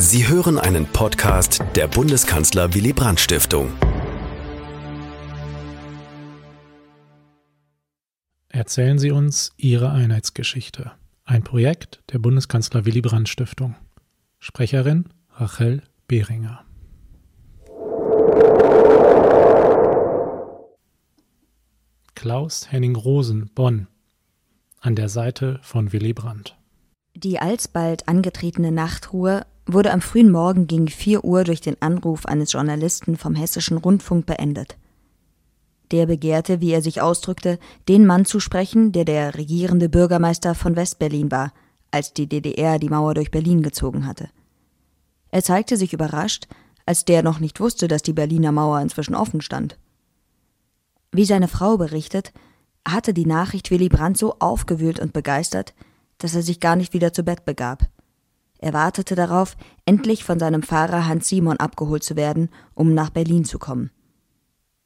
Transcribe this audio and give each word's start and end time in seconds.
Sie 0.00 0.28
hören 0.28 0.60
einen 0.60 0.86
Podcast 0.86 1.60
der 1.74 1.88
Bundeskanzler 1.88 2.72
Willy 2.72 2.92
Brandt 2.92 3.18
Stiftung. 3.18 3.72
Erzählen 8.48 9.00
Sie 9.00 9.10
uns 9.10 9.50
Ihre 9.56 9.90
Einheitsgeschichte. 9.90 10.92
Ein 11.24 11.42
Projekt 11.42 12.00
der 12.12 12.20
Bundeskanzler 12.20 12.84
Willy 12.86 13.00
Brandt 13.00 13.28
Stiftung. 13.28 13.74
Sprecherin 14.38 15.08
Rachel 15.32 15.82
Behringer. 16.06 16.64
Klaus 22.14 22.70
Henning 22.70 22.94
Rosen, 22.94 23.50
Bonn. 23.52 23.88
An 24.80 24.94
der 24.94 25.08
Seite 25.08 25.58
von 25.62 25.92
Willy 25.92 26.12
Brandt. 26.12 26.56
Die 27.16 27.40
alsbald 27.40 28.06
angetretene 28.06 28.70
Nachtruhe 28.70 29.44
wurde 29.68 29.92
am 29.92 30.00
frühen 30.00 30.30
Morgen 30.30 30.66
gegen 30.66 30.88
4 30.88 31.24
Uhr 31.24 31.44
durch 31.44 31.60
den 31.60 31.80
Anruf 31.80 32.26
eines 32.26 32.52
Journalisten 32.52 33.16
vom 33.16 33.34
Hessischen 33.34 33.76
Rundfunk 33.76 34.26
beendet. 34.26 34.76
Der 35.90 36.06
begehrte, 36.06 36.60
wie 36.60 36.72
er 36.72 36.82
sich 36.82 37.00
ausdrückte, 37.00 37.58
den 37.88 38.06
Mann 38.06 38.24
zu 38.24 38.40
sprechen, 38.40 38.92
der 38.92 39.04
der 39.04 39.36
regierende 39.36 39.88
Bürgermeister 39.88 40.54
von 40.54 40.74
Westberlin 40.74 41.30
war, 41.30 41.52
als 41.90 42.12
die 42.12 42.26
DDR 42.26 42.78
die 42.78 42.88
Mauer 42.88 43.14
durch 43.14 43.30
Berlin 43.30 43.62
gezogen 43.62 44.06
hatte. 44.06 44.28
Er 45.30 45.42
zeigte 45.42 45.76
sich 45.76 45.92
überrascht, 45.92 46.48
als 46.86 47.04
der 47.04 47.22
noch 47.22 47.38
nicht 47.38 47.60
wusste, 47.60 47.88
dass 47.88 48.02
die 48.02 48.12
Berliner 48.12 48.52
Mauer 48.52 48.80
inzwischen 48.80 49.14
offen 49.14 49.40
stand. 49.40 49.78
Wie 51.12 51.24
seine 51.24 51.48
Frau 51.48 51.76
berichtet, 51.76 52.32
hatte 52.86 53.12
die 53.12 53.26
Nachricht 53.26 53.70
Willy 53.70 53.88
Brandt 53.88 54.16
so 54.16 54.36
aufgewühlt 54.38 54.98
und 54.98 55.12
begeistert, 55.12 55.74
dass 56.18 56.34
er 56.34 56.42
sich 56.42 56.60
gar 56.60 56.76
nicht 56.76 56.94
wieder 56.94 57.12
zu 57.12 57.22
Bett 57.22 57.44
begab. 57.44 57.88
Er 58.58 58.72
wartete 58.72 59.14
darauf, 59.14 59.56
endlich 59.86 60.24
von 60.24 60.38
seinem 60.38 60.62
Fahrer 60.62 61.06
Hans 61.06 61.28
Simon 61.28 61.58
abgeholt 61.58 62.02
zu 62.02 62.16
werden, 62.16 62.50
um 62.74 62.92
nach 62.92 63.10
Berlin 63.10 63.44
zu 63.44 63.58
kommen. 63.58 63.90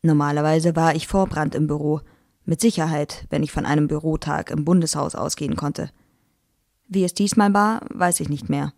Normalerweise 0.02 0.76
war 0.76 0.94
ich 0.94 1.06
vor 1.06 1.26
Brandt 1.26 1.54
im 1.54 1.66
Büro, 1.66 2.00
mit 2.44 2.60
Sicherheit, 2.60 3.26
wenn 3.30 3.42
ich 3.42 3.52
von 3.52 3.64
einem 3.66 3.88
Bürotag 3.88 4.50
im 4.50 4.64
Bundeshaus 4.64 5.14
ausgehen 5.14 5.56
konnte. 5.56 5.90
Wie 6.88 7.04
es 7.04 7.14
diesmal 7.14 7.54
war, 7.54 7.80
weiß 7.90 8.20
ich 8.20 8.28
nicht 8.28 8.48
mehr. 8.48 8.72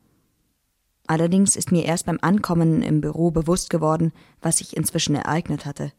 Allerdings 1.06 1.56
ist 1.56 1.72
mir 1.72 1.84
erst 1.84 2.06
beim 2.06 2.18
Ankommen 2.22 2.82
im 2.82 3.00
Büro 3.00 3.30
bewusst 3.30 3.70
geworden, 3.70 4.12
was 4.40 4.58
sich 4.58 4.76
inzwischen 4.76 5.14
ereignet 5.14 5.66
hatte. 5.66 5.92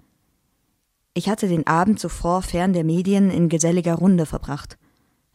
Ich 1.14 1.30
hatte 1.30 1.48
den 1.48 1.67
Abend 1.67 2.00
zuvor 2.00 2.42
fern 2.42 2.73
der 2.73 2.83
Medien 2.83 3.30
in 3.30 3.50
geselliger 3.50 3.95
Runde 3.95 4.25
verbracht. 4.25 4.77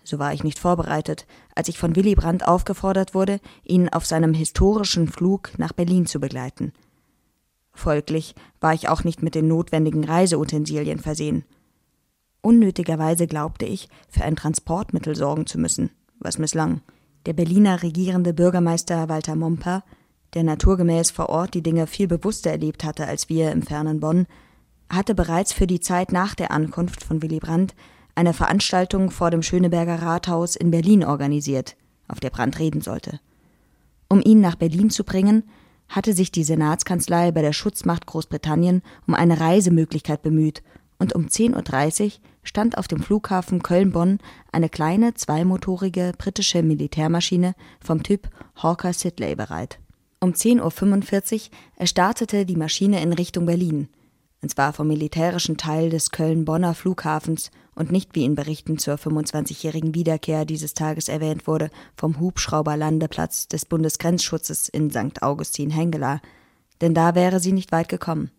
So 0.05 0.19
war 0.19 0.33
ich 0.33 0.45
nicht 0.45 0.59
vorbereitet, 0.59 1.27
als 1.55 1.69
ich 1.69 1.79
von 1.79 1.95
Willy 1.95 2.15
Brandt 2.15 2.47
aufgefordert 2.47 3.15
wurde, 3.15 3.41
ihn 3.65 3.89
auf 3.89 4.07
seinem 4.07 4.35
historischen 4.35 5.09
Flug 5.09 5.53
nach 5.59 5.73
Berlin 5.73 6.07
zu 6.07 6.21
begleiten. 6.21 6.73
Folglich 7.73 8.35
war 8.61 8.75
ich 8.75 8.89
auch 8.89 9.05
nicht 9.05 9.23
mit 9.23 9.35
den 9.35 9.49
notwendigen 9.49 10.05
Reiseutensilien 10.05 10.99
versehen. 10.99 11.45
Unnötigerweise 12.43 13.27
glaubte 13.27 13.67
ich, 13.67 13.89
für 14.09 14.25
ein 14.25 14.37
Transportmittel 14.37 15.15
sorgen 15.15 15.47
zu 15.47 15.59
müssen, 15.59 15.91
was 16.19 16.39
misslang. 16.39 16.81
Der 17.27 17.35
Berliner 17.35 17.83
regierende 17.83 18.33
Bürgermeister 18.33 19.09
Walter 19.09 19.37
Momper, 19.37 19.85
der 20.35 20.43
naturgemäß 20.45 21.11
vor 21.11 21.29
Ort 21.29 21.55
die 21.55 21.63
Dinge 21.63 21.87
viel 21.87 22.09
bewusster 22.09 22.51
erlebt 22.51 22.85
hatte 22.85 23.07
als 23.07 23.29
wir 23.29 23.53
im 23.53 23.63
fernen 23.63 24.01
Bonn, 24.01 24.27
hatte 24.89 25.15
bereits 25.15 25.53
für 25.53 25.67
die 25.67 25.81
Zeit 25.81 26.13
nach 26.13 26.35
der 26.35 26.51
Ankunft 26.51 27.05
von 27.05 27.23
Willy 27.23 27.39
Brandt 27.39 27.75
eine 28.21 28.35
Veranstaltung 28.35 29.11
vor 29.11 29.31
dem 29.31 29.43
Schöneberger 29.43 30.03
Rathaus 30.03 30.55
in 30.55 30.71
Berlin 30.71 31.05
organisiert, 31.05 31.75
auf 32.07 32.21
der 32.21 32.29
Brandt 32.29 32.59
reden 32.59 32.83
sollte. 32.83 33.19
Um 34.11 34.21
ihn 34.23 34.43
nach 34.43 34.57
Berlin 34.57 34.91
zu 34.91 35.05
bringen, 35.05 35.45
hatte 35.89 36.13
sich 36.13 36.31
die 36.31 36.45
Senatskanzlei 36.45 37.33
bei 37.33 37.41
der 37.41 37.55
Schutzmacht 37.55 38.05
Großbritannien 38.05 38.83
um 39.07 39.15
eine 39.15 39.41
Reisemöglichkeit 39.41 40.21
bemüht 40.21 40.63
und 40.99 41.15
um 41.15 41.29
10.30 41.29 42.05
Uhr 42.05 42.13
stand 42.43 42.77
auf 42.77 42.89
dem 42.89 43.03
Flughafen 43.03 43.63
Köln-Bonn 43.63 44.19
eine 44.53 44.69
kleine 44.69 45.15
zweimotorige 45.15 46.13
britische 46.19 46.63
Militärmaschine 46.63 47.55
vom 47.83 48.03
Typ 48.03 48.29
Hawker 48.63 48.93
Siddeley 48.93 49.35
bereit. 49.35 49.79
Um 50.21 50.33
10.45 50.33 51.49
Uhr 51.79 51.87
startete 51.87 52.45
die 52.45 52.57
Maschine 52.57 53.01
in 53.01 53.15
Richtung 53.15 53.47
Berlin– 53.47 53.89
und 54.43 54.49
zwar 54.49 54.73
vom 54.73 54.89
militärischen 54.89 55.57
Teil 55.57 55.91
des 55.91 56.11
Köln-Bonner 56.11 56.75
Flughafens 56.75 57.51
und 57.81 57.91
nicht, 57.91 58.15
wie 58.15 58.27
in 58.27 58.35
Berichten 58.35 58.77
zur 58.77 58.97
25-jährigen 58.97 59.95
Wiederkehr 59.95 60.45
dieses 60.45 60.75
Tages 60.75 61.09
erwähnt 61.09 61.47
wurde, 61.47 61.71
vom 61.97 62.21
Hubschrauberlandeplatz 62.21 63.49
des 63.49 63.65
Bundesgrenzschutzes 63.65 64.69
in 64.69 64.91
St. 64.91 65.23
Augustin-Hengela, 65.23 66.21
denn 66.83 66.93
da 66.93 67.15
wäre 67.15 67.41
sie 67.41 67.53
nicht 67.53 67.73
weit 67.73 67.89
gekommen. 67.89 68.31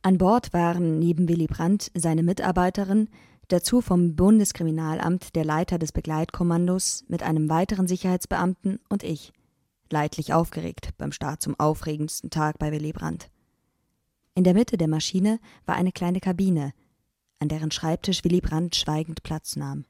An 0.00 0.16
Bord 0.16 0.54
waren 0.54 0.98
neben 0.98 1.28
Willy 1.28 1.46
Brandt 1.46 1.90
seine 1.94 2.22
Mitarbeiterin, 2.22 3.10
dazu 3.48 3.82
vom 3.82 4.16
Bundeskriminalamt 4.16 5.36
der 5.36 5.44
Leiter 5.44 5.78
des 5.78 5.92
Begleitkommandos 5.92 7.04
mit 7.06 7.22
einem 7.22 7.50
weiteren 7.50 7.86
Sicherheitsbeamten 7.86 8.80
und 8.88 9.02
ich, 9.02 9.34
leidlich 9.90 10.32
aufgeregt 10.32 10.94
beim 10.96 11.12
Start 11.12 11.42
zum 11.42 11.54
aufregendsten 11.60 12.30
Tag 12.30 12.58
bei 12.58 12.72
Willy 12.72 12.92
Brandt. 12.92 13.28
In 14.34 14.44
der 14.44 14.54
Mitte 14.54 14.78
der 14.78 14.88
Maschine 14.88 15.38
war 15.66 15.74
eine 15.74 15.92
kleine 15.92 16.20
Kabine, 16.20 16.72
an 17.38 17.48
deren 17.48 17.70
Schreibtisch 17.70 18.24
Willy 18.24 18.40
Brandt 18.40 18.76
schweigend 18.76 19.22
Platz 19.22 19.56
nahm. 19.56 19.84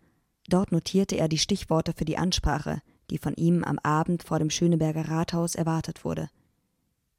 Dort 0.49 0.73
notierte 0.73 1.17
er 1.17 1.29
die 1.29 1.39
Stichworte 1.39 1.93
für 1.93 2.05
die 2.05 2.19
Ansprache, 2.19 2.81
die 3.11 3.19
von 3.19 3.35
ihm 3.35 3.65
am 3.65 3.79
Abend 3.79 4.23
vor 4.23 4.39
dem 4.39 4.51
Schöneberger 4.51 5.09
Rathaus 5.09 5.55
erwartet 5.55 6.05
wurde. 6.05 6.29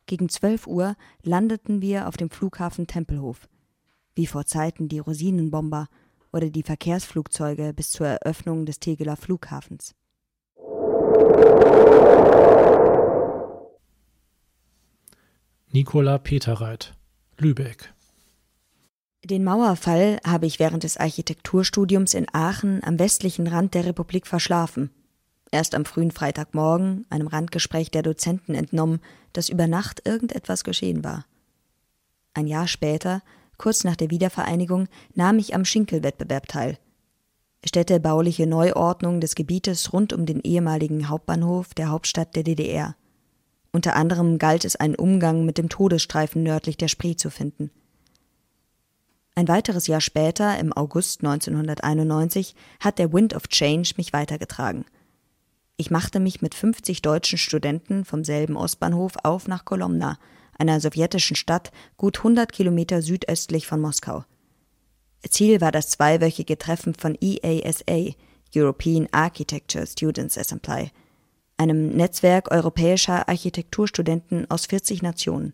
Gegen 0.05 0.29
zwölf 0.29 0.65
Uhr 0.65 0.95
landeten 1.21 1.81
wir 1.81 2.07
auf 2.07 2.17
dem 2.17 2.29
Flughafen 2.29 2.87
Tempelhof, 2.87 3.47
wie 4.15 4.25
vor 4.25 4.45
Zeiten 4.45 4.87
die 4.87 4.99
Rosinenbomber 4.99 5.87
oder 6.31 6.49
die 6.49 6.63
Verkehrsflugzeuge 6.63 7.73
bis 7.73 7.91
zur 7.91 8.07
Eröffnung 8.07 8.65
des 8.65 8.79
Tegeler 8.79 9.15
Flughafens. 9.15 9.95
Nicola 15.71 16.17
Peterreit 16.17 16.95
Lübeck. 17.37 17.93
Den 19.29 19.43
Mauerfall 19.43 20.19
habe 20.25 20.47
ich 20.47 20.57
während 20.57 20.83
des 20.83 20.97
Architekturstudiums 20.97 22.15
in 22.15 22.25
Aachen 22.33 22.83
am 22.83 22.97
westlichen 22.97 23.45
Rand 23.45 23.75
der 23.75 23.85
Republik 23.85 24.25
verschlafen. 24.25 24.89
Erst 25.51 25.75
am 25.75 25.85
frühen 25.85 26.09
Freitagmorgen, 26.09 27.05
einem 27.11 27.27
Randgespräch 27.27 27.91
der 27.91 28.01
Dozenten 28.01 28.55
entnommen, 28.55 29.01
dass 29.33 29.49
über 29.49 29.67
Nacht 29.67 30.01
irgendetwas 30.03 30.63
geschehen 30.63 31.03
war. 31.03 31.25
Ein 32.33 32.47
Jahr 32.47 32.67
später, 32.67 33.21
kurz 33.59 33.83
nach 33.83 33.95
der 33.95 34.09
Wiedervereinigung, 34.09 34.87
nahm 35.13 35.37
ich 35.37 35.53
am 35.53 35.63
Schinkelwettbewerb 35.63 36.47
teil. 36.47 36.79
Städtebauliche 37.63 38.47
Neuordnung 38.47 39.21
des 39.21 39.35
Gebietes 39.35 39.93
rund 39.93 40.11
um 40.11 40.25
den 40.25 40.39
ehemaligen 40.39 41.07
Hauptbahnhof 41.07 41.75
der 41.75 41.89
Hauptstadt 41.89 42.35
der 42.35 42.43
DDR. 42.43 42.95
Unter 43.71 43.95
anderem 43.95 44.39
galt 44.39 44.65
es, 44.65 44.75
einen 44.75 44.95
Umgang 44.95 45.45
mit 45.45 45.59
dem 45.59 45.69
Todesstreifen 45.69 46.41
nördlich 46.41 46.77
der 46.77 46.87
Spree 46.87 47.15
zu 47.15 47.29
finden. 47.29 47.69
Ein 49.39 49.47
weiteres 49.47 49.87
Jahr 49.87 50.01
später, 50.01 50.59
im 50.59 50.73
August 50.73 51.23
1991, 51.23 52.55
hat 52.81 52.99
der 52.99 53.13
Wind 53.13 53.33
of 53.33 53.47
Change 53.47 53.93
mich 53.95 54.11
weitergetragen. 54.11 54.83
Ich 55.77 55.89
machte 55.89 56.19
mich 56.19 56.41
mit 56.41 56.53
50 56.53 57.01
deutschen 57.01 57.37
Studenten 57.37 58.03
vom 58.03 58.25
selben 58.25 58.57
Ostbahnhof 58.57 59.13
auf 59.23 59.47
nach 59.47 59.63
Kolomna, 59.63 60.19
einer 60.57 60.81
sowjetischen 60.81 61.37
Stadt 61.37 61.71
gut 61.95 62.17
100 62.17 62.51
Kilometer 62.51 63.01
südöstlich 63.01 63.65
von 63.65 63.79
Moskau. 63.79 64.25
Ziel 65.29 65.61
war 65.61 65.71
das 65.71 65.87
zweiwöchige 65.87 66.57
Treffen 66.57 66.93
von 66.93 67.17
EASA, 67.21 68.15
European 68.53 69.07
Architecture 69.13 69.87
Students 69.87 70.37
Assembly, 70.37 70.91
einem 71.55 71.95
Netzwerk 71.95 72.51
europäischer 72.51 73.29
Architekturstudenten 73.29 74.51
aus 74.51 74.65
40 74.65 75.01
Nationen. 75.01 75.53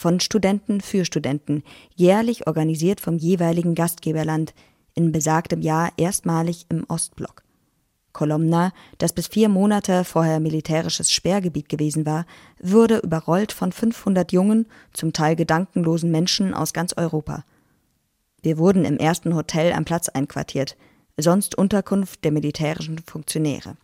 Von 0.00 0.18
Studenten 0.18 0.80
für 0.80 1.04
Studenten, 1.04 1.62
jährlich 1.94 2.46
organisiert 2.46 3.02
vom 3.02 3.18
jeweiligen 3.18 3.74
Gastgeberland, 3.74 4.54
in 4.94 5.12
besagtem 5.12 5.60
Jahr 5.60 5.92
erstmalig 5.98 6.64
im 6.70 6.86
Ostblock. 6.88 7.42
Kolomna, 8.14 8.72
das 8.96 9.12
bis 9.12 9.26
vier 9.26 9.50
Monate 9.50 10.04
vorher 10.04 10.40
militärisches 10.40 11.12
Sperrgebiet 11.12 11.68
gewesen 11.68 12.06
war, 12.06 12.24
wurde 12.62 12.96
überrollt 13.00 13.52
von 13.52 13.72
500 13.72 14.32
jungen, 14.32 14.64
zum 14.94 15.12
Teil 15.12 15.36
gedankenlosen 15.36 16.10
Menschen 16.10 16.54
aus 16.54 16.72
ganz 16.72 16.94
Europa. 16.96 17.44
Wir 18.40 18.56
wurden 18.56 18.86
im 18.86 18.96
ersten 18.96 19.34
Hotel 19.34 19.74
am 19.74 19.84
Platz 19.84 20.08
einquartiert, 20.08 20.78
sonst 21.18 21.58
Unterkunft 21.58 22.24
der 22.24 22.32
militärischen 22.32 23.00
Funktionäre. 23.00 23.76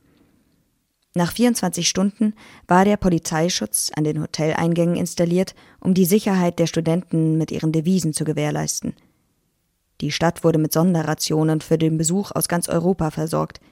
Nach 1.17 1.33
24 1.33 1.89
Stunden 1.89 2.35
war 2.69 2.85
der 2.85 2.99
Polizeischutz 2.99 3.91
an 3.97 4.05
den 4.05 4.21
Hoteleingängen 4.21 4.97
installiert, 4.97 5.55
um 5.81 5.95
die 5.95 6.05
Sicherheit 6.05 6.59
der 6.59 6.67
Studenten 6.67 7.39
mit 7.39 7.51
ihren 7.51 7.73
Devisen 7.73 8.13
zu 8.13 8.25
gewährleisten. 8.25 8.93
Die 10.03 10.13
Stadt 10.13 10.45
wurde 10.45 10.59
mit 10.59 10.75
Sonderrationen 10.75 11.63
für 11.63 11.79
den 11.79 11.97
Besuch 11.97 12.33
aus 12.33 12.49
ganz 12.49 12.69
Europa 12.69 13.11
versorgt. 13.11 13.63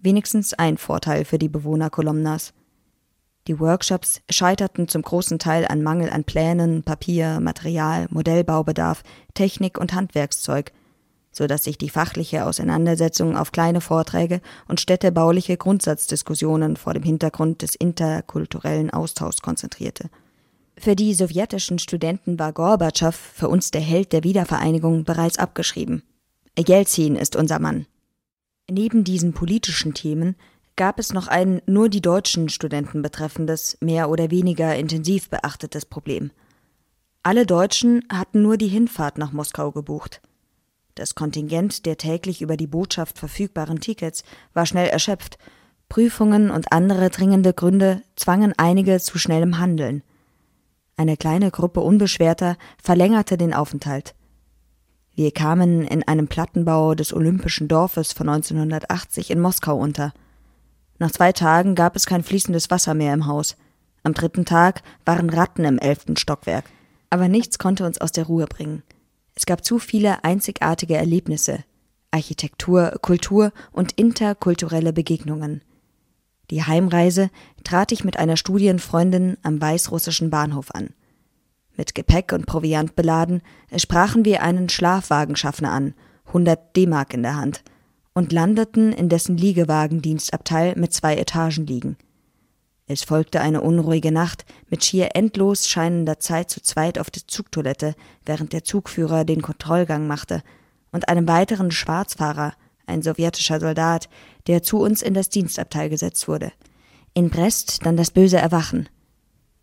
Wenigstens 0.00 0.52
ein 0.52 0.76
Vorteil 0.76 1.24
für 1.24 1.38
die 1.38 1.48
Bewohner 1.48 1.88
Kolomnas. 1.88 2.52
Die 3.46 3.58
Workshops 3.58 4.20
scheiterten 4.28 4.86
zum 4.86 5.00
großen 5.00 5.38
Teil 5.38 5.66
an 5.66 5.82
Mangel 5.82 6.10
an 6.10 6.24
Plänen, 6.24 6.82
Papier, 6.82 7.40
Material, 7.40 8.06
Modellbaubedarf, 8.10 9.02
Technik 9.32 9.78
und 9.78 9.94
Handwerkszeug, 9.94 10.72
so 11.32 11.46
dass 11.46 11.64
sich 11.64 11.78
die 11.78 11.88
fachliche 11.88 12.44
Auseinandersetzung 12.44 13.36
auf 13.36 13.50
kleine 13.50 13.80
Vorträge 13.80 14.40
und 14.68 14.80
städtebauliche 14.80 15.56
Grundsatzdiskussionen 15.56 16.76
vor 16.76 16.94
dem 16.94 17.02
Hintergrund 17.02 17.62
des 17.62 17.74
interkulturellen 17.74 18.90
Austauschs 18.90 19.42
konzentrierte. 19.42 20.10
Für 20.78 20.94
die 20.94 21.14
sowjetischen 21.14 21.78
Studenten 21.78 22.38
war 22.38 22.52
Gorbatschow, 22.52 23.14
für 23.14 23.48
uns 23.48 23.70
der 23.70 23.80
Held 23.80 24.12
der 24.12 24.24
Wiedervereinigung, 24.24 25.04
bereits 25.04 25.38
abgeschrieben. 25.38 26.02
Jelzin 26.58 27.16
ist 27.16 27.36
unser 27.36 27.58
Mann. 27.58 27.86
Neben 28.70 29.04
diesen 29.04 29.32
politischen 29.32 29.94
Themen 29.94 30.36
gab 30.76 30.98
es 30.98 31.12
noch 31.12 31.28
ein 31.28 31.60
nur 31.66 31.88
die 31.88 32.00
deutschen 32.00 32.48
Studenten 32.48 33.02
betreffendes, 33.02 33.76
mehr 33.80 34.08
oder 34.08 34.30
weniger 34.30 34.74
intensiv 34.76 35.28
beachtetes 35.28 35.84
Problem. 35.84 36.30
Alle 37.22 37.46
Deutschen 37.46 38.04
hatten 38.10 38.42
nur 38.42 38.56
die 38.56 38.68
Hinfahrt 38.68 39.18
nach 39.18 39.32
Moskau 39.32 39.70
gebucht. 39.70 40.20
Das 40.94 41.14
Kontingent 41.14 41.86
der 41.86 41.96
täglich 41.96 42.42
über 42.42 42.56
die 42.56 42.66
Botschaft 42.66 43.18
verfügbaren 43.18 43.80
Tickets 43.80 44.24
war 44.52 44.66
schnell 44.66 44.88
erschöpft. 44.88 45.38
Prüfungen 45.88 46.50
und 46.50 46.72
andere 46.72 47.10
dringende 47.10 47.52
Gründe 47.52 48.02
zwangen 48.16 48.54
einige 48.56 48.98
zu 49.00 49.18
schnellem 49.18 49.58
Handeln. 49.58 50.02
Eine 50.96 51.16
kleine 51.16 51.50
Gruppe 51.50 51.80
Unbeschwerter 51.80 52.56
verlängerte 52.82 53.36
den 53.36 53.54
Aufenthalt. 53.54 54.14
Wir 55.14 55.30
kamen 55.30 55.86
in 55.86 56.06
einem 56.06 56.28
Plattenbau 56.28 56.94
des 56.94 57.12
Olympischen 57.12 57.68
Dorfes 57.68 58.12
von 58.12 58.28
1980 58.28 59.30
in 59.30 59.40
Moskau 59.40 59.76
unter. 59.76 60.12
Nach 60.98 61.10
zwei 61.10 61.32
Tagen 61.32 61.74
gab 61.74 61.96
es 61.96 62.06
kein 62.06 62.22
fließendes 62.22 62.70
Wasser 62.70 62.94
mehr 62.94 63.12
im 63.12 63.26
Haus. 63.26 63.56
Am 64.04 64.14
dritten 64.14 64.44
Tag 64.44 64.82
waren 65.04 65.28
Ratten 65.30 65.64
im 65.64 65.78
elften 65.78 66.16
Stockwerk. 66.16 66.64
Aber 67.10 67.28
nichts 67.28 67.58
konnte 67.58 67.84
uns 67.84 68.00
aus 68.00 68.12
der 68.12 68.24
Ruhe 68.24 68.46
bringen. 68.46 68.82
Es 69.34 69.46
gab 69.46 69.64
zu 69.64 69.78
viele 69.78 70.24
einzigartige 70.24 70.96
Erlebnisse, 70.96 71.64
Architektur, 72.10 72.98
Kultur 73.00 73.52
und 73.72 73.92
interkulturelle 73.92 74.92
Begegnungen. 74.92 75.62
Die 76.50 76.62
Heimreise 76.62 77.30
trat 77.64 77.92
ich 77.92 78.04
mit 78.04 78.18
einer 78.18 78.36
Studienfreundin 78.36 79.38
am 79.42 79.60
weißrussischen 79.60 80.28
Bahnhof 80.28 80.70
an. 80.74 80.90
Mit 81.76 81.94
Gepäck 81.94 82.32
und 82.32 82.44
Proviant 82.44 82.94
beladen, 82.94 83.40
sprachen 83.76 84.26
wir 84.26 84.42
einen 84.42 84.68
Schlafwagenschaffner 84.68 85.72
an, 85.72 85.94
100 86.26 86.76
D-Mark 86.76 87.14
in 87.14 87.22
der 87.22 87.36
Hand 87.36 87.62
und 88.12 88.32
landeten 88.32 88.92
in 88.92 89.08
dessen 89.08 89.38
Liegewagendienstabteil 89.38 90.74
mit 90.76 90.92
zwei 90.92 91.16
Etagen 91.16 91.66
liegen. 91.66 91.96
Es 92.86 93.04
folgte 93.04 93.40
eine 93.40 93.60
unruhige 93.60 94.12
Nacht 94.12 94.44
mit 94.68 94.84
schier 94.84 95.10
endlos 95.14 95.68
scheinender 95.68 96.18
Zeit 96.18 96.50
zu 96.50 96.60
zweit 96.60 96.98
auf 96.98 97.10
der 97.10 97.22
Zugtoilette, 97.26 97.94
während 98.24 98.52
der 98.52 98.64
Zugführer 98.64 99.24
den 99.24 99.42
Kontrollgang 99.42 100.06
machte, 100.06 100.42
und 100.90 101.08
einem 101.08 101.26
weiteren 101.26 101.70
Schwarzfahrer, 101.70 102.54
ein 102.86 103.02
sowjetischer 103.02 103.60
Soldat, 103.60 104.08
der 104.46 104.62
zu 104.62 104.80
uns 104.80 105.00
in 105.00 105.14
das 105.14 105.28
Dienstabteil 105.28 105.88
gesetzt 105.88 106.28
wurde. 106.28 106.52
In 107.14 107.30
Brest 107.30 107.84
dann 107.86 107.96
das 107.96 108.10
böse 108.10 108.38
Erwachen. 108.38 108.88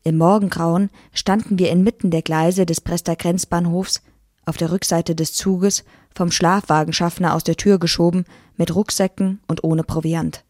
Im 0.04 0.18
Morgengrauen 0.18 0.90
standen 1.14 1.60
wir 1.60 1.70
inmitten 1.70 2.10
der 2.10 2.22
Gleise 2.22 2.66
des 2.66 2.82
Brester 2.82 3.16
Grenzbahnhofs 3.16 4.02
auf 4.46 4.58
der 4.58 4.72
Rückseite 4.72 5.14
des 5.14 5.34
Zuges, 5.34 5.84
vom 6.16 6.32
Schlafwagenschaffner 6.32 7.36
aus 7.36 7.44
der 7.44 7.56
Tür 7.56 7.78
geschoben, 7.78 8.26
mit 8.56 8.74
Rucksäcken 8.74 9.42
und 9.48 9.64
ohne 9.64 9.84
Proviant. 9.84 10.44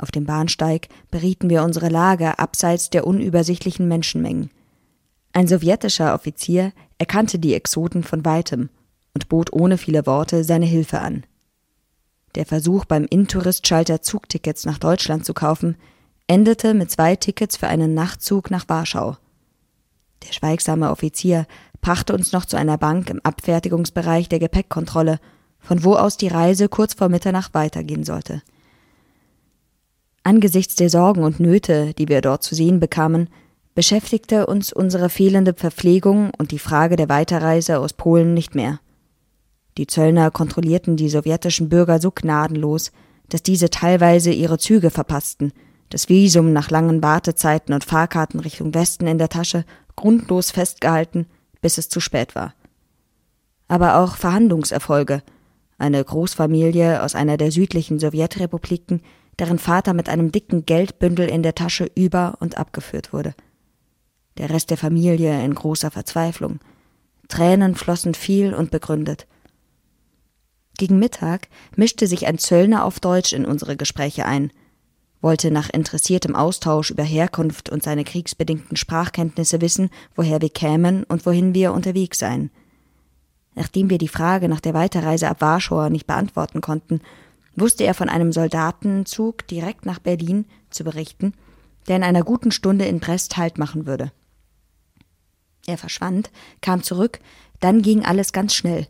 Auf 0.00 0.10
dem 0.10 0.24
Bahnsteig 0.24 0.88
berieten 1.10 1.50
wir 1.50 1.62
unsere 1.62 1.90
Lage 1.90 2.38
abseits 2.38 2.88
der 2.88 3.06
unübersichtlichen 3.06 3.86
Menschenmengen. 3.86 4.50
Ein 5.34 5.46
sowjetischer 5.46 6.14
Offizier 6.14 6.72
erkannte 6.96 7.38
die 7.38 7.52
Exoten 7.52 8.02
von 8.02 8.24
weitem 8.24 8.70
und 9.12 9.28
bot 9.28 9.52
ohne 9.52 9.76
viele 9.76 10.06
Worte 10.06 10.42
seine 10.42 10.64
Hilfe 10.64 11.00
an. 11.00 11.24
Der 12.34 12.46
Versuch, 12.46 12.86
beim 12.86 13.04
Intourist-Schalter 13.04 14.00
Zugtickets 14.00 14.64
nach 14.64 14.78
Deutschland 14.78 15.26
zu 15.26 15.34
kaufen, 15.34 15.76
endete 16.26 16.72
mit 16.72 16.90
zwei 16.90 17.14
Tickets 17.14 17.58
für 17.58 17.68
einen 17.68 17.92
Nachtzug 17.92 18.50
nach 18.50 18.68
Warschau. 18.70 19.18
Der 20.26 20.32
schweigsame 20.32 20.90
Offizier 20.90 21.46
brachte 21.82 22.14
uns 22.14 22.32
noch 22.32 22.46
zu 22.46 22.56
einer 22.56 22.78
Bank 22.78 23.10
im 23.10 23.20
Abfertigungsbereich 23.22 24.30
der 24.30 24.38
Gepäckkontrolle, 24.38 25.20
von 25.58 25.84
wo 25.84 25.94
aus 25.94 26.16
die 26.16 26.28
Reise 26.28 26.70
kurz 26.70 26.94
vor 26.94 27.10
Mitternacht 27.10 27.52
weitergehen 27.52 28.04
sollte. 28.04 28.40
Angesichts 30.22 30.74
der 30.76 30.90
Sorgen 30.90 31.24
und 31.24 31.40
Nöte, 31.40 31.94
die 31.94 32.08
wir 32.08 32.20
dort 32.20 32.42
zu 32.42 32.54
sehen 32.54 32.80
bekamen, 32.80 33.28
beschäftigte 33.74 34.46
uns 34.46 34.72
unsere 34.72 35.08
fehlende 35.08 35.54
Verpflegung 35.54 36.32
und 36.36 36.50
die 36.50 36.58
Frage 36.58 36.96
der 36.96 37.08
Weiterreise 37.08 37.78
aus 37.78 37.92
Polen 37.92 38.34
nicht 38.34 38.54
mehr. 38.54 38.80
Die 39.78 39.86
Zöllner 39.86 40.30
kontrollierten 40.30 40.96
die 40.96 41.08
sowjetischen 41.08 41.68
Bürger 41.68 42.00
so 42.00 42.10
gnadenlos, 42.10 42.92
dass 43.28 43.42
diese 43.42 43.70
teilweise 43.70 44.32
ihre 44.32 44.58
Züge 44.58 44.90
verpassten, 44.90 45.52
das 45.88 46.08
Visum 46.08 46.52
nach 46.52 46.70
langen 46.70 47.02
Wartezeiten 47.02 47.72
und 47.72 47.84
Fahrkarten 47.84 48.40
Richtung 48.40 48.74
Westen 48.74 49.06
in 49.06 49.18
der 49.18 49.28
Tasche 49.28 49.64
grundlos 49.96 50.50
festgehalten 50.50 51.26
bis 51.60 51.78
es 51.78 51.88
zu 51.88 52.00
spät 52.00 52.34
war. 52.34 52.54
Aber 53.68 53.98
auch 53.98 54.16
Verhandlungserfolge. 54.16 55.22
Eine 55.78 56.02
Großfamilie 56.04 57.02
aus 57.02 57.14
einer 57.14 57.36
der 57.36 57.52
südlichen 57.52 57.98
Sowjetrepubliken, 57.98 59.02
deren 59.40 59.58
Vater 59.58 59.94
mit 59.94 60.08
einem 60.08 60.30
dicken 60.30 60.66
Geldbündel 60.66 61.28
in 61.28 61.42
der 61.42 61.54
Tasche 61.54 61.90
über 61.94 62.36
und 62.40 62.58
abgeführt 62.58 63.12
wurde. 63.12 63.34
Der 64.38 64.50
Rest 64.50 64.70
der 64.70 64.76
Familie 64.76 65.44
in 65.44 65.54
großer 65.54 65.90
Verzweiflung. 65.90 66.60
Tränen 67.28 67.74
flossen 67.74 68.14
viel 68.14 68.54
und 68.54 68.70
begründet. 68.70 69.26
Gegen 70.78 70.98
Mittag 70.98 71.48
mischte 71.74 72.06
sich 72.06 72.26
ein 72.26 72.38
Zöllner 72.38 72.84
auf 72.84 73.00
Deutsch 73.00 73.32
in 73.32 73.44
unsere 73.44 73.76
Gespräche 73.76 74.24
ein, 74.24 74.52
wollte 75.20 75.50
nach 75.50 75.68
interessiertem 75.68 76.34
Austausch 76.34 76.90
über 76.90 77.02
Herkunft 77.02 77.68
und 77.70 77.82
seine 77.82 78.04
kriegsbedingten 78.04 78.76
Sprachkenntnisse 78.76 79.60
wissen, 79.60 79.90
woher 80.14 80.40
wir 80.40 80.48
kämen 80.48 81.04
und 81.04 81.26
wohin 81.26 81.54
wir 81.54 81.72
unterwegs 81.72 82.18
seien. 82.18 82.50
Nachdem 83.54 83.90
wir 83.90 83.98
die 83.98 84.08
Frage 84.08 84.48
nach 84.48 84.60
der 84.60 84.74
Weiterreise 84.74 85.28
ab 85.28 85.40
Warschau 85.40 85.88
nicht 85.88 86.06
beantworten 86.06 86.60
konnten, 86.60 87.00
wusste 87.60 87.84
er 87.84 87.94
von 87.94 88.08
einem 88.08 88.32
Soldatenzug 88.32 89.46
direkt 89.46 89.86
nach 89.86 89.98
Berlin 89.98 90.46
zu 90.70 90.84
berichten, 90.84 91.34
der 91.88 91.96
in 91.96 92.02
einer 92.02 92.22
guten 92.22 92.50
Stunde 92.50 92.86
in 92.86 93.00
Brest 93.00 93.36
Halt 93.36 93.58
machen 93.58 93.86
würde. 93.86 94.12
Er 95.66 95.78
verschwand, 95.78 96.30
kam 96.60 96.82
zurück, 96.82 97.20
dann 97.60 97.82
ging 97.82 98.04
alles 98.04 98.32
ganz 98.32 98.54
schnell, 98.54 98.88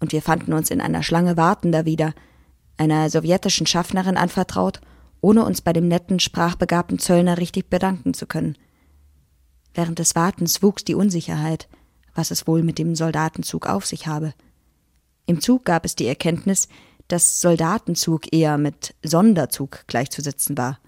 und 0.00 0.12
wir 0.12 0.22
fanden 0.22 0.52
uns 0.52 0.70
in 0.70 0.80
einer 0.80 1.02
Schlange 1.02 1.36
Wartender 1.36 1.84
wieder, 1.84 2.14
einer 2.76 3.10
sowjetischen 3.10 3.66
Schaffnerin 3.66 4.16
anvertraut 4.16 4.80
ohne 5.22 5.44
uns 5.44 5.62
bei 5.62 5.72
dem 5.72 5.88
netten, 5.88 6.20
sprachbegabten 6.20 6.98
Zöllner 6.98 7.38
richtig 7.38 7.70
bedanken 7.70 8.12
zu 8.12 8.26
können. 8.26 8.58
Während 9.72 9.98
des 9.98 10.14
Wartens 10.14 10.62
wuchs 10.62 10.84
die 10.84 10.96
Unsicherheit, 10.96 11.68
was 12.14 12.30
es 12.30 12.46
wohl 12.46 12.62
mit 12.62 12.78
dem 12.78 12.94
Soldatenzug 12.94 13.66
auf 13.66 13.86
sich 13.86 14.06
habe. 14.06 14.34
Im 15.24 15.40
Zug 15.40 15.64
gab 15.64 15.86
es 15.86 15.94
die 15.94 16.08
Erkenntnis, 16.08 16.68
dass 17.12 17.42
Soldatenzug 17.42 18.32
eher 18.32 18.56
mit 18.56 18.94
Sonderzug 19.02 19.84
gleichzusetzen 19.86 20.56
war. 20.56 20.78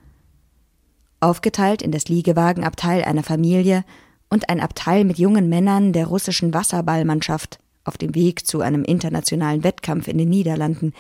Aufgeteilt 1.21 1.83
in 1.83 1.93
das 1.93 2.09
Liegewagenabteil 2.09 3.05
einer 3.05 3.23
Familie 3.23 3.85
und 4.31 4.49
ein 4.49 4.61
Abteil 4.61 5.05
mit 5.05 5.19
jungen 5.19 5.51
Männern 5.51 5.93
der 5.93 6.07
russischen 6.07 6.55
Wasserballmannschaft 6.55 7.59
auf 7.85 7.99
dem 7.99 8.15
Weg 8.15 8.47
zu 8.47 8.63
einem 8.63 8.85
internationalen 8.85 9.65
Wettkampf 9.65 10.09
in 10.09 10.17
den 10.17 10.31
Niederlanden, 10.31 10.95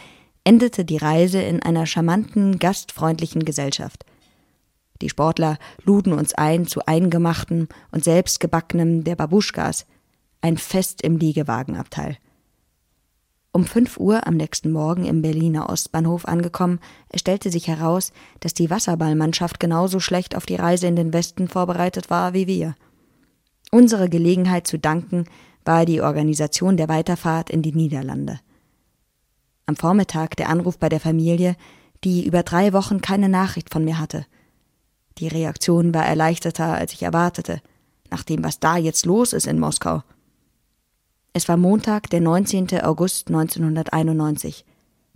endete 0.44 0.84
die 0.84 0.98
Reise 0.98 1.40
in 1.40 1.62
einer 1.62 1.86
charmanten, 1.86 2.58
gastfreundlichen 2.58 3.46
Gesellschaft. 3.46 4.04
Die 5.00 5.08
Sportler 5.08 5.56
luden 5.84 6.12
uns 6.12 6.34
ein 6.34 6.66
zu 6.66 6.84
eingemachten 6.84 7.68
und 7.92 8.04
selbstgebackenem 8.04 9.04
der 9.04 9.16
Babuschkas, 9.16 9.86
ein 10.42 10.58
Fest 10.58 11.00
im 11.00 11.16
Liegewagenabteil. 11.16 12.18
Um 13.56 13.64
fünf 13.64 13.98
Uhr 13.98 14.26
am 14.26 14.34
nächsten 14.34 14.72
Morgen 14.72 15.04
im 15.04 15.22
Berliner 15.22 15.70
Ostbahnhof 15.70 16.24
angekommen, 16.24 16.80
stellte 17.14 17.52
sich 17.52 17.68
heraus, 17.68 18.10
dass 18.40 18.52
die 18.52 18.68
Wasserballmannschaft 18.68 19.60
genauso 19.60 20.00
schlecht 20.00 20.34
auf 20.34 20.44
die 20.44 20.56
Reise 20.56 20.88
in 20.88 20.96
den 20.96 21.12
Westen 21.12 21.46
vorbereitet 21.46 22.10
war 22.10 22.34
wie 22.34 22.48
wir. 22.48 22.74
Unsere 23.70 24.08
Gelegenheit 24.08 24.66
zu 24.66 24.76
danken 24.76 25.26
war 25.64 25.86
die 25.86 26.00
Organisation 26.00 26.76
der 26.76 26.88
Weiterfahrt 26.88 27.48
in 27.48 27.62
die 27.62 27.72
Niederlande. 27.72 28.40
Am 29.66 29.76
Vormittag 29.76 30.34
der 30.34 30.48
Anruf 30.48 30.76
bei 30.76 30.88
der 30.88 30.98
Familie, 30.98 31.54
die 32.02 32.26
über 32.26 32.42
drei 32.42 32.72
Wochen 32.72 33.02
keine 33.02 33.28
Nachricht 33.28 33.72
von 33.72 33.84
mir 33.84 34.00
hatte. 34.00 34.26
Die 35.18 35.28
Reaktion 35.28 35.94
war 35.94 36.04
erleichterter, 36.04 36.74
als 36.74 36.92
ich 36.92 37.04
erwartete, 37.04 37.62
nach 38.10 38.24
dem, 38.24 38.42
was 38.42 38.58
da 38.58 38.78
jetzt 38.78 39.06
los 39.06 39.32
ist 39.32 39.46
in 39.46 39.60
Moskau. 39.60 40.02
Es 41.36 41.48
war 41.48 41.56
Montag, 41.56 42.08
der 42.10 42.20
19. 42.20 42.80
August 42.82 43.26
1991. 43.26 44.64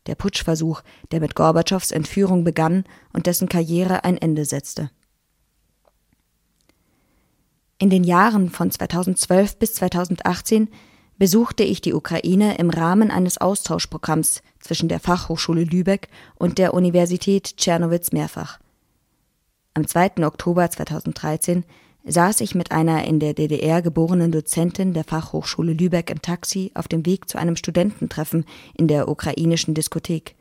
Der 0.08 0.16
Putschversuch, 0.16 0.82
der 1.12 1.20
mit 1.20 1.37
Gorbatschows 1.37 1.92
Entführung 1.92 2.42
begann 2.42 2.82
und 3.12 3.26
dessen 3.26 3.48
Karriere 3.48 4.02
ein 4.02 4.18
Ende 4.18 4.44
setzte. 4.44 4.90
In 7.78 7.88
den 7.88 8.02
Jahren 8.02 8.50
von 8.50 8.72
2012 8.72 9.58
bis 9.58 9.75
2018 9.75 10.68
besuchte 11.18 11.62
ich 11.62 11.80
die 11.80 11.94
Ukraine 11.94 12.58
im 12.58 12.70
Rahmen 12.70 13.12
eines 13.12 13.38
Austauschprogramms 13.38 14.42
zwischen 14.58 14.88
der 14.88 14.98
Fachhochschule 14.98 15.62
Lübeck 15.62 16.08
und 16.34 16.58
der 16.58 16.75
Universität 16.75 17.56
Tschernowitz 17.58 18.10
mehrfach. 18.10 18.58
Am 19.75 19.87
2. 19.87 20.26
Oktober 20.26 20.68
2013 20.68 21.62
saß 22.08 22.40
ich 22.40 22.54
mit 22.54 22.72
einer 22.72 23.04
in 23.04 23.20
der 23.20 23.34
DDR 23.34 23.82
geborenen 23.82 24.32
Dozentin 24.32 24.94
der 24.94 25.04
Fachhochschule 25.04 25.74
Lübeck 25.74 26.10
im 26.10 26.22
Taxi 26.22 26.72
auf 26.74 26.88
dem 26.88 27.04
Weg 27.04 27.28
zu 27.28 27.38
einem 27.38 27.56
Studententreffen 27.56 28.46
in 28.74 28.88
der 28.88 29.08
ukrainischen 29.08 29.74
Diskothek. 29.74 30.34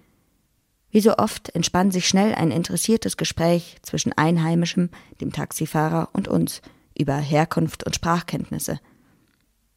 Wie 0.89 1.01
so 1.01 1.17
oft 1.17 1.53
entspann 1.53 1.91
sich 1.91 2.07
schnell 2.07 2.33
ein 2.33 2.51
interessiertes 2.51 3.17
Gespräch 3.17 3.77
zwischen 3.81 4.13
Einheimischem, 4.13 4.89
dem 5.19 5.33
Taxifahrer 5.33 6.09
und 6.13 6.29
uns 6.29 6.61
über 6.97 7.15
Herkunft 7.15 7.83
und 7.83 7.95
Sprachkenntnisse. 7.95 8.79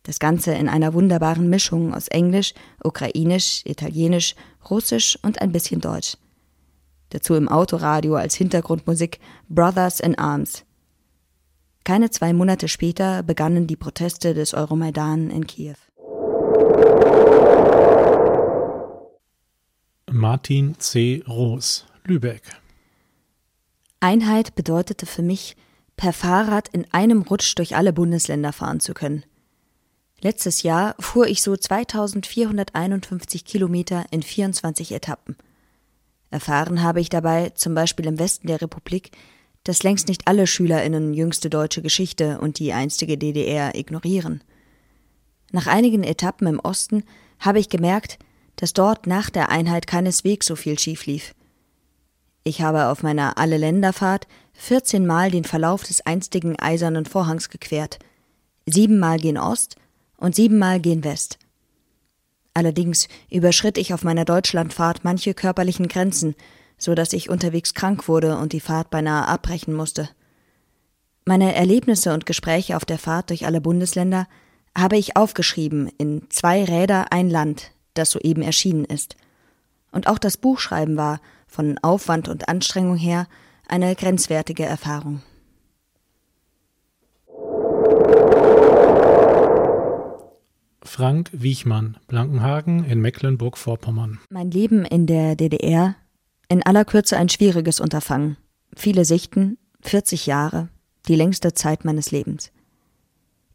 Das 0.04 0.18
Ganze 0.18 0.52
in 0.52 0.68
einer 0.68 0.94
wunderbaren 0.94 1.50
Mischung 1.50 1.92
aus 1.92 2.09
Englisch, 2.09 2.54
Ukrainisch, 2.82 3.62
Italienisch, 3.66 4.35
Russisch 4.70 5.18
und 5.23 5.42
ein 5.42 5.52
bisschen 5.52 5.80
Deutsch. 5.80 6.16
Dazu 7.11 7.35
im 7.35 7.49
Autoradio 7.49 8.14
als 8.14 8.37
Hintergrundmusik 8.37 9.18
Brothers 9.49 9.99
in 9.99 10.16
Arms. 10.16 10.64
Keine 11.90 12.11
zwei 12.11 12.32
Monate 12.32 12.68
später 12.68 13.25
begannen 13.25 13.66
die 13.66 13.75
Proteste 13.75 14.32
des 14.32 14.54
Euromaidan 14.54 15.28
in 15.28 15.44
Kiew. 15.49 15.75
Martin 20.09 20.78
C. 20.78 21.25
Roos, 21.26 21.87
Lübeck. 22.04 22.42
Einheit 23.99 24.54
bedeutete 24.54 25.04
für 25.04 25.23
mich, 25.23 25.56
per 25.97 26.12
Fahrrad 26.12 26.68
in 26.68 26.87
einem 26.92 27.23
Rutsch 27.23 27.59
durch 27.59 27.75
alle 27.75 27.92
Bundesländer 27.92 28.52
fahren 28.52 28.78
zu 28.78 28.94
können. 28.94 29.25
Letztes 30.20 30.62
Jahr 30.62 30.94
fuhr 31.00 31.26
ich 31.26 31.42
so 31.42 31.56
2451 31.56 33.44
Kilometer 33.44 34.04
in 34.12 34.23
24 34.23 34.92
Etappen. 34.92 35.37
Erfahren 36.30 36.85
habe 36.85 37.00
ich 37.00 37.09
dabei, 37.09 37.50
zum 37.50 37.75
Beispiel 37.75 38.06
im 38.06 38.20
Westen 38.20 38.47
der 38.47 38.62
Republik, 38.62 39.11
dass 39.64 39.83
längst 39.83 40.09
nicht 40.09 40.26
alle 40.26 40.47
SchülerInnen 40.47 41.14
jüngste 41.14 41.50
deutsche 41.50 41.83
Geschichte 41.83 42.40
und 42.40 42.59
die 42.59 42.73
einstige 42.73 43.19
DDR 43.19 43.75
ignorieren. 43.75 44.43
Nach 45.52 45.67
einigen 45.67 46.02
Etappen 46.02 46.47
im 46.47 46.61
Osten 46.61 47.05
habe 47.38 47.59
ich 47.59 47.69
gemerkt, 47.69 48.19
dass 48.57 48.73
dort 48.73 49.07
nach 49.07 49.31
der 49.31 49.50
Einheit 49.50 49.87
keineswegs 49.87 50.47
so 50.47 50.57
viel 50.57 50.79
schief 50.79 51.07
lief. 51.07 51.35
Ich 52.45 52.62
habe 52.62 52.87
auf 52.87 53.02
meiner 53.02 53.37
Alle-Länder-Fahrt 53.38 54.26
14 54.55 55.07
Mal 55.07 55.31
den 55.31 55.45
Verlauf 55.45 55.83
des 55.83 56.05
einstigen 56.07 56.59
eisernen 56.59 57.05
Vorhangs 57.05 57.49
gequert, 57.50 57.99
siebenmal 58.67 59.19
gen 59.19 59.38
Ost 59.38 59.76
und 60.17 60.35
siebenmal 60.35 60.81
gen 60.81 61.05
West. 61.05 61.38
Allerdings 62.55 63.09
überschritt 63.31 63.79
ich 63.79 63.95
auf 63.95 64.05
meiner 64.05 64.25
Deutschlandfahrt 64.25 65.05
manche 65.05 65.35
körperlichen 65.35 65.88
Grenzen, 65.88 66.35
so 66.81 66.97
dass 66.97 67.13
ich 67.13 67.31
unterwegs 67.31 67.75
krank 67.75 68.09
wurde 68.09 68.37
und 68.37 68.53
die 68.53 68.61
Fahrt 68.61 68.91
beinahe 68.91 69.29
abbrechen 69.29 69.75
musste. 69.75 70.09
Meine 71.25 71.55
Erlebnisse 71.55 72.13
und 72.13 72.27
Gespräche 72.27 72.77
auf 72.77 72.85
der 72.85 72.99
Fahrt 72.99 73.31
durch 73.31 73.47
alle 73.47 73.61
Bundesländer 73.61 74.27
habe 74.77 74.97
ich 74.97 75.17
aufgeschrieben 75.17 75.89
in 75.99 76.27
Zwei 76.31 76.65
Räder 76.65 77.13
ein 77.13 77.31
Land 77.31 77.71
das 77.95 78.11
soeben 78.11 78.43
erschienen 78.43 78.85
ist. 78.85 79.17
Und 79.93 80.07
auch 80.07 80.19
das 80.19 80.37
Buchschreiben 80.37 80.97
war, 80.97 81.21
von 81.47 81.79
Aufwand 81.79 82.29
und 82.29 82.49
Anstrengung 82.49 82.97
her, 82.97 83.27
eine 83.69 83.95
grenzwertige 83.95 84.65
Erfahrung. 84.65 85.23
Frank 90.83 91.31
Wiechmann, 91.33 91.99
Blankenhagen 92.09 92.85
in 92.85 93.01
Mecklenburg-Vorpommern. 93.01 94.19
Mein 94.29 94.51
Leben 94.51 94.85
in 94.85 95.07
der 95.07 95.37
DDR, 95.37 95.95
in 96.50 96.64
aller 96.64 96.85
Kürze 96.85 97.16
ein 97.16 97.28
schwieriges 97.28 97.80
Unterfangen. 97.80 98.37
Viele 98.76 99.04
Sichten, 99.04 99.57
40 99.83 100.26
Jahre, 100.26 100.69
die 101.07 101.14
längste 101.14 101.54
Zeit 101.54 101.85
meines 101.85 102.11
Lebens. 102.11 102.50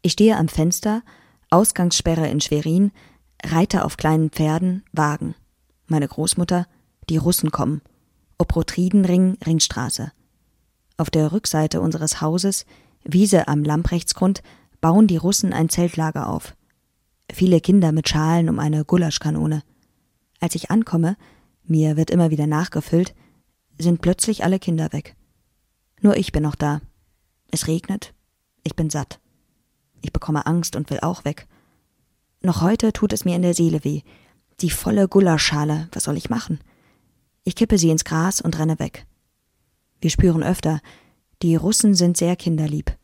Ich 0.02 0.12
stehe 0.12 0.36
am 0.36 0.48
Fenster, 0.48 1.02
Ausgangssperre 1.50 2.28
in 2.28 2.40
Schwerin, 2.40 2.90
Reiter 3.44 3.84
auf 3.84 3.98
kleinen 3.98 4.30
Pferden, 4.30 4.82
Wagen. 4.92 5.34
Meine 5.86 6.08
Großmutter, 6.08 6.66
die 7.10 7.18
Russen 7.18 7.50
kommen. 7.50 7.82
Oprotridenring, 8.38 9.36
Ringstraße. 9.46 10.10
Auf 10.96 11.10
der 11.10 11.32
Rückseite 11.32 11.82
unseres 11.82 12.22
Hauses, 12.22 12.64
Wiese 13.04 13.46
am 13.46 13.62
Lamprehtsgrund, 13.62 14.42
bauen 14.80 15.06
die 15.06 15.18
Russen 15.18 15.52
ein 15.52 15.68
Zeltlager 15.68 16.28
auf. 16.28 16.56
Viele 17.30 17.60
Kinder 17.60 17.92
mit 17.92 18.08
Schalen 18.08 18.48
um 18.48 18.58
eine 18.58 18.84
Gulaschkanone. 18.84 19.62
Als 20.40 20.54
ich 20.54 20.70
ankomme, 20.70 21.16
mir 21.66 21.96
wird 21.96 22.10
immer 22.10 22.30
wieder 22.30 22.46
nachgefüllt, 22.46 23.14
sind 23.78 24.00
plötzlich 24.00 24.44
alle 24.44 24.58
Kinder 24.58 24.92
weg. 24.92 25.16
Nur 26.00 26.16
ich 26.16 26.32
bin 26.32 26.42
noch 26.42 26.54
da. 26.54 26.80
Es 27.50 27.66
regnet. 27.66 28.14
Ich 28.62 28.74
bin 28.74 28.90
satt. 28.90 29.20
Ich 30.02 30.12
bekomme 30.12 30.46
Angst 30.46 30.76
und 30.76 30.90
will 30.90 31.00
auch 31.00 31.24
weg. 31.24 31.46
Noch 32.42 32.60
heute 32.60 32.92
tut 32.92 33.12
es 33.12 33.24
mir 33.24 33.36
in 33.36 33.42
der 33.42 33.54
Seele 33.54 33.84
weh. 33.84 34.02
Die 34.60 34.70
volle 34.70 35.08
Gulaschschale, 35.08 35.88
was 35.92 36.04
soll 36.04 36.16
ich 36.16 36.30
machen? 36.30 36.60
Ich 37.44 37.54
kippe 37.54 37.78
sie 37.78 37.90
ins 37.90 38.04
Gras 38.04 38.40
und 38.40 38.58
renne 38.58 38.78
weg. 38.78 39.06
Wir 40.00 40.10
spüren 40.10 40.42
öfter, 40.42 40.80
die 41.42 41.56
Russen 41.56 41.94
sind 41.94 42.16
sehr 42.16 42.36
kinderlieb. 42.36 42.96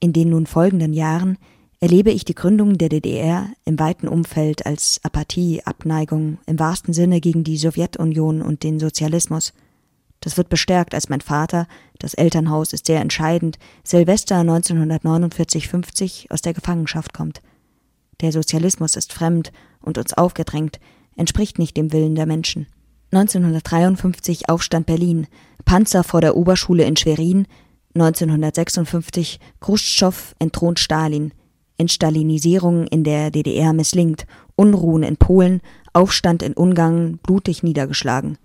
In 0.00 0.12
den 0.12 0.30
nun 0.30 0.46
folgenden 0.46 0.92
Jahren 0.92 1.38
erlebe 1.80 2.10
ich 2.10 2.26
die 2.26 2.34
Gründung 2.34 2.76
der 2.76 2.90
DDR 2.90 3.48
im 3.64 3.78
weiten 3.78 4.06
Umfeld 4.06 4.66
als 4.66 5.00
Apathie, 5.02 5.62
Abneigung 5.64 6.38
im 6.46 6.58
wahrsten 6.58 6.92
Sinne 6.92 7.20
gegen 7.20 7.42
die 7.42 7.56
Sowjetunion 7.56 8.42
und 8.42 8.62
den 8.62 8.78
Sozialismus. 8.78 9.54
Das 10.20 10.36
wird 10.36 10.50
bestärkt, 10.50 10.94
als 10.94 11.08
mein 11.08 11.22
Vater, 11.22 11.66
das 11.98 12.12
Elternhaus 12.12 12.74
ist 12.74 12.86
sehr 12.86 13.00
entscheidend, 13.00 13.58
Silvester 13.82 14.36
1949-50 14.40 16.30
aus 16.30 16.42
der 16.42 16.52
Gefangenschaft 16.52 17.14
kommt. 17.14 17.40
Der 18.20 18.30
Sozialismus 18.30 18.96
ist 18.96 19.14
fremd 19.14 19.50
und 19.80 19.96
uns 19.96 20.12
aufgedrängt, 20.12 20.78
entspricht 21.16 21.58
nicht 21.58 21.78
dem 21.78 21.94
Willen 21.94 22.14
der 22.14 22.26
Menschen. 22.26 22.66
1953 23.12 24.50
Aufstand 24.50 24.84
Berlin, 24.84 25.26
Panzer 25.64 26.04
vor 26.04 26.20
der 26.20 26.36
Oberschule 26.36 26.84
in 26.84 26.96
Schwerin, 26.96 27.46
1956 27.94 29.40
Khrushchev 29.60 30.34
entthront 30.38 30.78
Stalin, 30.78 31.32
Entstalinisierung 31.80 32.86
in 32.86 33.04
der 33.04 33.30
DDR 33.30 33.72
misslingt, 33.72 34.26
Unruhen 34.54 35.02
in 35.02 35.16
Polen, 35.16 35.62
Aufstand 35.94 36.42
in 36.42 36.52
Ungarn 36.52 37.18
blutig 37.22 37.62
niedergeschlagen. 37.62 38.36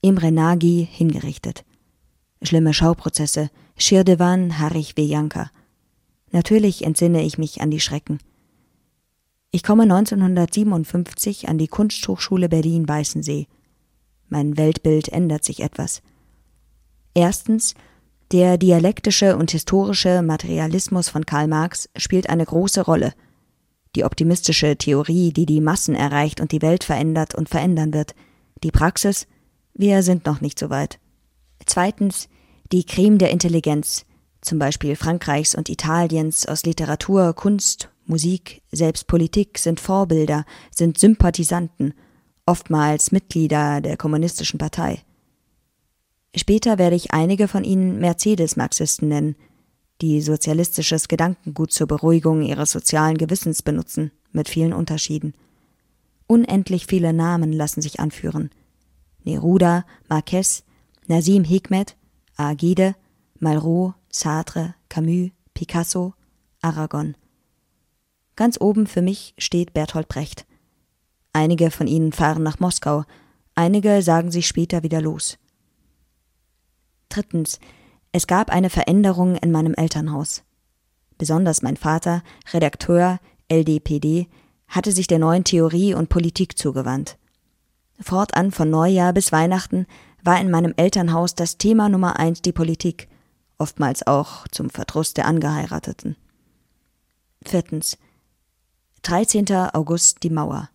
Imre 0.00 0.32
Nagy 0.32 0.88
hingerichtet. 0.90 1.64
Schlimme 2.40 2.72
Schauprozesse, 2.72 3.50
Schirdewan, 3.76 4.58
Harich 4.58 4.96
Wejanka. 4.96 5.50
Natürlich 6.30 6.84
entsinne 6.84 7.22
ich 7.22 7.36
mich 7.36 7.60
an 7.60 7.70
die 7.70 7.78
Schrecken. 7.78 8.18
Ich 9.50 9.62
komme 9.62 9.82
1957 9.82 11.48
an 11.48 11.58
die 11.58 11.68
Kunsthochschule 11.68 12.48
Berlin-Weißensee. 12.48 13.48
Mein 14.30 14.56
Weltbild 14.56 15.10
ändert 15.10 15.44
sich 15.44 15.60
etwas. 15.60 16.00
Erstens, 17.12 17.74
der 18.32 18.56
dialektische 18.56 19.36
und 19.36 19.50
historische 19.50 20.22
Materialismus 20.22 21.10
von 21.10 21.26
Karl 21.26 21.48
Marx 21.48 21.90
spielt 21.96 22.30
eine 22.30 22.46
große 22.46 22.80
Rolle. 22.80 23.12
Die 23.94 24.04
optimistische 24.04 24.76
Theorie, 24.76 25.32
die 25.32 25.44
die 25.44 25.60
Massen 25.60 25.94
erreicht 25.94 26.40
und 26.40 26.50
die 26.50 26.62
Welt 26.62 26.82
verändert 26.82 27.34
und 27.34 27.50
verändern 27.50 27.92
wird. 27.92 28.14
Die 28.64 28.70
Praxis, 28.70 29.26
wir 29.74 30.02
sind 30.02 30.24
noch 30.24 30.40
nicht 30.40 30.58
so 30.58 30.70
weit. 30.70 30.98
Zweitens, 31.66 32.28
die 32.72 32.84
Creme 32.84 33.18
der 33.18 33.30
Intelligenz, 33.30 34.06
zum 34.40 34.58
Beispiel 34.58 34.96
Frankreichs 34.96 35.54
und 35.54 35.68
Italiens 35.68 36.46
aus 36.46 36.64
Literatur, 36.64 37.34
Kunst 37.34 37.90
Musik, 38.06 38.62
selbst 38.72 39.06
Politik 39.06 39.58
sind 39.58 39.78
Vorbilder, 39.78 40.44
sind 40.74 40.98
Sympathisanten, 40.98 41.94
oftmals 42.46 43.12
Mitglieder 43.12 43.80
der 43.80 43.96
kommunistischen 43.96 44.58
Partei. 44.58 45.02
Später 46.34 46.78
werde 46.78 46.96
ich 46.96 47.12
einige 47.12 47.46
von 47.46 47.64
ihnen 47.64 47.98
Mercedes-Marxisten 47.98 49.08
nennen, 49.08 49.36
die 50.00 50.20
sozialistisches 50.20 51.08
Gedankengut 51.08 51.72
zur 51.72 51.86
Beruhigung 51.86 52.42
ihres 52.42 52.70
sozialen 52.70 53.18
Gewissens 53.18 53.62
benutzen, 53.62 54.10
mit 54.32 54.48
vielen 54.48 54.72
Unterschieden. 54.72 55.34
Unendlich 56.26 56.86
viele 56.86 57.12
Namen 57.12 57.52
lassen 57.52 57.82
sich 57.82 58.00
anführen. 58.00 58.50
Neruda, 59.24 59.84
Marquez, 60.08 60.64
Nazim 61.06 61.44
Hikmet, 61.44 61.96
Agide, 62.36 62.96
Malraux, 63.38 63.94
Sartre, 64.10 64.74
Camus, 64.88 65.30
Picasso, 65.54 66.14
Aragon. 66.62 67.14
Ganz 68.34 68.58
oben 68.60 68.86
für 68.86 69.02
mich 69.02 69.34
steht 69.36 69.74
Bertolt 69.74 70.08
Brecht. 70.08 70.46
Einige 71.32 71.70
von 71.70 71.86
ihnen 71.86 72.12
fahren 72.12 72.42
nach 72.42 72.58
Moskau, 72.58 73.04
einige 73.54 74.02
sagen 74.02 74.30
sich 74.30 74.46
später 74.46 74.82
wieder 74.82 75.00
los. 75.02 75.38
Drittens, 77.12 77.60
Es 78.10 78.26
gab 78.26 78.50
eine 78.50 78.70
Veränderung 78.70 79.36
in 79.36 79.52
meinem 79.52 79.74
Elternhaus. 79.74 80.44
Besonders 81.18 81.60
mein 81.60 81.76
Vater, 81.76 82.22
Redakteur 82.52 83.20
LDPD, 83.48 84.28
hatte 84.66 84.92
sich 84.92 85.08
der 85.08 85.18
neuen 85.18 85.44
Theorie 85.44 85.92
und 85.92 86.08
Politik 86.08 86.56
zugewandt. 86.56 87.18
Fortan 88.00 88.50
von 88.50 88.70
Neujahr 88.70 89.12
bis 89.12 89.30
Weihnachten 89.30 89.86
war 90.24 90.40
in 90.40 90.50
meinem 90.50 90.72
Elternhaus 90.76 91.34
das 91.34 91.58
Thema 91.58 91.90
Nummer 91.90 92.18
eins 92.18 92.40
die 92.40 92.52
Politik, 92.52 93.08
oftmals 93.58 94.06
auch 94.06 94.48
zum 94.48 94.70
Verdruss 94.70 95.12
der 95.12 95.26
Angeheirateten. 95.26 96.16
Viertens. 97.44 97.98
13. 99.02 99.50
August 99.74 100.22
die 100.22 100.30
Mauer. 100.30 100.70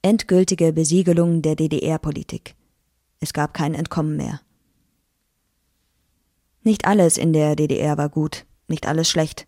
Endgültige 0.00 0.72
Besiegelung 0.72 1.42
der 1.42 1.56
DDR-Politik. 1.56 2.54
Es 3.20 3.34
gab 3.34 3.52
kein 3.52 3.74
Entkommen 3.74 4.16
mehr. 4.16 4.40
Nicht 6.66 6.84
alles 6.84 7.16
in 7.16 7.32
der 7.32 7.54
DDR 7.54 7.96
war 7.96 8.08
gut, 8.08 8.44
nicht 8.66 8.88
alles 8.88 9.08
schlecht. 9.08 9.46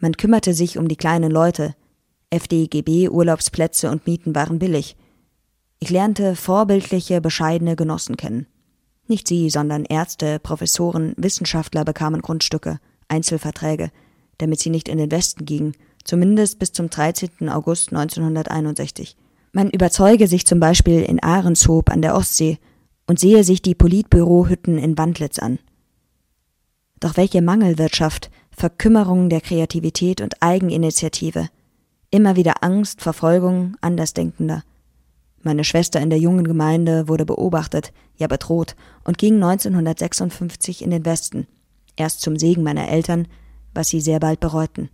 Man 0.00 0.16
kümmerte 0.16 0.52
sich 0.52 0.78
um 0.78 0.88
die 0.88 0.96
kleinen 0.96 1.30
Leute. 1.30 1.76
FDGB, 2.30 3.08
Urlaubsplätze 3.08 3.88
und 3.88 4.08
Mieten 4.08 4.34
waren 4.34 4.58
billig. 4.58 4.96
Ich 5.78 5.90
lernte 5.90 6.34
vorbildliche, 6.34 7.20
bescheidene 7.20 7.76
Genossen 7.76 8.16
kennen. 8.16 8.48
Nicht 9.06 9.28
sie, 9.28 9.48
sondern 9.48 9.84
Ärzte, 9.84 10.40
Professoren, 10.40 11.14
Wissenschaftler 11.16 11.84
bekamen 11.84 12.20
Grundstücke, 12.20 12.80
Einzelverträge, 13.06 13.92
damit 14.38 14.58
sie 14.58 14.70
nicht 14.70 14.88
in 14.88 14.98
den 14.98 15.12
Westen 15.12 15.44
gingen, 15.44 15.74
zumindest 16.02 16.58
bis 16.58 16.72
zum 16.72 16.90
13. 16.90 17.48
August 17.48 17.92
1961. 17.92 19.16
Man 19.52 19.70
überzeuge 19.70 20.26
sich 20.26 20.46
zum 20.46 20.58
Beispiel 20.58 21.02
in 21.02 21.22
Ahrenshoop 21.22 21.90
an 21.90 22.02
der 22.02 22.16
Ostsee 22.16 22.58
und 23.06 23.20
sehe 23.20 23.44
sich 23.44 23.62
die 23.62 23.76
Politbürohütten 23.76 24.78
in 24.78 24.98
Wandlitz 24.98 25.38
an. 25.38 25.60
Doch 27.00 27.16
welche 27.16 27.40
Mangelwirtschaft, 27.40 28.30
Verkümmerung 28.50 29.30
der 29.30 29.40
Kreativität 29.40 30.20
und 30.20 30.42
Eigeninitiative, 30.42 31.48
immer 32.10 32.36
wieder 32.36 32.62
Angst, 32.62 33.00
Verfolgung 33.00 33.76
Andersdenkender. 33.80 34.62
Meine 35.42 35.64
Schwester 35.64 36.00
in 36.00 36.10
der 36.10 36.18
jungen 36.18 36.44
Gemeinde 36.44 37.08
wurde 37.08 37.24
beobachtet, 37.24 37.94
ja 38.16 38.26
bedroht 38.26 38.76
und 39.04 39.16
ging 39.16 39.36
1956 39.36 40.82
in 40.82 40.90
den 40.90 41.06
Westen, 41.06 41.46
erst 41.96 42.20
zum 42.20 42.38
Segen 42.38 42.62
meiner 42.62 42.88
Eltern, 42.88 43.26
was 43.72 43.88
sie 43.88 44.02
sehr 44.02 44.20
bald 44.20 44.40
bereuten. 44.40 44.90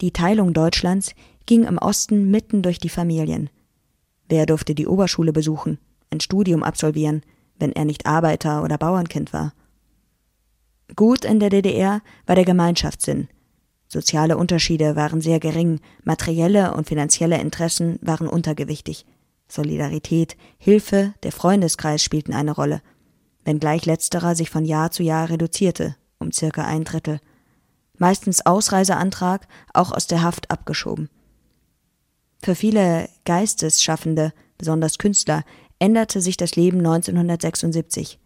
Die 0.00 0.12
Teilung 0.12 0.54
Deutschlands 0.54 1.14
ging 1.46 1.64
im 1.64 1.78
Osten 1.78 2.30
mitten 2.30 2.62
durch 2.62 2.78
die 2.78 2.88
Familien. 2.88 3.50
Wer 4.28 4.46
durfte 4.46 4.76
die 4.76 4.86
Oberschule 4.86 5.32
besuchen, 5.32 5.78
ein 6.10 6.20
Studium 6.20 6.62
absolvieren, 6.62 7.22
wenn 7.58 7.72
er 7.72 7.84
nicht 7.84 8.06
Arbeiter 8.06 8.62
oder 8.62 8.78
Bauernkind 8.78 9.32
war? 9.32 9.52
Gut 10.96 11.24
in 11.24 11.40
der 11.40 11.50
DDR 11.50 12.02
war 12.26 12.34
der 12.34 12.44
Gemeinschaftssinn. 12.44 13.28
Soziale 13.88 14.36
Unterschiede 14.36 14.94
waren 14.96 15.20
sehr 15.20 15.40
gering, 15.40 15.80
materielle 16.04 16.74
und 16.74 16.86
finanzielle 16.86 17.40
Interessen 17.40 17.98
waren 18.02 18.28
untergewichtig. 18.28 19.04
Solidarität, 19.48 20.36
Hilfe, 20.58 21.14
der 21.24 21.32
Freundeskreis 21.32 22.02
spielten 22.02 22.32
eine 22.32 22.52
Rolle, 22.52 22.82
wenngleich 23.44 23.86
letzterer 23.86 24.36
sich 24.36 24.48
von 24.48 24.64
Jahr 24.64 24.90
zu 24.92 25.02
Jahr 25.02 25.28
reduzierte, 25.28 25.96
um 26.18 26.30
circa 26.30 26.64
ein 26.64 26.84
Drittel. 26.84 27.20
Meistens 27.98 28.46
Ausreiseantrag, 28.46 29.48
auch 29.74 29.90
aus 29.90 30.06
der 30.06 30.22
Haft 30.22 30.50
abgeschoben. 30.50 31.10
Für 32.42 32.54
viele 32.54 33.08
Geistesschaffende, 33.24 34.32
besonders 34.56 34.98
Künstler, 34.98 35.44
änderte 35.78 36.20
sich 36.20 36.36
das 36.36 36.56
Leben 36.56 36.78
1976. 36.78 38.18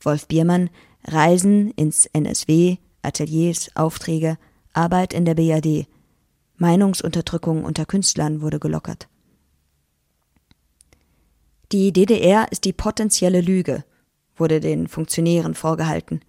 Wolf 0.00 0.26
Biermann, 0.26 0.70
Reisen 1.06 1.70
ins 1.72 2.06
NSW, 2.06 2.78
Ateliers, 3.02 3.70
Aufträge, 3.74 4.38
Arbeit 4.72 5.12
in 5.12 5.24
der 5.24 5.34
BAD. 5.34 5.86
Meinungsunterdrückung 6.56 7.64
unter 7.64 7.84
Künstlern 7.84 8.40
wurde 8.40 8.58
gelockert. 8.58 9.08
Die 11.72 11.92
DDR 11.92 12.50
ist 12.52 12.64
die 12.64 12.72
potenzielle 12.72 13.40
Lüge, 13.40 13.84
wurde 14.36 14.60
den 14.60 14.88
Funktionären 14.88 15.54
vorgehalten. 15.54 16.20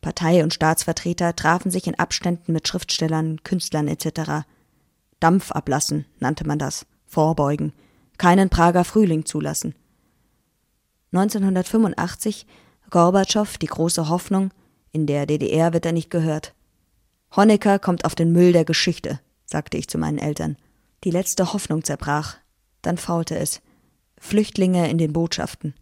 Partei- 0.00 0.42
und 0.42 0.54
Staatsvertreter 0.54 1.36
trafen 1.36 1.70
sich 1.70 1.86
in 1.86 1.98
Abständen 1.98 2.52
mit 2.52 2.66
Schriftstellern, 2.66 3.42
Künstlern 3.42 3.86
etc. 3.88 4.46
Dampf 5.20 5.52
ablassen, 5.52 6.06
nannte 6.18 6.46
man 6.46 6.58
das, 6.58 6.86
vorbeugen, 7.06 7.72
keinen 8.18 8.48
Prager 8.48 8.84
Frühling 8.84 9.26
zulassen. 9.26 9.74
1985 11.12 12.46
Gorbatschow, 12.90 13.56
die 13.58 13.66
große 13.66 14.08
Hoffnung, 14.08 14.50
in 14.92 15.06
der 15.06 15.26
DDR 15.26 15.72
wird 15.72 15.86
er 15.86 15.92
nicht 15.92 16.10
gehört. 16.10 16.54
Honecker 17.34 17.78
kommt 17.78 18.04
auf 18.04 18.14
den 18.14 18.32
Müll 18.32 18.52
der 18.52 18.64
Geschichte, 18.64 19.20
sagte 19.46 19.76
ich 19.76 19.88
zu 19.88 19.98
meinen 19.98 20.18
Eltern. 20.18 20.56
Die 21.04 21.10
letzte 21.10 21.52
Hoffnung 21.52 21.84
zerbrach, 21.84 22.36
dann 22.82 22.98
faulte 22.98 23.38
es. 23.38 23.62
Flüchtlinge 24.18 24.90
in 24.90 24.98
den 24.98 25.12
Botschaften. 25.12 25.74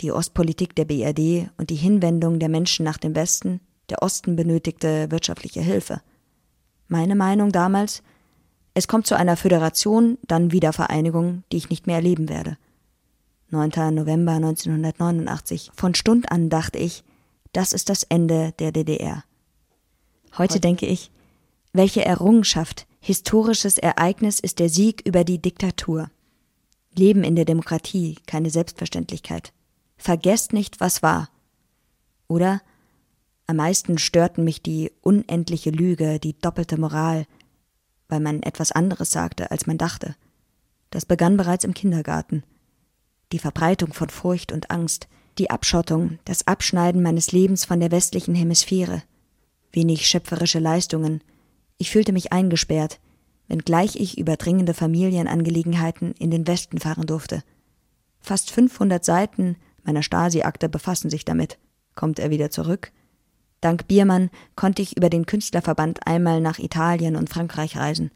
Die 0.00 0.12
Ostpolitik 0.12 0.76
der 0.76 0.84
BRD 0.84 1.50
und 1.56 1.70
die 1.70 1.74
Hinwendung 1.74 2.38
der 2.38 2.48
Menschen 2.48 2.84
nach 2.84 2.98
dem 2.98 3.16
Westen, 3.16 3.60
der 3.90 4.02
Osten 4.02 4.36
benötigte 4.36 5.10
wirtschaftliche 5.10 5.60
Hilfe. 5.60 6.02
Meine 6.86 7.16
Meinung 7.16 7.50
damals, 7.50 8.02
es 8.74 8.86
kommt 8.86 9.06
zu 9.06 9.16
einer 9.16 9.36
Föderation, 9.36 10.18
dann 10.22 10.52
Wiedervereinigung, 10.52 11.42
die 11.50 11.56
ich 11.56 11.70
nicht 11.70 11.86
mehr 11.86 11.96
erleben 11.96 12.28
werde. 12.28 12.58
9. 13.50 13.94
November 13.94 14.32
1989. 14.32 15.70
Von 15.74 15.94
Stund 15.94 16.30
an 16.30 16.50
dachte 16.50 16.78
ich, 16.78 17.02
das 17.52 17.72
ist 17.72 17.88
das 17.88 18.02
Ende 18.02 18.52
der 18.58 18.72
DDR. 18.72 19.24
Heute 20.36 20.60
denke 20.60 20.84
ich, 20.84 21.10
welche 21.72 22.04
Errungenschaft, 22.04 22.86
historisches 23.00 23.78
Ereignis 23.78 24.38
ist 24.38 24.58
der 24.58 24.68
Sieg 24.68 25.02
über 25.06 25.24
die 25.24 25.40
Diktatur. 25.40 26.10
Leben 26.94 27.24
in 27.24 27.36
der 27.36 27.46
Demokratie, 27.46 28.18
keine 28.26 28.50
Selbstverständlichkeit. 28.50 29.54
Vergesst 29.96 30.52
nicht, 30.52 30.80
was 30.80 31.02
war. 31.02 31.30
Oder 32.26 32.60
am 33.46 33.56
meisten 33.56 33.96
störten 33.96 34.44
mich 34.44 34.62
die 34.62 34.92
unendliche 35.00 35.70
Lüge, 35.70 36.20
die 36.20 36.38
doppelte 36.38 36.78
Moral, 36.78 37.24
weil 38.08 38.20
man 38.20 38.42
etwas 38.42 38.72
anderes 38.72 39.10
sagte, 39.10 39.50
als 39.50 39.66
man 39.66 39.78
dachte. 39.78 40.16
Das 40.90 41.06
begann 41.06 41.38
bereits 41.38 41.64
im 41.64 41.72
Kindergarten. 41.72 42.42
Die 43.32 43.38
Verbreitung 43.38 43.92
von 43.92 44.08
Furcht 44.08 44.52
und 44.52 44.70
Angst, 44.70 45.08
die 45.38 45.50
Abschottung, 45.50 46.18
das 46.24 46.46
Abschneiden 46.46 47.02
meines 47.02 47.32
Lebens 47.32 47.64
von 47.64 47.78
der 47.78 47.90
westlichen 47.90 48.34
Hemisphäre. 48.34 49.02
Wenig 49.70 50.08
schöpferische 50.08 50.58
Leistungen. 50.58 51.22
Ich 51.76 51.90
fühlte 51.90 52.12
mich 52.12 52.32
eingesperrt, 52.32 53.00
wenngleich 53.46 53.96
ich 53.96 54.18
über 54.18 54.36
dringende 54.36 54.74
Familienangelegenheiten 54.74 56.12
in 56.18 56.30
den 56.30 56.46
Westen 56.46 56.78
fahren 56.78 57.06
durfte. 57.06 57.42
Fast 58.20 58.50
500 58.50 59.04
Seiten 59.04 59.56
meiner 59.84 60.02
Stasi-Akte 60.02 60.68
befassen 60.68 61.10
sich 61.10 61.24
damit. 61.24 61.58
Kommt 61.94 62.18
er 62.18 62.30
wieder 62.30 62.50
zurück? 62.50 62.92
Dank 63.60 63.88
Biermann 63.88 64.30
konnte 64.54 64.82
ich 64.82 64.96
über 64.96 65.10
den 65.10 65.26
Künstlerverband 65.26 66.06
einmal 66.06 66.40
nach 66.40 66.58
Italien 66.58 67.16
und 67.16 67.28
Frankreich 67.28 67.76
reisen. 67.76 68.10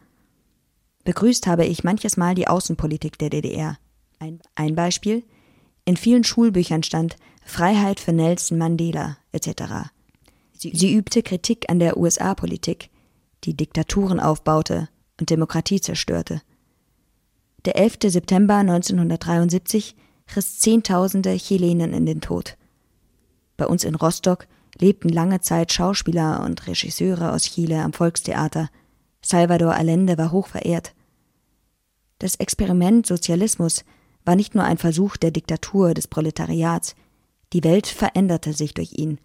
Begrüßt 1.04 1.46
habe 1.46 1.66
ich 1.66 1.84
manches 1.84 2.16
Mal 2.16 2.34
die 2.34 2.46
Außenpolitik 2.46 3.18
der 3.18 3.30
DDR. 3.30 3.76
Ein, 4.22 4.38
ein 4.54 4.76
Beispiel? 4.76 5.24
In 5.84 5.96
vielen 5.96 6.22
Schulbüchern 6.22 6.84
stand 6.84 7.16
Freiheit 7.44 7.98
für 7.98 8.12
Nelson 8.12 8.56
Mandela 8.56 9.16
etc. 9.32 9.90
Sie, 10.52 10.70
sie 10.76 10.94
übte 10.94 11.24
Kritik 11.24 11.68
an 11.68 11.80
der 11.80 11.96
USA-Politik, 11.96 12.90
die 13.42 13.56
Diktaturen 13.56 14.20
aufbaute 14.20 14.88
und 15.18 15.30
Demokratie 15.30 15.80
zerstörte. 15.80 16.40
Der 17.64 17.74
11. 17.74 17.98
September 18.04 18.58
1973 18.58 19.96
riss 20.36 20.60
Zehntausende 20.60 21.36
Chilenen 21.36 21.92
in 21.92 22.06
den 22.06 22.20
Tod. 22.20 22.56
Bei 23.56 23.66
uns 23.66 23.82
in 23.82 23.96
Rostock 23.96 24.46
lebten 24.78 25.08
lange 25.08 25.40
Zeit 25.40 25.72
Schauspieler 25.72 26.44
und 26.44 26.64
Regisseure 26.68 27.32
aus 27.32 27.42
Chile 27.42 27.82
am 27.82 27.92
Volkstheater. 27.92 28.70
Salvador 29.20 29.74
Allende 29.74 30.16
war 30.16 30.30
hoch 30.30 30.46
verehrt. 30.46 30.94
Das 32.20 32.36
Experiment 32.36 33.04
Sozialismus 33.04 33.84
war 34.24 34.36
nicht 34.36 34.54
nur 34.54 34.64
ein 34.64 34.78
Versuch 34.78 35.16
der 35.16 35.30
Diktatur 35.30 35.94
des 35.94 36.08
Proletariats, 36.08 36.94
die 37.52 37.64
Welt 37.64 37.86
veränderte 37.86 38.52
sich 38.52 38.74
durch 38.74 38.92
ihn. 38.92 39.18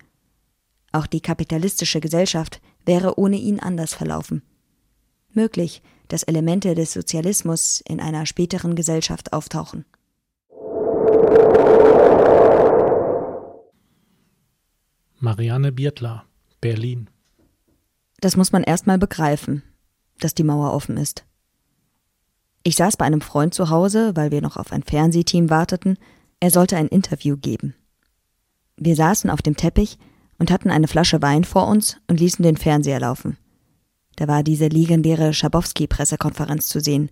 Auch 0.92 1.08
die 1.08 1.22
kapitalistische 1.22 2.00
Gesellschaft 2.00 2.62
wäre 2.86 3.20
ohne 3.20 3.38
ihn 3.38 3.60
anders 3.60 3.94
verlaufen. 3.94 4.42
Möglich, 5.32 5.82
dass 6.08 6.24
Elemente 6.24 6.74
des 6.74 6.94
Sozialismus 6.94 7.82
in 7.88 8.00
einer 8.00 8.26
späteren 8.26 8.76
Gesellschaft 8.76 9.34
auftauchen. 9.34 9.86
Marianne 15.20 15.72
Biertler, 15.72 16.26
Berlin. 16.62 17.10
Das 18.20 18.36
muss 18.36 18.52
man 18.52 18.64
erstmal 18.64 18.98
begreifen, 18.98 19.64
dass 20.20 20.34
die 20.34 20.44
Mauer 20.44 20.74
offen 20.74 20.98
ist. 20.98 21.26
Ich 22.68 22.76
saß 22.76 22.98
bei 22.98 23.06
einem 23.06 23.22
Freund 23.22 23.54
zu 23.54 23.70
Hause, 23.70 24.12
weil 24.16 24.30
wir 24.30 24.42
noch 24.42 24.58
auf 24.58 24.74
ein 24.74 24.84
Fernsehteam 24.84 25.50
warteten. 25.50 25.98
Er 26.42 26.52
sollte 26.52 26.76
ein 26.76 26.90
Interview 26.90 27.38
geben. 27.38 27.76
Wir 28.76 28.94
saßen 28.98 29.30
auf 29.30 29.42
dem 29.42 29.56
Teppich 29.56 29.98
und 30.38 30.52
hatten 30.52 30.70
eine 30.70 30.90
Flasche 30.90 31.22
Wein 31.22 31.46
vor 31.46 31.66
uns 31.70 31.96
und 32.10 32.20
ließen 32.20 32.44
den 32.44 32.58
Fernseher 32.58 33.00
laufen. 33.00 33.38
Da 34.18 34.28
war 34.28 34.44
diese 34.44 34.68
legendäre 34.68 35.34
Schabowski-Pressekonferenz 35.34 36.68
zu 36.68 36.82
sehen. 36.82 37.10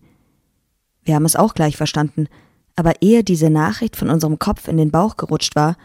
Wir 1.03 1.15
haben 1.15 1.23
es 1.23 1.37
auch 1.37 1.53
gleich 1.53 1.77
verstanden, 1.77 2.27
aber 2.75 3.01
ehe 3.01 3.23
diese 3.23 3.49
Nachricht 3.49 3.95
von 3.95 4.09
unserem 4.09 4.37
Kopf 4.39 4.67
in 4.67 4.75
den 4.75 4.91
Bauch 4.91 5.15
gerutscht 5.15 5.55
war, 5.55 5.77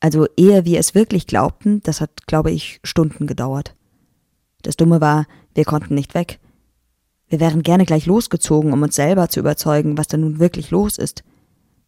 also 0.00 0.26
ehe 0.36 0.66
wir 0.66 0.78
es 0.78 0.94
wirklich 0.94 1.26
glaubten, 1.26 1.82
das 1.84 2.02
hat, 2.02 2.26
glaube 2.26 2.50
ich, 2.50 2.78
Stunden 2.84 3.26
gedauert. 3.26 3.74
Das 4.60 4.76
Dumme 4.76 5.00
war, 5.00 5.24
wir 5.54 5.64
konnten 5.64 5.94
nicht 5.94 6.12
weg. 6.12 6.40
Wir 7.34 7.40
wären 7.40 7.64
gerne 7.64 7.84
gleich 7.84 8.06
losgezogen, 8.06 8.72
um 8.72 8.80
uns 8.82 8.94
selber 8.94 9.28
zu 9.28 9.40
überzeugen, 9.40 9.98
was 9.98 10.06
da 10.06 10.16
nun 10.16 10.38
wirklich 10.38 10.70
los 10.70 10.98
ist. 10.98 11.24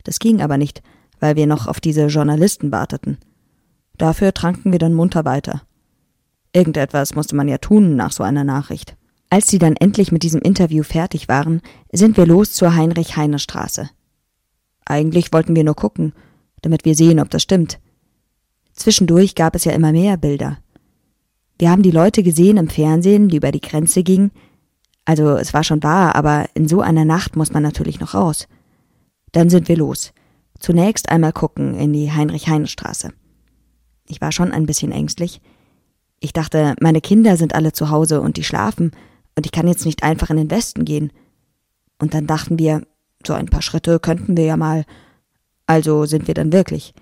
Das 0.02 0.18
ging 0.18 0.42
aber 0.42 0.58
nicht, 0.58 0.82
weil 1.20 1.36
wir 1.36 1.46
noch 1.46 1.68
auf 1.68 1.78
diese 1.78 2.06
Journalisten 2.06 2.72
warteten. 2.72 3.18
Dafür 3.96 4.34
tranken 4.34 4.72
wir 4.72 4.80
dann 4.80 4.92
munter 4.92 5.24
weiter. 5.24 5.62
Irgendetwas 6.52 7.14
musste 7.14 7.36
man 7.36 7.46
ja 7.46 7.58
tun 7.58 7.94
nach 7.94 8.10
so 8.10 8.24
einer 8.24 8.42
Nachricht. 8.42 8.96
Als 9.30 9.46
sie 9.46 9.60
dann 9.60 9.76
endlich 9.76 10.10
mit 10.10 10.24
diesem 10.24 10.40
Interview 10.40 10.82
fertig 10.82 11.28
waren, 11.28 11.62
sind 11.92 12.16
wir 12.16 12.26
los 12.26 12.52
zur 12.52 12.74
Heinrich-Heine-Straße. 12.74 13.88
Eigentlich 14.84 15.32
wollten 15.32 15.54
wir 15.54 15.62
nur 15.62 15.76
gucken, 15.76 16.12
damit 16.60 16.84
wir 16.84 16.96
sehen, 16.96 17.20
ob 17.20 17.30
das 17.30 17.44
stimmt. 17.44 17.78
Zwischendurch 18.72 19.36
gab 19.36 19.54
es 19.54 19.62
ja 19.62 19.70
immer 19.70 19.92
mehr 19.92 20.16
Bilder. 20.16 20.58
Wir 21.56 21.70
haben 21.70 21.84
die 21.84 21.92
Leute 21.92 22.24
gesehen 22.24 22.56
im 22.56 22.68
Fernsehen, 22.68 23.28
die 23.28 23.36
über 23.36 23.52
die 23.52 23.60
Grenze 23.60 24.02
gingen. 24.02 24.32
Also 25.06 25.36
es 25.36 25.54
war 25.54 25.64
schon 25.64 25.82
wahr, 25.82 26.16
aber 26.16 26.46
in 26.54 26.68
so 26.68 26.82
einer 26.82 27.04
Nacht 27.04 27.36
muss 27.36 27.52
man 27.52 27.62
natürlich 27.62 28.00
noch 28.00 28.12
raus. 28.12 28.48
Dann 29.32 29.48
sind 29.48 29.68
wir 29.68 29.76
los. 29.76 30.12
Zunächst 30.58 31.10
einmal 31.10 31.32
gucken 31.32 31.74
in 31.74 31.92
die 31.92 32.12
Heinrich-Heine-Straße. 32.12 33.12
Ich 34.08 34.20
war 34.20 34.32
schon 34.32 34.52
ein 34.52 34.66
bisschen 34.66 34.92
ängstlich. 34.92 35.40
Ich 36.18 36.32
dachte, 36.32 36.74
meine 36.80 37.00
Kinder 37.00 37.36
sind 37.36 37.54
alle 37.54 37.72
zu 37.72 37.90
Hause 37.90 38.20
und 38.20 38.36
die 38.36 38.44
schlafen, 38.44 38.90
und 39.36 39.44
ich 39.44 39.52
kann 39.52 39.68
jetzt 39.68 39.84
nicht 39.84 40.02
einfach 40.02 40.30
in 40.30 40.38
den 40.38 40.50
Westen 40.50 40.84
gehen. 40.84 41.12
Und 41.98 42.14
dann 42.14 42.26
dachten 42.26 42.58
wir, 42.58 42.82
so 43.24 43.34
ein 43.34 43.46
paar 43.46 43.62
Schritte 43.62 44.00
könnten 44.00 44.36
wir 44.36 44.44
ja 44.44 44.56
mal. 44.56 44.84
Also 45.66 46.06
sind 46.06 46.26
wir 46.26 46.34
dann 46.34 46.52
wirklich. 46.52 46.94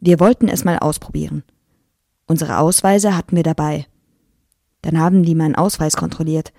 Wir 0.00 0.18
wollten 0.18 0.48
es 0.48 0.64
mal 0.64 0.78
ausprobieren. 0.78 1.44
Unsere 2.26 2.58
Ausweise 2.58 3.16
hatten 3.16 3.36
wir 3.36 3.44
dabei. 3.44 3.86
Dann 4.82 4.98
haben 4.98 5.22
die 5.22 5.34
meinen 5.36 5.54
Ausweis 5.54 5.96
kontrolliert 5.96 6.52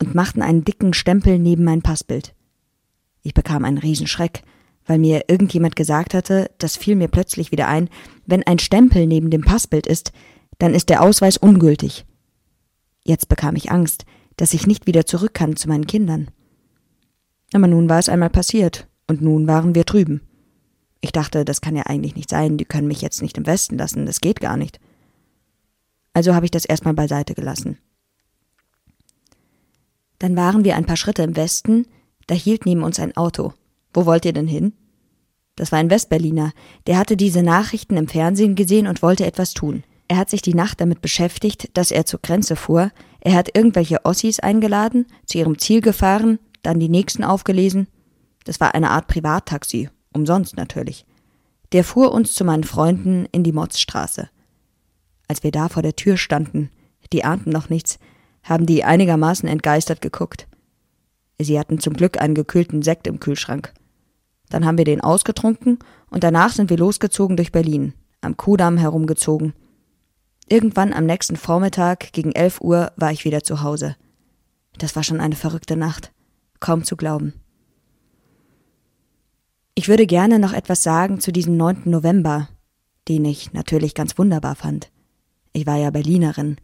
und 0.00 0.14
machten 0.14 0.42
einen 0.42 0.64
dicken 0.64 0.92
Stempel 0.92 1.38
neben 1.38 1.64
mein 1.64 1.82
Passbild. 1.82 2.34
Ich 3.22 3.34
bekam 3.34 3.64
einen 3.64 3.78
Riesenschreck, 3.78 4.42
weil 4.84 4.98
mir 4.98 5.24
irgendjemand 5.28 5.76
gesagt 5.76 6.14
hatte, 6.14 6.50
das 6.58 6.76
fiel 6.76 6.96
mir 6.96 7.08
plötzlich 7.08 7.50
wieder 7.50 7.68
ein, 7.68 7.88
wenn 8.24 8.46
ein 8.46 8.58
Stempel 8.58 9.06
neben 9.06 9.30
dem 9.30 9.42
Passbild 9.42 9.86
ist, 9.86 10.12
dann 10.58 10.74
ist 10.74 10.88
der 10.88 11.02
Ausweis 11.02 11.36
ungültig. 11.36 12.06
Jetzt 13.04 13.28
bekam 13.28 13.56
ich 13.56 13.70
Angst, 13.70 14.04
dass 14.36 14.54
ich 14.54 14.66
nicht 14.66 14.86
wieder 14.86 15.06
zurück 15.06 15.34
kann 15.34 15.56
zu 15.56 15.68
meinen 15.68 15.86
Kindern. 15.86 16.30
Aber 17.52 17.66
nun 17.66 17.88
war 17.88 17.98
es 17.98 18.08
einmal 18.08 18.30
passiert, 18.30 18.88
und 19.06 19.22
nun 19.22 19.46
waren 19.46 19.74
wir 19.74 19.84
drüben. 19.84 20.20
Ich 21.00 21.12
dachte, 21.12 21.44
das 21.44 21.60
kann 21.60 21.76
ja 21.76 21.84
eigentlich 21.84 22.16
nicht 22.16 22.30
sein, 22.30 22.56
die 22.56 22.64
können 22.64 22.88
mich 22.88 23.02
jetzt 23.02 23.22
nicht 23.22 23.38
im 23.38 23.46
Westen 23.46 23.78
lassen, 23.78 24.06
das 24.06 24.20
geht 24.20 24.40
gar 24.40 24.56
nicht. 24.56 24.80
Also 26.12 26.34
habe 26.34 26.46
ich 26.46 26.50
das 26.50 26.64
erstmal 26.64 26.94
beiseite 26.94 27.34
gelassen. 27.34 27.78
Dann 30.18 30.36
waren 30.36 30.64
wir 30.64 30.76
ein 30.76 30.86
paar 30.86 30.96
Schritte 30.96 31.22
im 31.22 31.36
Westen, 31.36 31.86
da 32.26 32.34
hielt 32.34 32.66
neben 32.66 32.82
uns 32.82 32.98
ein 32.98 33.16
Auto. 33.16 33.52
Wo 33.92 34.06
wollt 34.06 34.24
ihr 34.24 34.32
denn 34.32 34.48
hin? 34.48 34.72
Das 35.56 35.72
war 35.72 35.78
ein 35.78 35.90
Westberliner, 35.90 36.52
der 36.86 36.98
hatte 36.98 37.16
diese 37.16 37.42
Nachrichten 37.42 37.96
im 37.96 38.08
Fernsehen 38.08 38.54
gesehen 38.54 38.86
und 38.86 39.02
wollte 39.02 39.24
etwas 39.24 39.54
tun. 39.54 39.84
Er 40.08 40.18
hat 40.18 40.30
sich 40.30 40.42
die 40.42 40.54
Nacht 40.54 40.80
damit 40.80 41.00
beschäftigt, 41.00 41.70
dass 41.74 41.90
er 41.90 42.06
zur 42.06 42.20
Grenze 42.20 42.56
fuhr, 42.56 42.92
er 43.20 43.34
hat 43.34 43.56
irgendwelche 43.56 44.04
Ossis 44.04 44.38
eingeladen, 44.38 45.06
zu 45.24 45.38
ihrem 45.38 45.58
Ziel 45.58 45.80
gefahren, 45.80 46.38
dann 46.62 46.78
die 46.78 46.88
nächsten 46.88 47.24
aufgelesen. 47.24 47.88
Das 48.44 48.60
war 48.60 48.74
eine 48.74 48.90
Art 48.90 49.08
Privattaxi, 49.08 49.88
umsonst 50.12 50.56
natürlich. 50.56 51.06
Der 51.72 51.82
fuhr 51.82 52.12
uns 52.12 52.34
zu 52.34 52.44
meinen 52.44 52.64
Freunden 52.64 53.26
in 53.32 53.42
die 53.42 53.52
Motzstraße. 53.52 54.30
Als 55.26 55.42
wir 55.42 55.50
da 55.50 55.68
vor 55.68 55.82
der 55.82 55.96
Tür 55.96 56.16
standen, 56.16 56.70
die 57.12 57.24
ahnten 57.24 57.50
noch 57.50 57.68
nichts, 57.68 57.98
haben 58.46 58.64
die 58.64 58.84
einigermaßen 58.84 59.48
entgeistert 59.48 60.00
geguckt. 60.00 60.48
Sie 61.38 61.58
hatten 61.58 61.78
zum 61.78 61.92
Glück 61.92 62.20
einen 62.20 62.34
gekühlten 62.34 62.82
Sekt 62.82 63.06
im 63.06 63.20
Kühlschrank. 63.20 63.74
Dann 64.48 64.64
haben 64.64 64.78
wir 64.78 64.84
den 64.84 65.00
ausgetrunken 65.00 65.78
und 66.10 66.24
danach 66.24 66.52
sind 66.52 66.70
wir 66.70 66.78
losgezogen 66.78 67.36
durch 67.36 67.52
Berlin, 67.52 67.92
am 68.20 68.36
Kudamm 68.36 68.78
herumgezogen. 68.78 69.52
Irgendwann 70.48 70.92
am 70.92 71.04
nächsten 71.04 71.36
Vormittag 71.36 72.12
gegen 72.12 72.32
elf 72.32 72.60
Uhr 72.60 72.92
war 72.96 73.10
ich 73.10 73.24
wieder 73.24 73.42
zu 73.42 73.62
Hause. 73.62 73.96
Das 74.78 74.94
war 74.94 75.02
schon 75.02 75.20
eine 75.20 75.34
verrückte 75.34 75.76
Nacht. 75.76 76.12
Kaum 76.60 76.84
zu 76.84 76.96
glauben. 76.96 77.34
Ich 79.74 79.88
würde 79.88 80.06
gerne 80.06 80.38
noch 80.38 80.52
etwas 80.52 80.82
sagen 80.82 81.20
zu 81.20 81.32
diesem 81.32 81.56
9. 81.56 81.82
November, 81.84 82.48
den 83.08 83.24
ich 83.24 83.52
natürlich 83.52 83.94
ganz 83.94 84.16
wunderbar 84.16 84.54
fand. 84.54 84.90
Ich 85.52 85.66
war 85.66 85.76
ja 85.76 85.90
Berlinerin. 85.90 86.56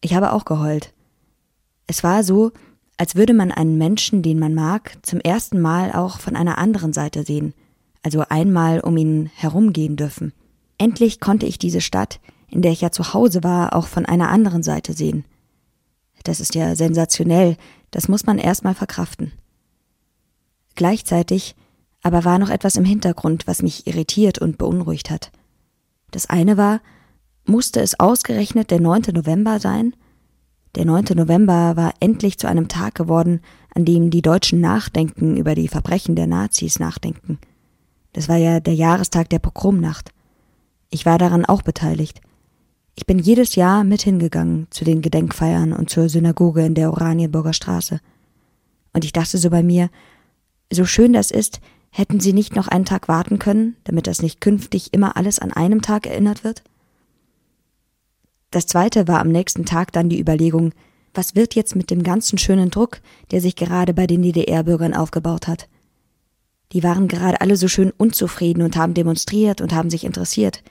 Ich 0.00 0.14
habe 0.14 0.32
auch 0.32 0.44
geheult. 0.44 0.92
Es 1.86 2.04
war 2.04 2.22
so, 2.22 2.52
als 2.96 3.14
würde 3.14 3.34
man 3.34 3.50
einen 3.50 3.78
Menschen, 3.78 4.22
den 4.22 4.38
man 4.38 4.54
mag, 4.54 4.96
zum 5.02 5.20
ersten 5.20 5.60
Mal 5.60 5.92
auch 5.92 6.20
von 6.20 6.36
einer 6.36 6.58
anderen 6.58 6.92
Seite 6.92 7.24
sehen, 7.24 7.54
also 8.02 8.24
einmal 8.28 8.80
um 8.80 8.96
ihn 8.96 9.30
herumgehen 9.34 9.96
dürfen. 9.96 10.32
Endlich 10.78 11.20
konnte 11.20 11.46
ich 11.46 11.58
diese 11.58 11.80
Stadt, 11.80 12.20
in 12.48 12.62
der 12.62 12.72
ich 12.72 12.80
ja 12.80 12.90
zu 12.90 13.12
Hause 13.14 13.42
war, 13.42 13.74
auch 13.74 13.86
von 13.86 14.06
einer 14.06 14.28
anderen 14.30 14.62
Seite 14.62 14.92
sehen. 14.92 15.24
Das 16.24 16.40
ist 16.40 16.54
ja 16.54 16.74
sensationell, 16.76 17.56
das 17.90 18.08
muss 18.08 18.26
man 18.26 18.38
erstmal 18.38 18.74
verkraften. 18.74 19.32
Gleichzeitig 20.74 21.56
aber 22.02 22.24
war 22.24 22.38
noch 22.38 22.50
etwas 22.50 22.76
im 22.76 22.84
Hintergrund, 22.84 23.46
was 23.46 23.62
mich 23.62 23.86
irritiert 23.86 24.38
und 24.38 24.58
beunruhigt 24.58 25.10
hat. 25.10 25.30
Das 26.10 26.30
eine 26.30 26.56
war, 26.56 26.80
musste 27.48 27.80
es 27.80 27.98
ausgerechnet 27.98 28.70
der 28.70 28.80
9. 28.80 29.02
November 29.14 29.58
sein? 29.58 29.94
Der 30.74 30.84
9. 30.84 31.06
November 31.16 31.76
war 31.76 31.94
endlich 32.00 32.38
zu 32.38 32.46
einem 32.46 32.68
Tag 32.68 32.94
geworden, 32.94 33.40
an 33.74 33.84
dem 33.84 34.10
die 34.10 34.22
Deutschen 34.22 34.60
nachdenken 34.60 35.36
über 35.36 35.54
die 35.54 35.68
Verbrechen 35.68 36.14
der 36.14 36.26
Nazis 36.26 36.78
nachdenken. 36.78 37.38
Das 38.12 38.28
war 38.28 38.36
ja 38.36 38.60
der 38.60 38.74
Jahrestag 38.74 39.30
der 39.30 39.38
Pogromnacht. 39.38 40.12
Ich 40.90 41.06
war 41.06 41.18
daran 41.18 41.44
auch 41.44 41.62
beteiligt. 41.62 42.20
Ich 42.94 43.06
bin 43.06 43.18
jedes 43.18 43.54
Jahr 43.54 43.84
mit 43.84 44.02
hingegangen 44.02 44.66
zu 44.70 44.84
den 44.84 45.02
Gedenkfeiern 45.02 45.72
und 45.72 45.88
zur 45.88 46.08
Synagoge 46.08 46.64
in 46.64 46.74
der 46.74 46.90
Oranienburger 46.90 47.52
Straße. 47.52 48.00
Und 48.92 49.04
ich 49.04 49.12
dachte 49.12 49.38
so 49.38 49.50
bei 49.50 49.62
mir, 49.62 49.90
so 50.72 50.84
schön 50.84 51.12
das 51.12 51.30
ist, 51.30 51.60
hätten 51.90 52.20
Sie 52.20 52.32
nicht 52.32 52.56
noch 52.56 52.68
einen 52.68 52.84
Tag 52.84 53.08
warten 53.08 53.38
können, 53.38 53.76
damit 53.84 54.06
das 54.06 54.20
nicht 54.20 54.40
künftig 54.40 54.92
immer 54.92 55.16
alles 55.16 55.38
an 55.38 55.52
einem 55.52 55.82
Tag 55.82 56.06
erinnert 56.06 56.44
wird? 56.44 56.62
Das 58.50 58.66
zweite 58.66 59.08
war 59.08 59.20
am 59.20 59.28
nächsten 59.28 59.64
Tag 59.64 59.92
dann 59.92 60.08
die 60.08 60.20
Überlegung, 60.20 60.72
was 61.14 61.34
wird 61.34 61.54
jetzt 61.54 61.76
mit 61.76 61.90
dem 61.90 62.02
ganzen 62.02 62.38
schönen 62.38 62.70
Druck, 62.70 63.00
der 63.30 63.40
sich 63.40 63.56
gerade 63.56 63.92
bei 63.92 64.06
den 64.06 64.22
DDR-Bürgern 64.22 64.94
aufgebaut 64.94 65.48
hat? 65.48 65.68
Die 66.72 66.82
waren 66.82 67.08
gerade 67.08 67.40
alle 67.40 67.56
so 67.56 67.68
schön 67.68 67.92
unzufrieden 67.96 68.62
und 68.62 68.76
haben 68.76 68.94
demonstriert 68.94 69.60
und 69.60 69.74
haben 69.74 69.90
sich 69.90 70.04
interessiert. 70.04 70.62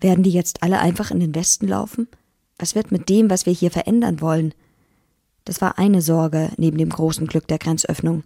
Werden 0.00 0.22
die 0.22 0.30
jetzt 0.30 0.62
alle 0.62 0.78
einfach 0.78 1.10
in 1.10 1.20
den 1.20 1.34
Westen 1.34 1.68
laufen? 1.68 2.08
Was 2.58 2.74
wird 2.74 2.92
mit 2.92 3.08
dem, 3.08 3.30
was 3.30 3.46
wir 3.46 3.52
hier 3.52 3.70
verändern 3.70 4.20
wollen? 4.20 4.52
Das 5.44 5.60
war 5.60 5.78
eine 5.78 6.02
Sorge 6.02 6.50
neben 6.58 6.78
dem 6.78 6.90
großen 6.90 7.26
Glück 7.26 7.48
der 7.48 7.58
Grenzöffnung. 7.58 8.24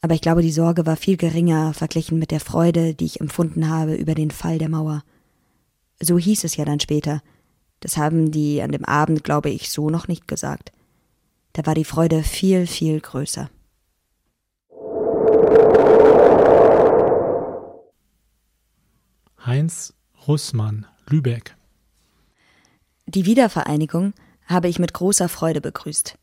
Aber 0.00 0.14
ich 0.14 0.20
glaube, 0.20 0.42
die 0.42 0.50
Sorge 0.50 0.84
war 0.84 0.96
viel 0.96 1.16
geringer 1.16 1.72
verglichen 1.74 2.18
mit 2.18 2.32
der 2.32 2.40
Freude, 2.40 2.94
die 2.94 3.04
ich 3.04 3.20
empfunden 3.20 3.68
habe 3.68 3.94
über 3.94 4.14
den 4.14 4.32
Fall 4.32 4.58
der 4.58 4.68
Mauer. 4.68 5.04
So 6.00 6.18
hieß 6.18 6.42
es 6.44 6.56
ja 6.56 6.64
dann 6.64 6.80
später. 6.80 7.22
Das 7.82 7.96
haben 7.96 8.30
die 8.30 8.62
an 8.62 8.70
dem 8.70 8.84
Abend, 8.84 9.24
glaube 9.24 9.50
ich, 9.50 9.70
so 9.70 9.90
noch 9.90 10.08
nicht 10.08 10.26
gesagt. 10.26 10.72
Da 11.52 11.66
war 11.66 11.74
die 11.74 11.84
Freude 11.84 12.22
viel, 12.22 12.66
viel 12.66 13.00
größer. 13.00 13.50
Heinz 19.44 19.92
Russmann, 20.26 20.86
Lübeck. 21.08 21.56
Die 23.06 23.26
Wiedervereinigung 23.26 24.14
habe 24.46 24.68
ich 24.68 24.78
mit 24.78 24.94
großer 24.94 25.28
Freude 25.28 25.60
begrüßt. 25.60 26.16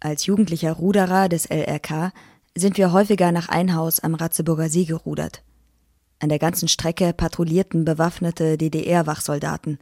Als 0.00 0.24
jugendlicher 0.24 0.72
Ruderer 0.72 1.28
des 1.28 1.44
LRK 1.46 2.12
sind 2.56 2.78
wir 2.78 2.92
häufiger 2.92 3.32
nach 3.32 3.50
Einhaus 3.50 4.00
am 4.00 4.14
Ratzeburger 4.14 4.70
See 4.70 4.86
gerudert. 4.86 5.42
An 6.20 6.30
der 6.30 6.38
ganzen 6.38 6.68
Strecke 6.68 7.12
patrouillierten 7.12 7.84
bewaffnete 7.84 8.56
DDR-Wachsoldaten. 8.56 9.78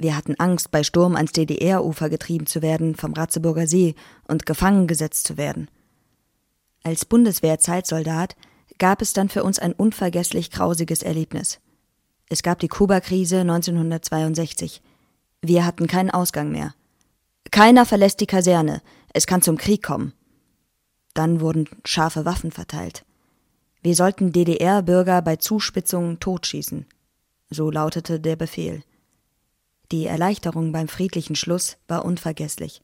Wir 0.00 0.16
hatten 0.16 0.34
Angst, 0.38 0.70
bei 0.70 0.82
Sturm 0.82 1.14
ans 1.14 1.32
DDR-Ufer 1.32 2.08
getrieben 2.08 2.46
zu 2.46 2.62
werden 2.62 2.94
vom 2.94 3.12
Ratzeburger 3.12 3.66
See 3.66 3.94
und 4.26 4.46
gefangen 4.46 4.86
gesetzt 4.86 5.26
zu 5.26 5.36
werden. 5.36 5.68
Als 6.82 7.04
Bundeswehr-Zeitsoldat 7.04 8.34
gab 8.78 9.02
es 9.02 9.12
dann 9.12 9.28
für 9.28 9.44
uns 9.44 9.58
ein 9.58 9.74
unvergesslich 9.74 10.50
grausiges 10.50 11.02
Erlebnis. 11.02 11.60
Es 12.30 12.42
gab 12.42 12.60
die 12.60 12.68
Kuba-Krise 12.68 13.40
1962. 13.40 14.80
Wir 15.42 15.66
hatten 15.66 15.86
keinen 15.86 16.10
Ausgang 16.10 16.50
mehr. 16.50 16.74
Keiner 17.50 17.84
verlässt 17.84 18.20
die 18.20 18.26
Kaserne. 18.26 18.80
Es 19.12 19.26
kann 19.26 19.42
zum 19.42 19.58
Krieg 19.58 19.82
kommen. 19.82 20.14
Dann 21.12 21.42
wurden 21.42 21.68
scharfe 21.84 22.24
Waffen 22.24 22.52
verteilt. 22.52 23.04
Wir 23.82 23.94
sollten 23.94 24.32
DDR-Bürger 24.32 25.20
bei 25.20 25.36
Zuspitzungen 25.36 26.20
totschießen. 26.20 26.86
So 27.50 27.70
lautete 27.70 28.18
der 28.18 28.36
Befehl. 28.36 28.82
Die 29.92 30.06
Erleichterung 30.06 30.70
beim 30.70 30.86
friedlichen 30.86 31.34
Schluss 31.34 31.76
war 31.88 32.04
unvergesslich. 32.04 32.80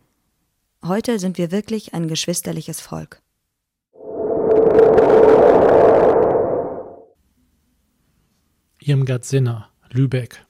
Heute 0.85 1.21
sind 1.21 1.39
wir 1.39 1.53
wirklich 1.53 1.95
ein 1.95 2.09
geschwisterliches 2.09 2.81
Volk. 2.81 3.23
Irmgard 8.81 9.25
Sinner, 9.25 9.69
Lübeck. 9.91 10.45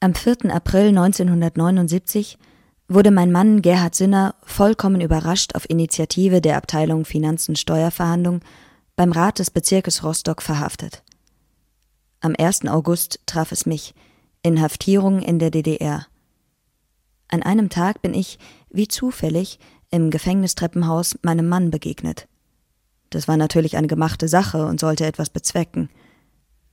Am 0.00 0.14
4. 0.14 0.54
April 0.54 0.88
1979 0.88 2.38
wurde 2.88 3.10
mein 3.10 3.30
Mann 3.30 3.60
Gerhard 3.60 3.94
Sinner 3.94 4.34
vollkommen 4.42 5.00
überrascht 5.00 5.54
auf 5.54 5.68
Initiative 5.68 6.40
der 6.40 6.56
Abteilung 6.56 7.04
Finanzen 7.04 7.56
Steuerverhandlung 7.56 8.40
beim 8.96 9.12
Rat 9.12 9.38
des 9.38 9.50
Bezirkes 9.50 10.02
Rostock 10.02 10.40
verhaftet. 10.42 11.02
Am 12.20 12.34
1. 12.38 12.66
August 12.66 13.20
traf 13.26 13.52
es 13.52 13.66
mich, 13.66 13.94
Inhaftierung 14.44 15.20
in 15.20 15.38
der 15.38 15.50
DDR. 15.50 16.06
An 17.28 17.42
einem 17.42 17.70
Tag 17.70 18.02
bin 18.02 18.12
ich, 18.12 18.38
wie 18.68 18.86
zufällig, 18.86 19.58
im 19.90 20.10
Gefängnistreppenhaus 20.10 21.16
meinem 21.22 21.48
Mann 21.48 21.70
begegnet. 21.70 22.28
Das 23.08 23.26
war 23.26 23.38
natürlich 23.38 23.78
eine 23.78 23.86
gemachte 23.86 24.28
Sache 24.28 24.66
und 24.66 24.78
sollte 24.78 25.06
etwas 25.06 25.30
bezwecken. 25.30 25.88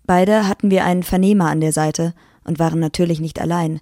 Beide 0.05 0.49
hatten 0.49 0.69
wir 0.69 0.83
einen 0.83 1.03
Vernehmer 1.03 1.45
an 1.45 1.61
der 1.61 1.71
Seite 1.71 2.13
und 2.43 2.59
waren 2.59 2.81
natürlich 2.81 3.21
nicht 3.21 3.39
allein. 3.39 3.79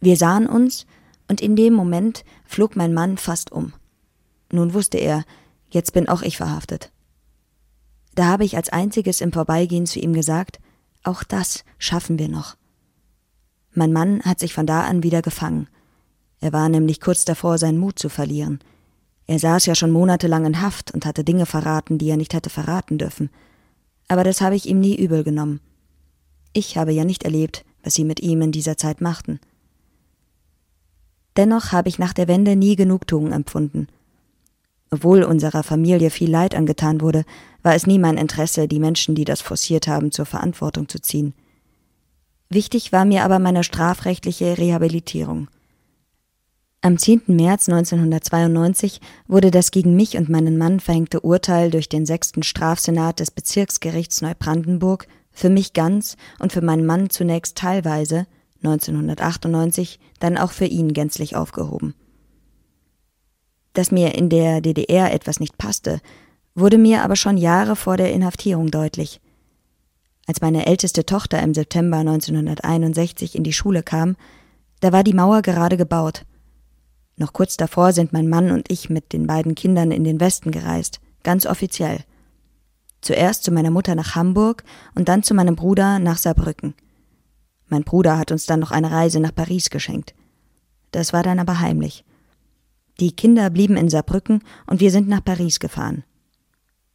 Wir 0.00 0.16
sahen 0.16 0.46
uns, 0.46 0.86
und 1.28 1.42
in 1.42 1.56
dem 1.56 1.74
Moment 1.74 2.24
flog 2.46 2.76
mein 2.76 2.94
Mann 2.94 3.18
fast 3.18 3.52
um. 3.52 3.74
Nun 4.50 4.72
wusste 4.72 4.96
er, 4.96 5.24
jetzt 5.68 5.92
bin 5.92 6.08
auch 6.08 6.22
ich 6.22 6.38
verhaftet. 6.38 6.92
Da 8.14 8.24
habe 8.24 8.46
ich 8.46 8.56
als 8.56 8.70
einziges 8.70 9.20
im 9.20 9.34
Vorbeigehen 9.34 9.84
zu 9.84 10.00
ihm 10.00 10.14
gesagt, 10.14 10.60
auch 11.04 11.22
das 11.22 11.62
schaffen 11.78 12.18
wir 12.18 12.28
noch. 12.28 12.56
Mein 13.72 13.92
Mann 13.92 14.22
hat 14.22 14.40
sich 14.40 14.52
von 14.52 14.66
da 14.66 14.82
an 14.82 15.02
wieder 15.02 15.22
gefangen. 15.22 15.68
Er 16.40 16.52
war 16.52 16.68
nämlich 16.68 17.00
kurz 17.00 17.24
davor, 17.24 17.58
seinen 17.58 17.78
Mut 17.78 17.98
zu 17.98 18.08
verlieren. 18.08 18.60
Er 19.26 19.38
saß 19.38 19.66
ja 19.66 19.74
schon 19.74 19.90
monatelang 19.90 20.44
in 20.44 20.60
Haft 20.60 20.90
und 20.92 21.06
hatte 21.06 21.22
Dinge 21.22 21.46
verraten, 21.46 21.98
die 21.98 22.08
er 22.08 22.16
nicht 22.16 22.34
hätte 22.34 22.50
verraten 22.50 22.98
dürfen. 22.98 23.30
Aber 24.08 24.24
das 24.24 24.40
habe 24.40 24.56
ich 24.56 24.66
ihm 24.66 24.80
nie 24.80 24.96
übel 24.96 25.22
genommen. 25.22 25.60
Ich 26.52 26.76
habe 26.76 26.92
ja 26.92 27.04
nicht 27.04 27.22
erlebt, 27.22 27.64
was 27.84 27.94
sie 27.94 28.04
mit 28.04 28.20
ihm 28.20 28.42
in 28.42 28.50
dieser 28.50 28.76
Zeit 28.76 29.00
machten. 29.00 29.38
Dennoch 31.36 31.70
habe 31.70 31.88
ich 31.88 31.98
nach 31.98 32.12
der 32.12 32.26
Wende 32.26 32.56
nie 32.56 32.74
Genugtuung 32.74 33.30
empfunden. 33.30 33.86
Obwohl 34.90 35.22
unserer 35.22 35.62
Familie 35.62 36.10
viel 36.10 36.28
Leid 36.28 36.56
angetan 36.56 37.00
wurde, 37.00 37.24
war 37.62 37.76
es 37.76 37.86
nie 37.86 38.00
mein 38.00 38.16
Interesse, 38.18 38.66
die 38.66 38.80
Menschen, 38.80 39.14
die 39.14 39.24
das 39.24 39.40
forciert 39.40 39.86
haben, 39.86 40.10
zur 40.10 40.26
Verantwortung 40.26 40.88
zu 40.88 41.00
ziehen. 41.00 41.34
Wichtig 42.52 42.90
war 42.90 43.04
mir 43.04 43.22
aber 43.24 43.38
meine 43.38 43.62
strafrechtliche 43.62 44.58
Rehabilitierung. 44.58 45.48
Am 46.82 46.98
10. 46.98 47.22
März 47.28 47.68
1992 47.68 49.00
wurde 49.28 49.52
das 49.52 49.70
gegen 49.70 49.94
mich 49.94 50.16
und 50.16 50.28
meinen 50.28 50.58
Mann 50.58 50.80
verhängte 50.80 51.20
Urteil 51.20 51.70
durch 51.70 51.88
den 51.88 52.06
sechsten 52.06 52.42
Strafsenat 52.42 53.20
des 53.20 53.30
Bezirksgerichts 53.30 54.20
Neubrandenburg 54.20 55.06
für 55.30 55.48
mich 55.48 55.74
ganz 55.74 56.16
und 56.40 56.52
für 56.52 56.62
meinen 56.62 56.86
Mann 56.86 57.08
zunächst 57.08 57.56
teilweise 57.56 58.26
1998 58.64 60.00
dann 60.18 60.36
auch 60.36 60.50
für 60.50 60.64
ihn 60.64 60.92
gänzlich 60.92 61.36
aufgehoben. 61.36 61.94
Dass 63.74 63.92
mir 63.92 64.16
in 64.16 64.28
der 64.28 64.60
DDR 64.60 65.12
etwas 65.12 65.38
nicht 65.38 65.56
passte, 65.56 66.00
wurde 66.56 66.78
mir 66.78 67.04
aber 67.04 67.14
schon 67.14 67.36
Jahre 67.36 67.76
vor 67.76 67.96
der 67.96 68.12
Inhaftierung 68.12 68.72
deutlich. 68.72 69.20
Als 70.30 70.40
meine 70.40 70.64
älteste 70.66 71.04
Tochter 71.04 71.42
im 71.42 71.54
September 71.54 71.96
1961 71.96 73.34
in 73.34 73.42
die 73.42 73.52
Schule 73.52 73.82
kam, 73.82 74.14
da 74.78 74.92
war 74.92 75.02
die 75.02 75.12
Mauer 75.12 75.42
gerade 75.42 75.76
gebaut. 75.76 76.24
Noch 77.16 77.32
kurz 77.32 77.56
davor 77.56 77.92
sind 77.92 78.12
mein 78.12 78.28
Mann 78.28 78.52
und 78.52 78.70
ich 78.70 78.88
mit 78.90 79.12
den 79.12 79.26
beiden 79.26 79.56
Kindern 79.56 79.90
in 79.90 80.04
den 80.04 80.20
Westen 80.20 80.52
gereist, 80.52 81.00
ganz 81.24 81.46
offiziell. 81.46 82.04
Zuerst 83.00 83.42
zu 83.42 83.50
meiner 83.50 83.72
Mutter 83.72 83.96
nach 83.96 84.14
Hamburg 84.14 84.62
und 84.94 85.08
dann 85.08 85.24
zu 85.24 85.34
meinem 85.34 85.56
Bruder 85.56 85.98
nach 85.98 86.18
Saarbrücken. 86.18 86.74
Mein 87.66 87.82
Bruder 87.82 88.16
hat 88.16 88.30
uns 88.30 88.46
dann 88.46 88.60
noch 88.60 88.70
eine 88.70 88.92
Reise 88.92 89.18
nach 89.18 89.34
Paris 89.34 89.68
geschenkt. 89.68 90.14
Das 90.92 91.12
war 91.12 91.24
dann 91.24 91.40
aber 91.40 91.58
heimlich. 91.58 92.04
Die 93.00 93.16
Kinder 93.16 93.50
blieben 93.50 93.76
in 93.76 93.88
Saarbrücken 93.88 94.44
und 94.68 94.78
wir 94.78 94.92
sind 94.92 95.08
nach 95.08 95.24
Paris 95.24 95.58
gefahren. 95.58 96.04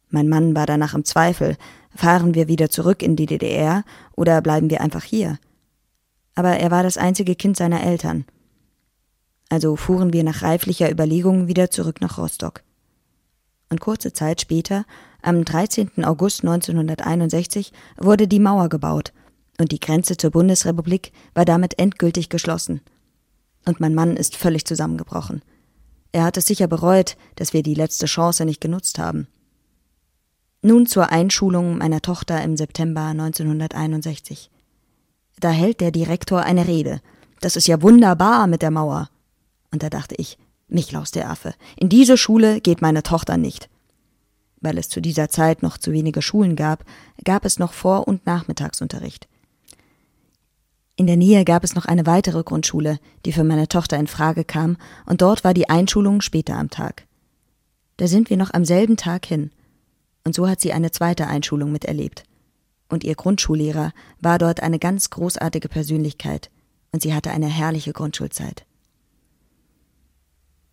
Mein 0.08 0.28
Mann 0.28 0.54
war 0.54 0.64
danach 0.64 0.94
im 0.94 1.04
Zweifel, 1.04 1.58
fahren 1.96 2.34
wir 2.34 2.48
wieder 2.48 2.70
zurück 2.70 3.02
in 3.02 3.16
die 3.16 3.26
DDR 3.26 3.84
oder 4.14 4.40
bleiben 4.40 4.70
wir 4.70 4.80
einfach 4.80 5.04
hier? 5.04 5.38
Aber 6.34 6.56
er 6.56 6.70
war 6.70 6.82
das 6.82 6.98
einzige 6.98 7.34
Kind 7.34 7.56
seiner 7.56 7.82
Eltern. 7.82 8.24
Also 9.48 9.76
fuhren 9.76 10.12
wir 10.12 10.24
nach 10.24 10.42
reiflicher 10.42 10.90
Überlegung 10.90 11.46
wieder 11.48 11.70
zurück 11.70 12.00
nach 12.00 12.18
Rostock. 12.18 12.62
Und 13.70 13.80
kurze 13.80 14.12
Zeit 14.12 14.40
später, 14.40 14.84
am 15.22 15.44
13. 15.44 16.04
August 16.04 16.42
1961, 16.42 17.72
wurde 17.96 18.28
die 18.28 18.38
Mauer 18.38 18.68
gebaut 18.68 19.12
und 19.58 19.72
die 19.72 19.80
Grenze 19.80 20.16
zur 20.16 20.30
Bundesrepublik 20.30 21.12
war 21.34 21.44
damit 21.44 21.78
endgültig 21.78 22.28
geschlossen. 22.28 22.80
Und 23.64 23.80
mein 23.80 23.94
Mann 23.94 24.16
ist 24.16 24.36
völlig 24.36 24.64
zusammengebrochen. 24.64 25.42
Er 26.12 26.24
hat 26.24 26.36
es 26.36 26.46
sicher 26.46 26.68
bereut, 26.68 27.16
dass 27.34 27.52
wir 27.52 27.62
die 27.62 27.74
letzte 27.74 28.06
Chance 28.06 28.44
nicht 28.44 28.60
genutzt 28.60 28.98
haben. 28.98 29.26
Nun 30.62 30.86
zur 30.86 31.10
Einschulung 31.10 31.78
meiner 31.78 32.00
Tochter 32.00 32.42
im 32.42 32.56
September 32.56 33.02
1961. 33.06 34.50
Da 35.38 35.50
hält 35.50 35.80
der 35.80 35.90
Direktor 35.90 36.42
eine 36.42 36.66
Rede. 36.66 37.00
Das 37.40 37.56
ist 37.56 37.68
ja 37.68 37.82
wunderbar 37.82 38.46
mit 38.46 38.62
der 38.62 38.70
Mauer. 38.70 39.10
Und 39.70 39.82
da 39.82 39.90
dachte 39.90 40.14
ich, 40.16 40.38
Michlaus 40.68 41.10
der 41.10 41.30
Affe, 41.30 41.54
in 41.76 41.88
diese 41.88 42.16
Schule 42.16 42.60
geht 42.60 42.80
meine 42.80 43.02
Tochter 43.02 43.36
nicht. 43.36 43.68
Weil 44.60 44.78
es 44.78 44.88
zu 44.88 45.00
dieser 45.00 45.28
Zeit 45.28 45.62
noch 45.62 45.76
zu 45.78 45.92
wenige 45.92 46.22
Schulen 46.22 46.56
gab, 46.56 46.84
gab 47.24 47.44
es 47.44 47.58
noch 47.58 47.72
Vor- 47.74 48.08
und 48.08 48.26
Nachmittagsunterricht. 48.26 49.28
In 50.96 51.06
der 51.06 51.18
Nähe 51.18 51.44
gab 51.44 51.62
es 51.62 51.74
noch 51.74 51.84
eine 51.84 52.06
weitere 52.06 52.42
Grundschule, 52.42 52.98
die 53.26 53.32
für 53.32 53.44
meine 53.44 53.68
Tochter 53.68 53.98
in 53.98 54.06
Frage 54.06 54.44
kam, 54.44 54.78
und 55.04 55.20
dort 55.20 55.44
war 55.44 55.52
die 55.52 55.68
Einschulung 55.68 56.22
später 56.22 56.56
am 56.56 56.70
Tag. 56.70 57.06
Da 57.98 58.06
sind 58.06 58.30
wir 58.30 58.38
noch 58.38 58.54
am 58.54 58.64
selben 58.64 58.96
Tag 58.96 59.26
hin 59.26 59.50
und 60.26 60.34
so 60.34 60.48
hat 60.48 60.60
sie 60.60 60.72
eine 60.72 60.90
zweite 60.90 61.28
Einschulung 61.28 61.70
miterlebt. 61.70 62.24
Und 62.88 63.04
ihr 63.04 63.14
Grundschullehrer 63.14 63.92
war 64.20 64.38
dort 64.38 64.60
eine 64.60 64.80
ganz 64.80 65.08
großartige 65.10 65.68
Persönlichkeit, 65.68 66.50
und 66.90 67.00
sie 67.00 67.14
hatte 67.14 67.30
eine 67.30 67.46
herrliche 67.46 67.92
Grundschulzeit. 67.92 68.66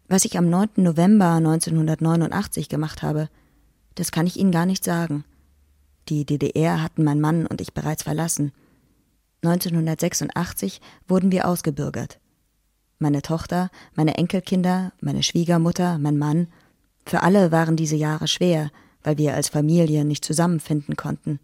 Was 0.08 0.26
ich 0.26 0.40
am 0.40 0.50
9. 0.50 0.70
November 0.78 1.34
1989 1.34 2.68
gemacht 2.68 3.04
habe, 3.04 3.30
das 3.94 4.12
kann 4.12 4.26
ich 4.26 4.38
Ihnen 4.38 4.52
gar 4.52 4.66
nicht 4.66 4.84
sagen. 4.84 5.24
Die 6.10 6.26
DDR 6.26 6.82
hatten 6.82 7.04
mein 7.04 7.22
Mann 7.22 7.46
und 7.46 7.62
ich 7.62 7.74
bereits 7.74 8.04
verlassen. 8.04 8.54
1986 9.44 10.82
wurden 11.08 11.32
wir 11.32 11.48
ausgebürgert. 11.48 12.20
Meine 12.98 13.22
Tochter, 13.22 13.70
meine 13.94 14.18
Enkelkinder, 14.18 14.94
meine 15.00 15.22
Schwiegermutter, 15.22 16.00
mein 16.00 16.18
Mann, 16.18 16.48
für 17.06 17.22
alle 17.22 17.52
waren 17.52 17.76
diese 17.76 17.96
Jahre 17.96 18.28
schwer, 18.28 18.72
weil 19.04 19.18
wir 19.18 19.36
als 19.36 19.50
Familie 19.50 20.06
nicht 20.06 20.26
zusammenfinden 20.26 20.96
konnten. 20.96 21.40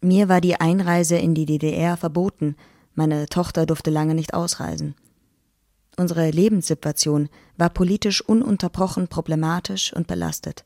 Mir 0.00 0.28
war 0.28 0.40
die 0.40 0.60
Einreise 0.60 1.16
in 1.16 1.34
die 1.34 1.46
DDR 1.46 1.96
verboten, 1.96 2.56
meine 2.94 3.26
Tochter 3.26 3.66
durfte 3.66 3.90
lange 3.90 4.14
nicht 4.14 4.34
ausreisen. 4.34 4.94
Unsere 5.96 6.30
Lebenssituation 6.30 7.28
war 7.56 7.70
politisch 7.70 8.20
ununterbrochen 8.20 9.08
problematisch 9.08 9.92
und 9.92 10.06
belastet. 10.06 10.64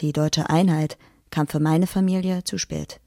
Die 0.00 0.12
deutsche 0.12 0.50
Einheit 0.50 0.98
kam 1.30 1.46
für 1.46 1.60
meine 1.60 1.86
Familie 1.86 2.44
zu 2.44 2.58
spät. 2.58 3.00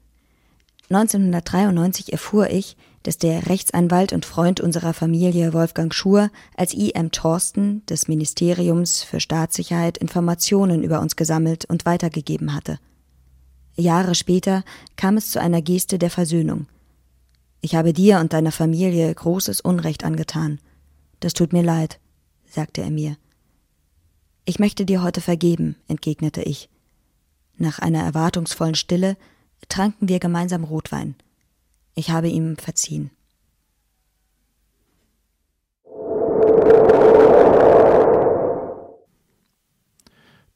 1993 0.88 2.12
erfuhr 2.12 2.50
ich, 2.50 2.76
dass 3.02 3.18
der 3.18 3.46
Rechtsanwalt 3.48 4.12
und 4.12 4.24
Freund 4.24 4.60
unserer 4.60 4.92
Familie 4.92 5.52
Wolfgang 5.52 5.94
Schur 5.94 6.30
als 6.56 6.74
I.M. 6.74 7.12
Thorsten 7.12 7.84
des 7.86 8.08
Ministeriums 8.08 9.02
für 9.02 9.20
Staatssicherheit 9.20 9.98
Informationen 9.98 10.82
über 10.82 11.00
uns 11.00 11.16
gesammelt 11.16 11.64
und 11.64 11.86
weitergegeben 11.86 12.54
hatte. 12.54 12.78
Jahre 13.76 14.14
später 14.14 14.64
kam 14.96 15.16
es 15.16 15.30
zu 15.30 15.40
einer 15.40 15.62
Geste 15.62 15.98
der 15.98 16.10
Versöhnung. 16.10 16.66
Ich 17.60 17.74
habe 17.74 17.92
dir 17.92 18.20
und 18.20 18.32
deiner 18.32 18.52
Familie 18.52 19.12
großes 19.14 19.60
Unrecht 19.60 20.04
angetan. 20.04 20.60
Das 21.20 21.32
tut 21.32 21.52
mir 21.52 21.62
leid, 21.62 21.98
sagte 22.48 22.82
er 22.82 22.90
mir. 22.90 23.16
Ich 24.44 24.58
möchte 24.58 24.84
dir 24.84 25.02
heute 25.02 25.20
vergeben, 25.20 25.76
entgegnete 25.88 26.42
ich. 26.42 26.68
Nach 27.56 27.78
einer 27.78 28.02
erwartungsvollen 28.02 28.74
Stille 28.74 29.16
tranken 29.68 30.08
wir 30.08 30.18
gemeinsam 30.18 30.64
Rotwein. 30.64 31.14
Ich 31.94 32.10
habe 32.10 32.28
ihm 32.28 32.56
verziehen. 32.56 33.10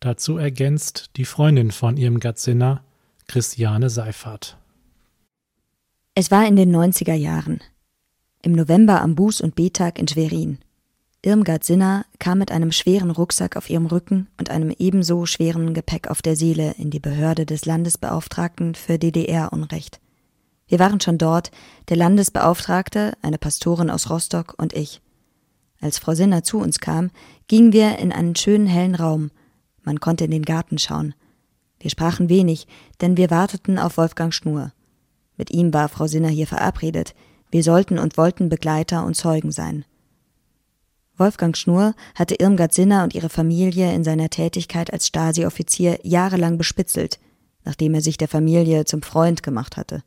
Dazu 0.01 0.39
ergänzt 0.39 1.11
die 1.17 1.27
Freundin 1.27 1.71
von 1.71 1.99
ihrem 1.99 2.21
Gatzinner, 2.21 2.83
Christiane 3.27 3.91
Seifert. 3.91 4.57
Es 6.15 6.31
war 6.31 6.47
in 6.47 6.57
den 6.57 6.75
90er 6.75 7.15
Jahren. 7.15 7.61
Im 8.43 8.53
November 8.53 9.03
am 9.03 9.15
Buß- 9.15 9.43
und 9.43 9.55
B-Tag 9.55 9.99
in 9.99 10.09
Schwerin. 10.09 10.59
Irmgard 11.23 11.65
Sinner 11.65 12.07
kam 12.19 12.39
mit 12.39 12.51
einem 12.51 12.73
schweren 12.73 13.11
Rucksack 13.11 13.57
auf 13.57 13.69
ihrem 13.69 13.85
Rücken 13.85 14.29
und 14.39 14.49
einem 14.49 14.75
ebenso 14.79 15.27
schweren 15.27 15.75
Gepäck 15.75 16.09
auf 16.09 16.23
der 16.23 16.35
Seele 16.35 16.75
in 16.79 16.91
die 16.91 16.99
Behörde 16.99 17.45
des 17.45 17.67
Landesbeauftragten 17.67 18.75
für 18.75 18.99
DDR-Unrecht. 18.99 20.01
Wir 20.67 20.79
waren 20.79 21.01
schon 21.01 21.19
dort, 21.19 21.51
der 21.91 21.99
Landesbeauftragte, 21.99 23.13
eine 23.21 23.37
Pastorin 23.37 23.91
aus 23.91 24.09
Rostock 24.09 24.55
und 24.57 24.73
ich. 24.73 25.03
Als 25.81 25.99
Frau 25.99 26.15
Sinner 26.15 26.43
zu 26.43 26.59
uns 26.59 26.79
kam, 26.79 27.11
gingen 27.49 27.75
wir 27.75 27.99
in 27.99 28.13
einen 28.13 28.35
schönen 28.35 28.67
hellen 28.67 28.95
Raum. 28.95 29.31
Man 29.83 30.01
konnte 30.01 30.25
in 30.25 30.31
den 30.31 30.45
Garten 30.45 30.79
schauen. 30.79 31.15
Wir 31.81 31.91
sprachen 31.91 32.31
wenig, 32.31 32.67
denn 33.03 33.19
wir 33.19 33.31
warteten 33.31 33.79
auf 33.79 33.99
Wolfgang 33.99 34.33
Schnur. 34.33 34.73
Mit 35.37 35.51
ihm 35.51 35.75
war 35.75 35.89
Frau 35.89 36.07
Sinner 36.07 36.29
hier 36.29 36.47
verabredet. 36.47 37.15
Wir 37.51 37.63
sollten 37.63 37.99
und 37.99 38.17
wollten 38.17 38.49
Begleiter 38.49 39.05
und 39.05 39.17
Zeugen 39.17 39.53
sein. 39.53 39.85
Wolfgang 41.21 41.55
Schnur 41.55 41.95
hatte 42.15 42.37
Irmgard 42.37 42.73
Sinner 42.73 43.05
und 43.05 43.15
ihre 43.15 43.29
Familie 43.29 43.95
in 43.95 44.05
seiner 44.05 44.31
Tätigkeit 44.31 44.91
als 44.91 45.07
Stasi-Offizier 45.07 46.01
jahrelang 46.03 46.57
bespitzelt, 46.57 47.21
nachdem 47.63 47.93
er 47.93 48.01
sich 48.01 48.17
der 48.17 48.27
Familie 48.27 48.87
zum 48.87 49.03
Freund 49.03 49.43
gemacht 49.43 49.77
hatte. 49.77 50.03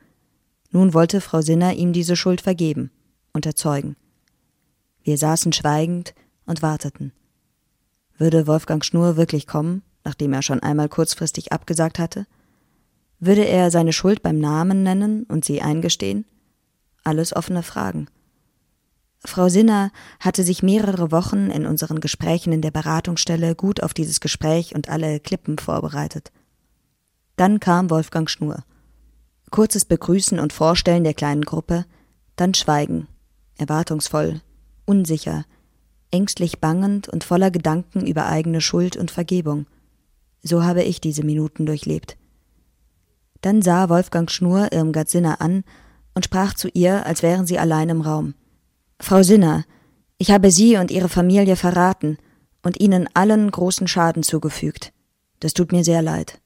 Nun 0.71 0.95
wollte 0.95 1.21
Frau 1.21 1.41
Sinner 1.41 1.73
ihm 1.73 1.93
diese 1.93 2.15
Schuld 2.15 2.41
vergeben, 2.41 2.89
unterzeugen. 3.31 3.95
Wir 5.03 5.19
saßen 5.19 5.53
schweigend 5.53 6.15
und 6.47 6.63
warteten. 6.63 7.13
Würde 8.17 8.47
Wolfgang 8.47 8.83
Schnur 8.83 9.15
wirklich 9.15 9.45
kommen, 9.45 9.83
nachdem 10.03 10.33
er 10.33 10.41
schon 10.41 10.61
einmal 10.61 10.89
kurzfristig 10.89 11.51
abgesagt 11.51 11.99
hatte? 11.99 12.25
Würde 13.19 13.45
er 13.45 13.69
seine 13.69 13.93
Schuld 13.93 14.23
beim 14.23 14.39
Namen 14.39 14.81
nennen 14.81 15.25
und 15.25 15.45
sie 15.45 15.61
eingestehen? 15.61 16.25
Alles 17.03 17.35
offene 17.35 17.61
Fragen. 17.61 18.07
Frau 19.25 19.47
Sinner 19.47 19.91
hatte 20.19 20.43
sich 20.43 20.63
mehrere 20.63 21.11
Wochen 21.11 21.49
in 21.49 21.65
unseren 21.65 22.01
Gesprächen 22.01 22.51
in 22.51 22.61
der 22.61 22.71
Beratungsstelle 22.71 23.55
gut 23.55 23.81
auf 23.81 23.93
dieses 23.93 24.19
Gespräch 24.19 24.75
und 24.75 24.89
alle 24.89 25.19
Klippen 25.19 25.57
vorbereitet. 25.57 26.31
Dann 27.37 27.59
kam 27.59 27.89
Wolfgang 27.89 28.29
Schnur. 28.29 28.63
Kurzes 29.49 29.85
Begrüßen 29.85 30.39
und 30.39 30.51
Vorstellen 30.51 31.03
der 31.03 31.13
kleinen 31.13 31.43
Gruppe, 31.43 31.85
dann 32.35 32.53
Schweigen, 32.53 33.07
erwartungsvoll, 33.57 34.41
unsicher, 34.85 35.45
ängstlich 36.11 36.59
bangend 36.59 37.07
und 37.07 37.23
voller 37.23 37.49
Gedanken 37.49 38.05
über 38.05 38.25
eigene 38.25 38.61
Schuld 38.61 38.97
und 38.97 39.09
Vergebung. 39.09 39.67
So 40.41 40.63
habe 40.63 40.83
ich 40.83 40.99
diese 40.99 41.23
Minuten 41.23 41.65
durchlebt. 41.65 42.17
Dann 43.41 43.61
sah 43.61 43.89
Wolfgang 43.89 44.29
Schnur 44.29 44.71
Irmgard 44.71 45.09
Sinner 45.09 45.39
an 45.39 45.63
und 46.13 46.25
sprach 46.25 46.53
zu 46.53 46.67
ihr, 46.69 47.05
als 47.05 47.23
wären 47.23 47.45
sie 47.45 47.57
allein 47.57 47.89
im 47.89 48.01
Raum. 48.01 48.35
Frau 49.03 49.21
Sinner, 49.21 49.65
ich 50.17 50.31
habe 50.31 50.49
Sie 50.49 50.77
und 50.77 50.89
Ihre 50.89 51.09
Familie 51.09 51.57
verraten 51.57 52.17
und 52.61 52.79
Ihnen 52.79 53.09
allen 53.13 53.51
großen 53.51 53.85
Schaden 53.85 54.23
zugefügt. 54.23 54.93
Das 55.41 55.53
tut 55.53 55.73
mir 55.73 55.83
sehr 55.83 56.01
leid. 56.01 56.39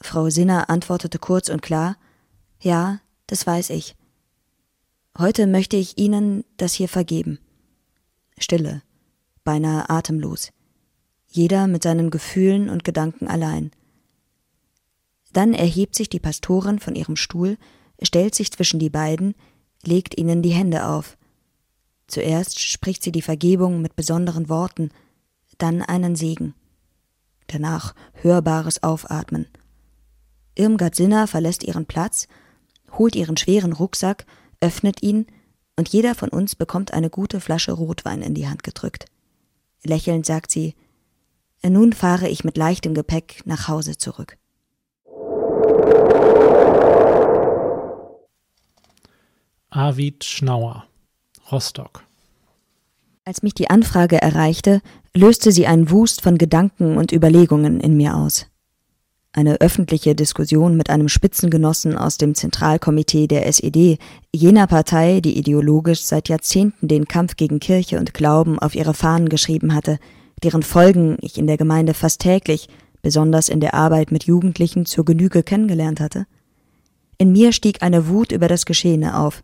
Frau 0.00 0.30
Sinner 0.30 0.68
antwortete 0.68 1.20
kurz 1.20 1.48
und 1.48 1.62
klar 1.62 1.96
Ja, 2.60 3.00
das 3.28 3.46
weiß 3.46 3.70
ich. 3.70 3.94
Heute 5.16 5.46
möchte 5.46 5.76
ich 5.76 5.96
Ihnen 5.96 6.44
das 6.56 6.72
hier 6.72 6.88
vergeben. 6.88 7.38
Stille, 8.36 8.82
beinahe 9.44 9.88
atemlos, 9.88 10.50
jeder 11.28 11.68
mit 11.68 11.84
seinen 11.84 12.10
Gefühlen 12.10 12.68
und 12.68 12.82
Gedanken 12.82 13.28
allein. 13.28 13.70
Dann 15.32 15.54
erhebt 15.54 15.94
sich 15.94 16.08
die 16.08 16.18
Pastorin 16.18 16.80
von 16.80 16.96
ihrem 16.96 17.14
Stuhl, 17.14 17.58
stellt 18.02 18.34
sich 18.34 18.50
zwischen 18.50 18.80
die 18.80 18.90
beiden, 18.90 19.36
legt 19.84 20.18
ihnen 20.18 20.42
die 20.42 20.50
Hände 20.50 20.84
auf. 20.84 21.16
Zuerst 22.08 22.58
spricht 22.58 23.02
sie 23.02 23.12
die 23.12 23.22
Vergebung 23.22 23.82
mit 23.82 23.94
besonderen 23.94 24.48
Worten, 24.48 24.90
dann 25.58 25.82
einen 25.82 26.16
Segen. 26.16 26.54
Danach 27.46 27.94
hörbares 28.14 28.82
Aufatmen. 28.82 29.46
Irmgard 30.54 30.94
Sinner 30.94 31.26
verlässt 31.26 31.62
ihren 31.62 31.86
Platz, 31.86 32.26
holt 32.92 33.14
ihren 33.14 33.36
schweren 33.36 33.72
Rucksack, 33.72 34.24
öffnet 34.60 35.02
ihn, 35.02 35.26
und 35.76 35.88
jeder 35.90 36.16
von 36.16 36.30
uns 36.30 36.56
bekommt 36.56 36.92
eine 36.92 37.10
gute 37.10 37.40
Flasche 37.40 37.72
Rotwein 37.72 38.22
in 38.22 38.34
die 38.34 38.48
Hand 38.48 38.64
gedrückt. 38.64 39.04
Lächelnd 39.84 40.26
sagt 40.26 40.50
sie, 40.50 40.74
nun 41.62 41.92
fahre 41.92 42.28
ich 42.28 42.42
mit 42.42 42.56
leichtem 42.56 42.94
Gepäck 42.94 43.42
nach 43.44 43.68
Hause 43.68 43.96
zurück. 43.96 44.38
Arvid 49.70 50.24
Schnauer 50.24 50.87
Rostock. 51.50 52.04
Als 53.24 53.42
mich 53.42 53.54
die 53.54 53.70
Anfrage 53.70 54.20
erreichte, 54.20 54.80
löste 55.14 55.52
sie 55.52 55.66
einen 55.66 55.90
Wust 55.90 56.22
von 56.22 56.38
Gedanken 56.38 56.96
und 56.96 57.12
Überlegungen 57.12 57.80
in 57.80 57.96
mir 57.96 58.16
aus. 58.16 58.46
Eine 59.32 59.60
öffentliche 59.60 60.14
Diskussion 60.14 60.76
mit 60.76 60.88
einem 60.88 61.08
Spitzengenossen 61.08 61.96
aus 61.96 62.16
dem 62.16 62.34
Zentralkomitee 62.34 63.26
der 63.26 63.46
SED, 63.46 63.98
jener 64.34 64.66
Partei, 64.66 65.20
die 65.20 65.38
ideologisch 65.38 66.02
seit 66.02 66.28
Jahrzehnten 66.28 66.88
den 66.88 67.06
Kampf 67.06 67.36
gegen 67.36 67.60
Kirche 67.60 67.98
und 67.98 68.14
Glauben 68.14 68.58
auf 68.58 68.74
ihre 68.74 68.94
Fahnen 68.94 69.28
geschrieben 69.28 69.74
hatte, 69.74 69.98
deren 70.42 70.62
Folgen 70.62 71.18
ich 71.20 71.36
in 71.36 71.46
der 71.46 71.58
Gemeinde 71.58 71.94
fast 71.94 72.20
täglich, 72.22 72.68
besonders 73.02 73.48
in 73.48 73.60
der 73.60 73.74
Arbeit 73.74 74.10
mit 74.10 74.24
Jugendlichen, 74.24 74.86
zur 74.86 75.04
Genüge 75.04 75.42
kennengelernt 75.42 76.00
hatte. 76.00 76.26
In 77.18 77.32
mir 77.32 77.52
stieg 77.52 77.82
eine 77.82 78.08
Wut 78.08 78.32
über 78.32 78.48
das 78.48 78.64
Geschehene 78.64 79.18
auf, 79.18 79.42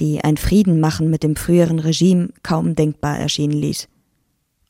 die 0.00 0.22
ein 0.22 0.36
Frieden 0.36 0.80
machen 0.80 1.10
mit 1.10 1.22
dem 1.22 1.36
früheren 1.36 1.78
Regime 1.78 2.30
kaum 2.42 2.74
denkbar 2.74 3.18
erschienen 3.18 3.54
ließ. 3.54 3.88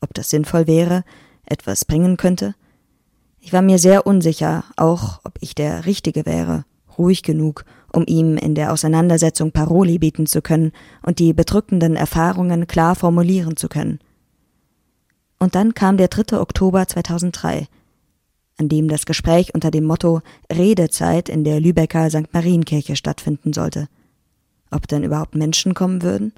Ob 0.01 0.13
das 0.13 0.29
sinnvoll 0.29 0.67
wäre, 0.67 1.03
etwas 1.45 1.85
bringen 1.85 2.17
könnte? 2.17 2.55
Ich 3.39 3.53
war 3.53 3.61
mir 3.61 3.79
sehr 3.79 4.05
unsicher, 4.05 4.63
auch 4.75 5.19
ob 5.23 5.37
ich 5.41 5.55
der 5.55 5.85
Richtige 5.85 6.25
wäre, 6.25 6.65
ruhig 6.97 7.23
genug, 7.23 7.63
um 7.93 8.03
ihm 8.05 8.37
in 8.37 8.55
der 8.55 8.73
Auseinandersetzung 8.73 9.51
Paroli 9.51 9.99
bieten 9.99 10.25
zu 10.25 10.41
können 10.41 10.71
und 11.03 11.19
die 11.19 11.33
bedrückenden 11.33 11.95
Erfahrungen 11.95 12.67
klar 12.67 12.95
formulieren 12.95 13.55
zu 13.55 13.69
können. 13.69 13.99
Und 15.39 15.55
dann 15.55 15.73
kam 15.73 15.97
der 15.97 16.09
3. 16.09 16.39
Oktober 16.39 16.85
2003, 16.87 17.67
an 18.57 18.67
dem 18.67 18.89
das 18.89 19.05
Gespräch 19.05 19.53
unter 19.53 19.71
dem 19.71 19.85
Motto 19.85 20.21
Redezeit 20.51 21.29
in 21.29 21.45
der 21.45 21.61
Lübecker 21.61 22.09
St. 22.09 22.33
Marienkirche 22.33 22.97
stattfinden 22.97 23.53
sollte 23.53 23.87
ob 24.71 24.87
denn 24.87 25.03
überhaupt 25.03 25.35
Menschen 25.35 25.73
kommen 25.73 26.01
würden? 26.01 26.33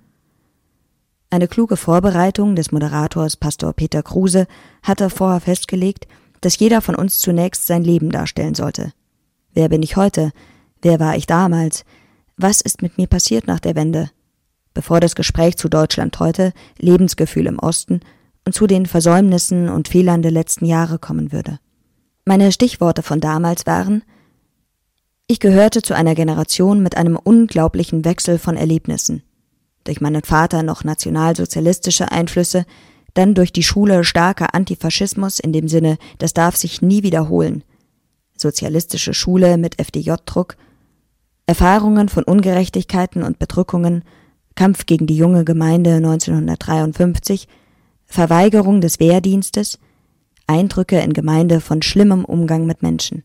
Eine 1.30 1.48
kluge 1.48 1.78
Vorbereitung 1.78 2.56
des 2.56 2.72
Moderators 2.72 3.38
Pastor 3.38 3.74
Peter 3.74 4.04
Kruse 4.04 4.48
hatte 4.84 5.10
vorher 5.10 5.40
festgelegt, 5.40 6.08
dass 6.42 6.60
jeder 6.60 6.82
von 6.82 6.96
uns 6.96 7.20
zunächst 7.20 7.68
sein 7.68 7.84
Leben 7.84 8.10
darstellen 8.10 8.56
sollte. 8.56 8.92
Wer 9.54 9.70
bin 9.70 9.84
ich 9.84 9.96
heute? 9.96 10.32
Wer 10.82 11.00
war 11.00 11.16
ich 11.16 11.28
damals? 11.28 11.86
Was 12.36 12.62
ist 12.62 12.82
mit 12.82 12.98
mir 12.98 13.08
passiert 13.08 13.48
nach 13.48 13.60
der 13.60 13.76
Wende? 13.76 14.10
Bevor 14.74 15.00
das 15.00 15.16
Gespräch 15.16 15.58
zu 15.58 15.70
Deutschland 15.70 16.20
heute, 16.20 16.54
Lebensgefühl 16.80 17.46
im 17.46 17.60
Osten 17.60 18.02
und 18.46 18.54
zu 18.54 18.68
den 18.68 18.86
Versäumnissen 18.86 19.70
und 19.70 19.88
Fehlern 19.88 20.22
der 20.22 20.32
letzten 20.32 20.66
Jahre 20.66 20.98
kommen 20.98 21.32
würde. 21.32 21.60
Meine 22.26 22.52
Stichworte 22.52 23.04
von 23.04 23.20
damals 23.20 23.66
waren 23.66 24.04
ich 25.32 25.40
gehörte 25.40 25.82
zu 25.82 25.96
einer 25.96 26.14
Generation 26.14 26.84
mit 26.84 26.98
einem 26.98 27.16
unglaublichen 27.16 28.04
Wechsel 28.04 28.38
von 28.38 28.58
Erlebnissen. 28.58 29.24
Durch 29.86 30.02
meinen 30.02 30.24
Vater 30.24 30.62
noch 30.62 30.84
nationalsozialistische 30.84 32.12
Einflüsse, 32.12 32.66
dann 33.14 33.34
durch 33.34 33.54
die 33.54 33.64
Schule 33.64 34.04
starker 34.04 34.54
Antifaschismus 34.54 35.40
in 35.40 35.54
dem 35.54 35.70
Sinne, 35.70 35.98
das 36.18 36.34
darf 36.34 36.58
sich 36.58 36.82
nie 36.82 37.02
wiederholen. 37.04 37.64
Sozialistische 38.36 39.14
Schule 39.14 39.58
mit 39.58 39.82
FDJ-Druck, 39.82 40.58
Erfahrungen 41.46 42.10
von 42.10 42.26
Ungerechtigkeiten 42.26 43.24
und 43.24 43.40
Bedrückungen, 43.40 44.04
Kampf 44.56 44.86
gegen 44.86 45.08
die 45.08 45.16
junge 45.16 45.46
Gemeinde 45.46 45.96
1953, 45.96 47.48
Verweigerung 48.06 48.82
des 48.82 49.00
Wehrdienstes, 49.00 49.80
Eindrücke 50.46 51.00
in 51.00 51.14
Gemeinde 51.14 51.62
von 51.62 51.82
schlimmem 51.82 52.26
Umgang 52.26 52.66
mit 52.66 52.82
Menschen 52.82 53.24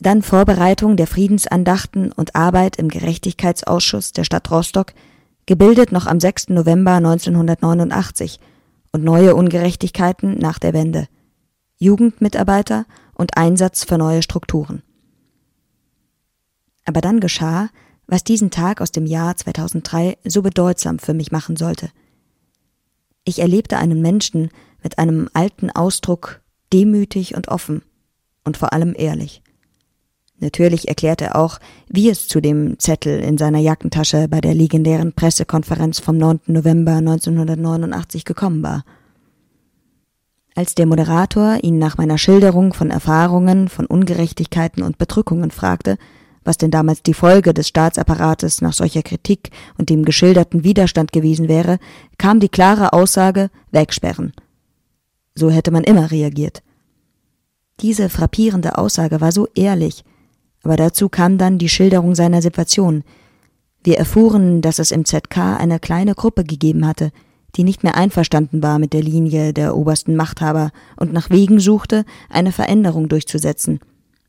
dann 0.00 0.22
Vorbereitung 0.22 0.96
der 0.96 1.06
Friedensandachten 1.06 2.12
und 2.12 2.34
Arbeit 2.34 2.76
im 2.76 2.88
Gerechtigkeitsausschuss 2.88 4.12
der 4.12 4.24
Stadt 4.24 4.50
Rostock, 4.50 4.92
gebildet 5.46 5.92
noch 5.92 6.06
am 6.06 6.20
6. 6.20 6.50
November 6.50 6.92
1989 6.92 8.40
und 8.92 9.04
neue 9.04 9.34
Ungerechtigkeiten 9.34 10.38
nach 10.38 10.58
der 10.58 10.72
Wende, 10.72 11.06
Jugendmitarbeiter 11.78 12.86
und 13.14 13.36
Einsatz 13.36 13.84
für 13.84 13.98
neue 13.98 14.22
Strukturen. 14.22 14.82
Aber 16.84 17.00
dann 17.00 17.20
geschah, 17.20 17.68
was 18.06 18.24
diesen 18.24 18.50
Tag 18.50 18.80
aus 18.80 18.92
dem 18.92 19.06
Jahr 19.06 19.36
2003 19.36 20.18
so 20.24 20.42
bedeutsam 20.42 20.98
für 20.98 21.14
mich 21.14 21.32
machen 21.32 21.56
sollte. 21.56 21.90
Ich 23.24 23.38
erlebte 23.38 23.78
einen 23.78 24.02
Menschen 24.02 24.50
mit 24.82 24.98
einem 24.98 25.30
alten 25.32 25.70
Ausdruck, 25.70 26.42
demütig 26.72 27.34
und 27.34 27.48
offen 27.48 27.82
und 28.44 28.56
vor 28.58 28.72
allem 28.74 28.94
ehrlich. 28.96 29.42
Natürlich 30.40 30.88
erklärte 30.88 31.26
er 31.26 31.36
auch, 31.36 31.58
wie 31.88 32.10
es 32.10 32.28
zu 32.28 32.40
dem 32.40 32.78
Zettel 32.78 33.20
in 33.20 33.38
seiner 33.38 33.60
Jackentasche 33.60 34.28
bei 34.28 34.40
der 34.40 34.54
legendären 34.54 35.12
Pressekonferenz 35.12 36.00
vom 36.00 36.18
9. 36.18 36.40
November 36.46 36.96
1989 36.96 38.24
gekommen 38.24 38.62
war. 38.62 38.84
Als 40.56 40.74
der 40.74 40.86
Moderator 40.86 41.58
ihn 41.62 41.78
nach 41.78 41.96
meiner 41.98 42.18
Schilderung 42.18 42.74
von 42.74 42.90
Erfahrungen, 42.90 43.68
von 43.68 43.86
Ungerechtigkeiten 43.86 44.82
und 44.82 44.98
Bedrückungen 44.98 45.50
fragte, 45.50 45.98
was 46.44 46.58
denn 46.58 46.70
damals 46.70 47.02
die 47.02 47.14
Folge 47.14 47.54
des 47.54 47.68
Staatsapparates 47.68 48.60
nach 48.60 48.74
solcher 48.74 49.02
Kritik 49.02 49.50
und 49.78 49.88
dem 49.88 50.04
geschilderten 50.04 50.62
Widerstand 50.62 51.10
gewesen 51.10 51.48
wäre, 51.48 51.78
kam 52.18 52.38
die 52.38 52.50
klare 52.50 52.92
Aussage 52.92 53.50
wegsperren. 53.70 54.32
So 55.34 55.50
hätte 55.50 55.70
man 55.70 55.84
immer 55.84 56.10
reagiert. 56.10 56.62
Diese 57.80 58.08
frappierende 58.08 58.78
Aussage 58.78 59.20
war 59.20 59.32
so 59.32 59.48
ehrlich, 59.54 60.04
aber 60.64 60.76
dazu 60.76 61.08
kam 61.08 61.38
dann 61.38 61.58
die 61.58 61.68
Schilderung 61.68 62.14
seiner 62.14 62.42
Situation. 62.42 63.04
Wir 63.82 63.98
erfuhren, 63.98 64.62
dass 64.62 64.78
es 64.78 64.90
im 64.90 65.04
ZK 65.04 65.58
eine 65.58 65.78
kleine 65.78 66.14
Gruppe 66.14 66.44
gegeben 66.44 66.86
hatte, 66.86 67.12
die 67.56 67.64
nicht 67.64 67.82
mehr 67.84 67.96
einverstanden 67.96 68.62
war 68.62 68.78
mit 68.78 68.92
der 68.92 69.02
Linie 69.02 69.52
der 69.52 69.76
obersten 69.76 70.16
Machthaber 70.16 70.70
und 70.96 71.12
nach 71.12 71.30
Wegen 71.30 71.60
suchte, 71.60 72.04
eine 72.30 72.50
Veränderung 72.50 73.08
durchzusetzen 73.08 73.80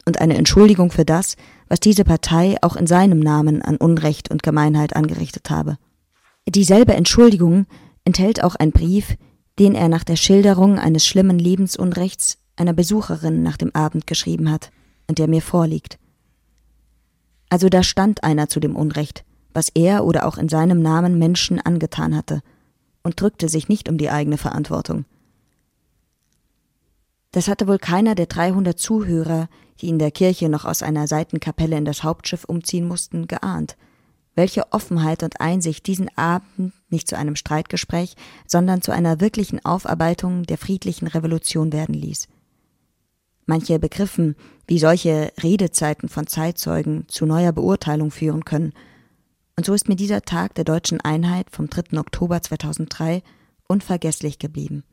und 0.05 0.21
eine 0.21 0.36
Entschuldigung 0.36 0.91
für 0.91 1.05
das, 1.05 1.36
was 1.67 1.79
diese 1.79 2.03
Partei 2.03 2.57
auch 2.61 2.75
in 2.75 2.86
seinem 2.86 3.19
Namen 3.19 3.61
an 3.61 3.77
Unrecht 3.77 4.29
und 4.29 4.43
Gemeinheit 4.43 4.95
angerichtet 4.95 5.49
habe. 5.49 5.77
Dieselbe 6.47 6.93
Entschuldigung 6.93 7.65
enthält 8.03 8.43
auch 8.43 8.55
ein 8.55 8.71
Brief, 8.71 9.15
den 9.57 9.73
er 9.73 9.89
nach 9.89 10.03
der 10.03 10.15
Schilderung 10.15 10.77
eines 10.77 11.07
schlimmen 11.07 11.39
Lebensunrechts 11.39 12.38
einer 12.55 12.73
Besucherin 12.73 13.41
nach 13.41 13.57
dem 13.57 13.73
Abend 13.73 14.05
geschrieben 14.05 14.51
hat 14.51 14.69
und 15.07 15.17
der 15.17 15.27
mir 15.27 15.41
vorliegt. 15.41 15.97
Also 17.56 17.70
da 17.70 17.84
stand 17.84 18.26
einer 18.26 18.49
zu 18.49 18.60
dem 18.60 18.76
Unrecht, 18.76 19.24
was 19.53 19.70
er 19.70 20.03
oder 20.03 20.28
auch 20.28 20.38
in 20.38 20.49
seinem 20.49 20.82
Namen 20.82 21.18
Menschen 21.18 21.62
angetan 21.62 22.14
hatte, 22.14 22.41
und 23.01 23.22
drückte 23.22 23.47
sich 23.47 23.70
nicht 23.70 23.88
um 23.88 23.97
die 23.97 24.10
eigene 24.10 24.38
Verantwortung. 24.38 25.06
Das 27.32 27.47
hatte 27.47 27.66
wohl 27.70 27.78
keiner 27.78 28.14
der 28.14 28.26
300 28.26 28.78
Zuhörer, 28.78 29.47
die 29.80 29.88
in 29.88 29.99
der 29.99 30.12
Kirche 30.12 30.49
noch 30.49 30.66
aus 30.66 30.84
einer 30.84 31.08
Seitenkapelle 31.08 31.78
in 31.78 31.86
das 31.86 32.03
Hauptschiff 32.03 32.43
umziehen 32.43 32.89
mussten, 32.89 33.26
geahnt, 33.26 33.78
welche 34.36 34.74
Offenheit 34.74 35.24
und 35.24 35.39
Einsicht 35.39 35.88
diesen 35.88 36.10
Abend 36.18 36.74
nicht 36.89 37.08
zu 37.08 37.18
einem 37.18 37.38
Streitgespräch, 37.38 38.18
sondern 38.45 38.82
zu 38.82 38.91
einer 38.91 39.22
wirklichen 39.22 39.64
Aufarbeitung 39.64 40.43
der 40.43 40.58
friedlichen 40.58 41.08
Revolution 41.08 41.72
werden 41.72 41.95
ließ. 41.95 42.28
Manche 43.45 43.80
begriffen, 43.80 44.36
wie 44.68 44.80
solche 44.80 45.32
Redezeiten 45.41 46.09
von 46.09 46.28
Zeitzeugen 46.28 47.07
zu 47.07 47.26
neuer 47.26 47.51
Beurteilung 47.51 48.11
führen 48.11 48.45
können. 48.45 48.74
Und 49.55 49.66
so 49.66 49.74
ist 49.74 49.88
mir 49.88 49.95
dieser 49.95 50.22
Tag 50.22 50.55
der 50.55 50.63
deutschen 50.63 51.01
Einheit 51.01 51.49
vom 51.51 51.70
3. 51.70 51.99
Oktober 51.99 52.41
2003 52.41 53.24
unvergesslich 53.68 54.39
geblieben. 54.39 54.84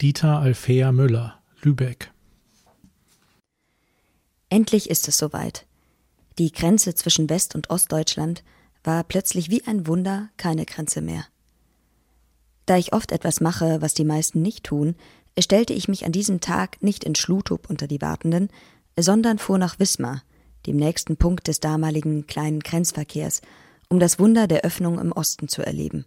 Dieter 0.00 0.38
Alfea 0.38 0.92
Müller, 0.92 1.40
Lübeck. 1.62 2.12
Endlich 4.48 4.88
ist 4.88 5.08
es 5.08 5.18
soweit. 5.18 5.66
Die 6.38 6.52
Grenze 6.52 6.94
zwischen 6.94 7.28
West- 7.28 7.56
und 7.56 7.68
Ostdeutschland 7.68 8.44
war 8.84 9.02
plötzlich 9.02 9.50
wie 9.50 9.66
ein 9.66 9.88
Wunder 9.88 10.30
keine 10.36 10.64
Grenze 10.66 11.00
mehr. 11.00 11.26
Da 12.68 12.76
ich 12.76 12.92
oft 12.92 13.12
etwas 13.12 13.40
mache, 13.40 13.80
was 13.80 13.94
die 13.94 14.04
meisten 14.04 14.42
nicht 14.42 14.64
tun, 14.64 14.94
stellte 15.38 15.72
ich 15.72 15.88
mich 15.88 16.04
an 16.04 16.12
diesem 16.12 16.40
Tag 16.40 16.82
nicht 16.82 17.02
in 17.02 17.14
Schlutup 17.14 17.70
unter 17.70 17.86
die 17.86 18.02
Wartenden, 18.02 18.50
sondern 18.94 19.38
fuhr 19.38 19.56
nach 19.56 19.78
Wismar, 19.78 20.22
dem 20.66 20.76
nächsten 20.76 21.16
Punkt 21.16 21.48
des 21.48 21.60
damaligen 21.60 22.26
kleinen 22.26 22.60
Grenzverkehrs, 22.60 23.40
um 23.88 23.98
das 23.98 24.18
Wunder 24.18 24.46
der 24.46 24.66
Öffnung 24.66 24.98
im 24.98 25.12
Osten 25.12 25.48
zu 25.48 25.62
erleben. 25.62 26.04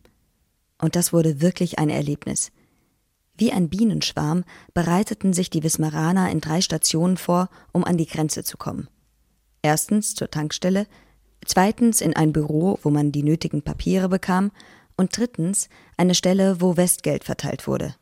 Und 0.80 0.96
das 0.96 1.12
wurde 1.12 1.42
wirklich 1.42 1.80
ein 1.80 1.90
Erlebnis. 1.90 2.52
Wie 3.36 3.52
ein 3.52 3.68
Bienenschwarm 3.68 4.44
bereiteten 4.76 5.34
sich 5.34 5.50
die 5.50 5.64
Wismaraner 5.64 6.30
in 6.30 6.42
drei 6.42 6.62
Stationen 6.62 7.18
vor, 7.18 7.50
um 7.72 7.84
an 7.84 7.98
die 7.98 8.06
Grenze 8.06 8.44
zu 8.44 8.58
kommen. 8.58 8.88
Erstens 9.64 10.14
zur 10.14 10.30
Tankstelle, 10.30 10.86
zweitens 11.44 12.02
in 12.02 12.16
ein 12.16 12.32
Büro, 12.32 12.78
wo 12.84 12.92
man 12.92 13.12
die 13.12 13.24
nötigen 13.24 13.64
Papiere 13.64 14.10
bekam, 14.10 14.52
und 15.02 15.18
drittens 15.18 15.68
eine 15.98 16.16
Stelle, 16.16 16.62
wo 16.62 16.78
Westgeld 16.78 17.24
verteilt 17.24 17.68
wurde. 17.68 17.96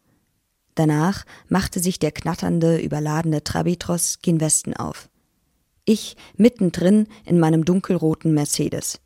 Danach 0.75 1.25
machte 1.47 1.79
sich 1.79 1.97
der 1.97 2.11
knatternde, 2.11 2.77
überladene 2.77 3.43
Trabitros 3.43 4.19
gen 4.21 4.39
Westen 4.39 4.75
auf. 4.75 5.09
Ich 5.85 6.17
mittendrin 6.35 7.07
in 7.25 7.39
meinem 7.39 7.65
dunkelroten 7.65 8.33
Mercedes. 8.33 8.99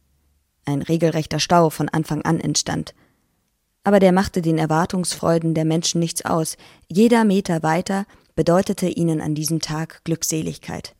Ein 0.65 0.81
regelrechter 0.81 1.39
Stau 1.39 1.69
von 1.69 1.87
Anfang 1.87 2.23
an 2.23 2.39
entstand. 2.39 2.93
Aber 3.83 3.99
der 3.99 4.11
machte 4.11 4.41
den 4.41 4.57
Erwartungsfreuden 4.57 5.53
der 5.53 5.65
Menschen 5.65 5.99
nichts 5.99 6.25
aus. 6.25 6.57
Jeder 6.87 7.23
Meter 7.23 7.63
weiter 7.63 8.05
bedeutete 8.35 8.87
ihnen 8.87 9.21
an 9.21 9.35
diesem 9.35 9.59
Tag 9.59 10.03
Glückseligkeit. 10.03 10.95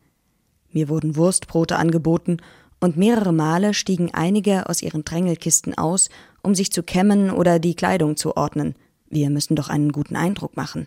Mir 0.70 0.88
wurden 0.88 1.16
Wurstbrote 1.16 1.76
angeboten 1.76 2.38
und 2.80 2.96
mehrere 2.96 3.32
Male 3.32 3.74
stiegen 3.74 4.12
einige 4.12 4.68
aus 4.68 4.82
ihren 4.82 5.04
Drängelkisten 5.04 5.76
aus 5.76 6.08
um 6.44 6.54
sich 6.54 6.70
zu 6.70 6.82
kämmen 6.82 7.30
oder 7.30 7.58
die 7.58 7.74
Kleidung 7.74 8.16
zu 8.16 8.36
ordnen. 8.36 8.74
Wir 9.08 9.30
müssen 9.30 9.56
doch 9.56 9.68
einen 9.68 9.92
guten 9.92 10.16
Eindruck 10.16 10.56
machen. 10.56 10.86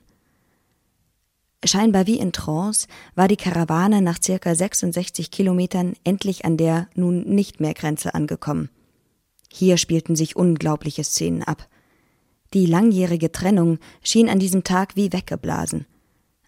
Scheinbar 1.66 2.05
wie 2.05 2.20
in 2.20 2.32
Trance 2.32 2.88
war 3.16 3.28
die 3.28 3.36
Karawane 3.36 4.01
nach 4.01 4.20
circa 4.24 4.53
66 4.53 5.32
Kilometern 5.32 5.95
endlich 6.03 6.45
an 6.45 6.55
der 6.55 6.88
nun 6.93 7.24
nicht 7.24 7.60
mehr 7.60 7.74
Grenze 7.74 8.14
angekommen. 8.14 8.70
Hier 9.51 9.78
spielten 9.78 10.16
sich 10.16 10.36
unglaubliche 10.36 11.03
Szenen 11.03 11.43
ab. 11.43 11.68
Die 12.53 12.66
langjährige 12.66 13.32
Trennung 13.32 13.80
schien 14.03 14.30
an 14.30 14.39
diesem 14.39 14.64
Tag 14.64 14.95
wie 14.95 15.12
weggeblasen. 15.12 15.86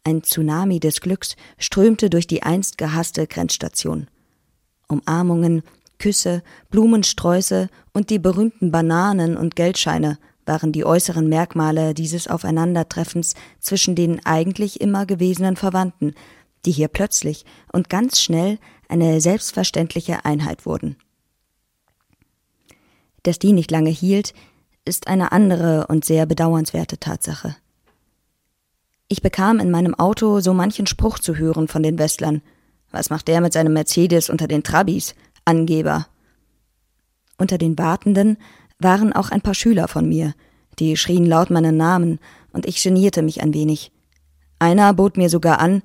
Ein 0.04 0.24
Tsunami 0.24 0.80
des 0.80 1.02
Glücks 1.02 1.36
strömte 1.58 2.10
durch 2.10 2.28
die 2.28 2.44
einst 2.44 2.78
gehasste 2.78 3.26
Grenzstation. 3.28 4.08
Umarmungen, 4.88 5.64
Küsse, 6.00 6.42
Blumensträuße 6.72 7.70
und 7.94 8.10
die 8.10 8.20
berühmten 8.20 8.72
Bananen 8.72 9.38
und 9.38 9.56
Geldscheine 9.56 10.18
waren 10.46 10.72
die 10.72 10.84
äußeren 10.84 11.30
Merkmale 11.30 11.94
dieses 11.94 12.28
Aufeinandertreffens 12.28 13.36
zwischen 13.60 13.96
den 13.96 14.26
eigentlich 14.26 14.82
immer 14.82 15.06
gewesenen 15.06 15.56
Verwandten, 15.56 16.16
die 16.66 16.72
hier 16.72 16.88
plötzlich 16.88 17.46
und 17.72 17.90
ganz 17.90 18.20
schnell 18.20 18.58
eine 18.88 19.22
selbstverständliche 19.22 20.26
Einheit 20.26 20.66
wurden. 20.66 20.98
Dass 23.24 23.38
die 23.38 23.54
nicht 23.54 23.70
lange 23.70 23.92
hielt, 23.92 24.34
ist 24.86 25.08
eine 25.08 25.32
andere 25.32 25.88
und 25.88 26.04
sehr 26.04 26.26
bedauernswerte 26.26 26.98
Tatsache. 26.98 27.56
Ich 29.08 29.22
bekam 29.22 29.60
in 29.60 29.72
meinem 29.72 29.96
Auto 29.96 30.40
so 30.40 30.54
manchen 30.54 30.88
Spruch 30.88 31.20
zu 31.20 31.36
hören 31.36 31.68
von 31.68 31.84
den 31.84 32.00
Westlern. 32.00 32.42
Was 32.92 33.10
macht 33.10 33.28
der 33.28 33.42
mit 33.42 33.54
seinem 33.54 33.74
Mercedes 33.74 34.30
unter 34.30 34.48
den 34.48 34.64
Trabis? 34.64 35.16
Angeber. 35.50 36.06
Unter 37.40 37.58
den 37.58 37.76
Wartenden 37.76 38.38
waren 38.78 39.14
auch 39.14 39.32
ein 39.32 39.42
paar 39.42 39.56
Schüler 39.56 39.88
von 39.88 40.08
mir, 40.08 40.36
die 40.78 40.96
schrien 40.96 41.26
laut 41.26 41.50
meinen 41.50 41.76
Namen, 41.76 42.20
und 42.54 42.68
ich 42.68 42.84
genierte 42.84 43.24
mich 43.24 43.42
ein 43.42 43.56
wenig. 43.56 43.92
Einer 44.60 44.94
bot 44.94 45.18
mir 45.18 45.28
sogar 45.28 45.60
an, 45.60 45.82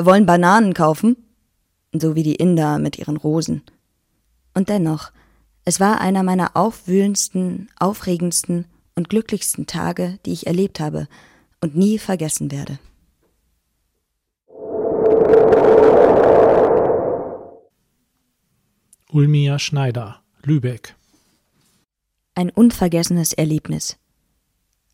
wollen 0.00 0.26
Bananen 0.26 0.74
kaufen? 0.74 1.16
So 1.92 2.16
wie 2.16 2.24
die 2.24 2.34
Inder 2.34 2.80
mit 2.80 2.98
ihren 2.98 3.16
Rosen. 3.16 3.62
Und 4.54 4.70
dennoch, 4.70 5.12
es 5.64 5.78
war 5.78 6.00
einer 6.00 6.24
meiner 6.24 6.56
aufwühlendsten, 6.56 7.68
aufregendsten 7.78 8.66
und 8.96 9.08
glücklichsten 9.08 9.66
Tage, 9.66 10.18
die 10.26 10.32
ich 10.32 10.48
erlebt 10.48 10.80
habe 10.80 11.06
und 11.60 11.76
nie 11.76 12.00
vergessen 12.00 12.50
werde. 12.50 12.80
Ulmia 19.12 19.60
Schneider, 19.60 20.20
Lübeck. 20.42 20.96
Ein 22.34 22.50
unvergessenes 22.50 23.32
Erlebnis. 23.32 23.98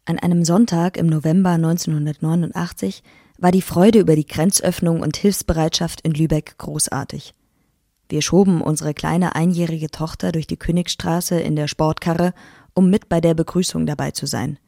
An 0.04 0.18
einem 0.18 0.44
Sonntag 0.44 0.98
im 0.98 1.06
November 1.06 1.52
1989 1.52 3.02
war 3.38 3.52
die 3.52 3.62
Freude 3.62 4.00
über 4.00 4.14
die 4.14 4.26
Grenzöffnung 4.26 5.00
und 5.00 5.16
Hilfsbereitschaft 5.16 6.02
in 6.02 6.12
Lübeck 6.12 6.58
großartig. 6.58 7.32
Wir 8.10 8.20
schoben 8.20 8.60
unsere 8.60 8.92
kleine 8.92 9.34
einjährige 9.34 9.90
Tochter 9.90 10.30
durch 10.30 10.46
die 10.46 10.58
Königstraße 10.58 11.40
in 11.40 11.56
der 11.56 11.66
Sportkarre, 11.66 12.34
um 12.74 12.90
mit 12.90 13.08
bei 13.08 13.22
der 13.22 13.32
Begrüßung 13.32 13.86
dabei 13.86 14.10
zu 14.10 14.26
sein. 14.26 14.58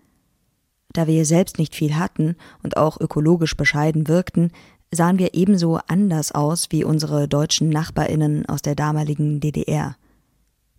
Da 0.95 1.07
wir 1.07 1.27
selbst 1.27 1.59
nicht 1.59 1.75
viel 1.75 1.97
hatten 1.97 2.37
und 2.63 2.79
auch 2.79 2.99
ökologisch 2.99 3.59
bescheiden 3.59 4.09
wirkten, 4.09 4.53
sahen 4.95 5.19
wir 5.19 5.35
ebenso 5.35 5.79
anders 5.87 6.33
aus 6.33 6.69
wie 6.71 6.85
unsere 6.85 7.29
deutschen 7.29 7.69
Nachbarinnen 7.69 8.47
aus 8.47 8.63
der 8.63 8.75
damaligen 8.75 9.41
DDR. 9.41 9.97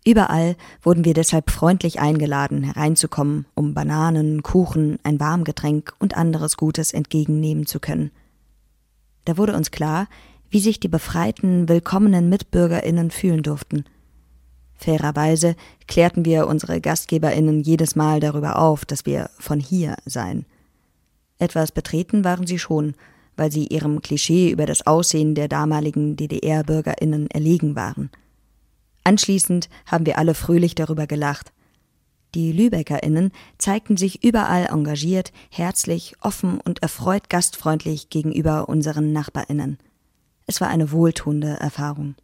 Überall 0.06 0.54
wurden 0.82 1.04
wir 1.04 1.14
deshalb 1.14 1.50
freundlich 1.50 1.98
eingeladen, 1.98 2.62
hereinzukommen, 2.62 3.46
um 3.54 3.74
Bananen, 3.74 4.42
Kuchen, 4.42 4.98
ein 5.02 5.18
Warmgetränk 5.18 5.94
und 5.98 6.16
anderes 6.16 6.56
Gutes 6.56 6.92
entgegennehmen 6.92 7.66
zu 7.66 7.80
können. 7.80 8.12
Da 9.24 9.36
wurde 9.36 9.56
uns 9.56 9.72
klar, 9.72 10.06
wie 10.48 10.60
sich 10.60 10.78
die 10.78 10.88
befreiten, 10.88 11.68
willkommenen 11.68 12.28
Mitbürgerinnen 12.28 13.10
fühlen 13.10 13.42
durften. 13.42 13.84
Fairerweise 14.76 15.56
klärten 15.88 16.24
wir 16.24 16.46
unsere 16.46 16.80
Gastgeberinnen 16.80 17.60
jedes 17.60 17.96
Mal 17.96 18.20
darüber 18.20 18.60
auf, 18.60 18.84
dass 18.84 19.06
wir 19.06 19.30
von 19.38 19.58
hier 19.58 19.96
seien. 20.04 20.46
Etwas 21.38 21.72
betreten 21.72 22.24
waren 22.24 22.46
sie 22.46 22.58
schon, 22.58 22.94
weil 23.36 23.52
sie 23.52 23.66
ihrem 23.66 24.02
Klischee 24.02 24.50
über 24.50 24.66
das 24.66 24.86
Aussehen 24.86 25.34
der 25.34 25.48
damaligen 25.48 26.16
DDR-Bürgerinnen 26.16 27.30
erlegen 27.30 27.76
waren– 27.76 28.10
Anschließend 29.06 29.68
haben 29.86 30.04
wir 30.04 30.18
alle 30.18 30.34
fröhlich 30.34 30.74
darüber 30.74 31.06
gelacht. 31.06 31.52
Die 32.34 32.50
Lübeckerinnen 32.50 33.30
zeigten 33.56 33.96
sich 33.96 34.24
überall 34.24 34.66
engagiert, 34.66 35.32
herzlich, 35.48 36.16
offen 36.20 36.60
und 36.60 36.82
erfreut 36.82 37.30
gastfreundlich 37.30 38.10
gegenüber 38.10 38.68
unseren 38.68 39.12
Nachbarinnen. 39.12 39.78
Es 40.46 40.60
war 40.60 40.66
eine 40.66 40.90
wohltuende 40.90 41.50
Erfahrung. 41.60 42.16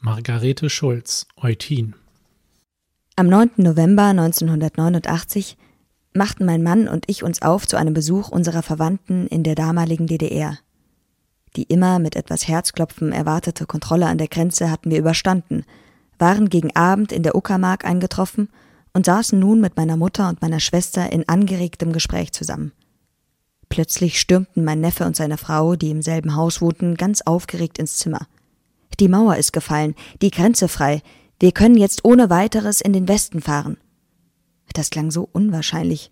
Margarete 0.00 0.70
Schulz, 0.70 1.28
Eutin. 1.36 1.94
Am 3.14 3.28
9. 3.28 3.50
November 3.58 4.06
1989 4.06 5.56
machten 6.12 6.44
mein 6.44 6.62
Mann 6.62 6.88
und 6.88 7.04
ich 7.08 7.22
uns 7.22 7.42
auf 7.42 7.66
zu 7.66 7.76
einem 7.76 7.94
Besuch 7.94 8.28
unserer 8.28 8.62
Verwandten 8.62 9.26
in 9.26 9.42
der 9.42 9.54
damaligen 9.54 10.06
DDR. 10.06 10.58
Die 11.56 11.64
immer 11.64 11.98
mit 11.98 12.16
etwas 12.16 12.46
Herzklopfen 12.46 13.12
erwartete 13.12 13.66
Kontrolle 13.66 14.06
an 14.06 14.18
der 14.18 14.28
Grenze 14.28 14.70
hatten 14.70 14.90
wir 14.90 14.98
überstanden, 14.98 15.64
waren 16.18 16.48
gegen 16.48 16.74
Abend 16.76 17.12
in 17.12 17.22
der 17.22 17.34
Uckermark 17.34 17.84
eingetroffen 17.84 18.48
und 18.92 19.06
saßen 19.06 19.38
nun 19.38 19.60
mit 19.60 19.76
meiner 19.76 19.96
Mutter 19.96 20.28
und 20.28 20.42
meiner 20.42 20.60
Schwester 20.60 21.12
in 21.12 21.28
angeregtem 21.28 21.92
Gespräch 21.92 22.32
zusammen. 22.32 22.72
Plötzlich 23.68 24.20
stürmten 24.20 24.64
mein 24.64 24.80
Neffe 24.80 25.04
und 25.04 25.16
seine 25.16 25.38
Frau, 25.38 25.76
die 25.76 25.90
im 25.90 26.02
selben 26.02 26.34
Haus 26.34 26.60
wohnten, 26.60 26.96
ganz 26.96 27.22
aufgeregt 27.22 27.78
ins 27.78 27.96
Zimmer. 27.96 28.26
Die 28.98 29.08
Mauer 29.08 29.36
ist 29.36 29.52
gefallen, 29.52 29.94
die 30.22 30.32
Grenze 30.32 30.68
frei, 30.68 31.02
wir 31.38 31.52
können 31.52 31.76
jetzt 31.76 32.04
ohne 32.04 32.28
weiteres 32.30 32.80
in 32.80 32.92
den 32.92 33.08
Westen 33.08 33.40
fahren. 33.40 33.78
Das 34.72 34.90
klang 34.90 35.10
so 35.10 35.28
unwahrscheinlich. 35.32 36.10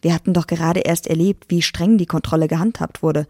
Wir 0.00 0.14
hatten 0.14 0.32
doch 0.32 0.46
gerade 0.46 0.80
erst 0.80 1.06
erlebt, 1.06 1.46
wie 1.48 1.62
streng 1.62 1.98
die 1.98 2.06
Kontrolle 2.06 2.48
gehandhabt 2.48 3.02
wurde 3.02 3.26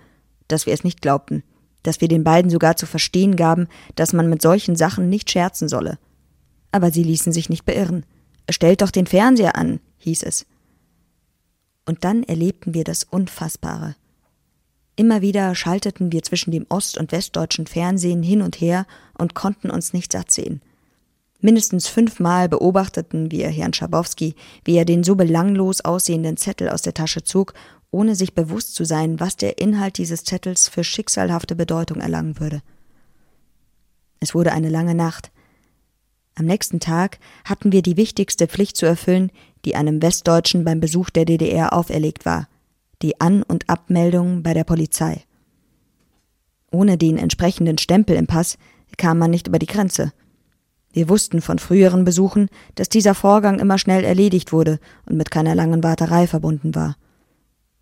dass 0.48 0.66
wir 0.66 0.72
es 0.72 0.82
nicht 0.82 1.00
glaubten, 1.00 1.44
dass 1.82 2.00
wir 2.00 2.08
den 2.08 2.24
beiden 2.24 2.50
sogar 2.50 2.76
zu 2.76 2.86
verstehen 2.86 3.36
gaben, 3.36 3.68
dass 3.94 4.12
man 4.12 4.28
mit 4.28 4.42
solchen 4.42 4.74
Sachen 4.74 5.08
nicht 5.08 5.30
scherzen 5.30 5.68
solle. 5.68 5.98
Aber 6.72 6.90
sie 6.90 7.04
ließen 7.04 7.32
sich 7.32 7.48
nicht 7.48 7.64
beirren. 7.64 8.04
Stellt 8.50 8.82
doch 8.82 8.90
den 8.90 9.06
Fernseher 9.06 9.56
an, 9.56 9.80
hieß 9.98 10.22
es. 10.24 10.46
Und 11.86 12.04
dann 12.04 12.22
erlebten 12.24 12.74
wir 12.74 12.84
das 12.84 13.04
Unfassbare. 13.04 13.94
Immer 14.96 15.22
wieder 15.22 15.54
schalteten 15.54 16.10
wir 16.12 16.22
zwischen 16.22 16.50
dem 16.50 16.66
ost- 16.68 16.98
und 16.98 17.12
westdeutschen 17.12 17.66
Fernsehen 17.66 18.22
hin 18.22 18.42
und 18.42 18.60
her 18.60 18.86
und 19.16 19.34
konnten 19.34 19.70
uns 19.70 19.92
nicht 19.92 20.12
satt 20.12 20.30
sehen. 20.30 20.60
Mindestens 21.40 21.86
fünfmal 21.86 22.48
beobachteten 22.48 23.30
wir 23.30 23.48
Herrn 23.48 23.72
Schabowski, 23.72 24.34
wie 24.64 24.76
er 24.76 24.84
den 24.84 25.04
so 25.04 25.14
belanglos 25.14 25.80
aussehenden 25.80 26.36
Zettel 26.36 26.68
aus 26.68 26.82
der 26.82 26.94
Tasche 26.94 27.22
zog 27.22 27.54
ohne 27.90 28.14
sich 28.14 28.34
bewusst 28.34 28.74
zu 28.74 28.84
sein, 28.84 29.20
was 29.20 29.36
der 29.36 29.58
Inhalt 29.58 29.98
dieses 29.98 30.24
Zettels 30.24 30.68
für 30.68 30.84
schicksalhafte 30.84 31.56
Bedeutung 31.56 32.00
erlangen 32.00 32.38
würde. 32.38 32.62
Es 34.20 34.34
wurde 34.34 34.52
eine 34.52 34.68
lange 34.68 34.94
Nacht. 34.94 35.30
Am 36.34 36.44
nächsten 36.44 36.80
Tag 36.80 37.18
hatten 37.44 37.72
wir 37.72 37.82
die 37.82 37.96
wichtigste 37.96 38.46
Pflicht 38.46 38.76
zu 38.76 38.86
erfüllen, 38.86 39.32
die 39.64 39.74
einem 39.74 40.02
Westdeutschen 40.02 40.64
beim 40.64 40.80
Besuch 40.80 41.10
der 41.10 41.24
DDR 41.24 41.72
auferlegt 41.72 42.26
war, 42.26 42.48
die 43.02 43.20
An- 43.20 43.42
und 43.42 43.68
Abmeldung 43.68 44.42
bei 44.42 44.54
der 44.54 44.64
Polizei. 44.64 45.24
Ohne 46.70 46.98
den 46.98 47.16
entsprechenden 47.16 47.78
Stempel 47.78 48.16
im 48.16 48.26
Pass 48.26 48.58
kam 48.98 49.18
man 49.18 49.30
nicht 49.30 49.48
über 49.48 49.58
die 49.58 49.66
Grenze. 49.66 50.12
Wir 50.92 51.08
wussten 51.08 51.40
von 51.40 51.58
früheren 51.58 52.04
Besuchen, 52.04 52.48
dass 52.74 52.88
dieser 52.88 53.14
Vorgang 53.14 53.58
immer 53.58 53.78
schnell 53.78 54.04
erledigt 54.04 54.52
wurde 54.52 54.78
und 55.06 55.16
mit 55.16 55.30
keiner 55.30 55.54
langen 55.54 55.82
Warterei 55.82 56.26
verbunden 56.26 56.74
war. 56.74 56.96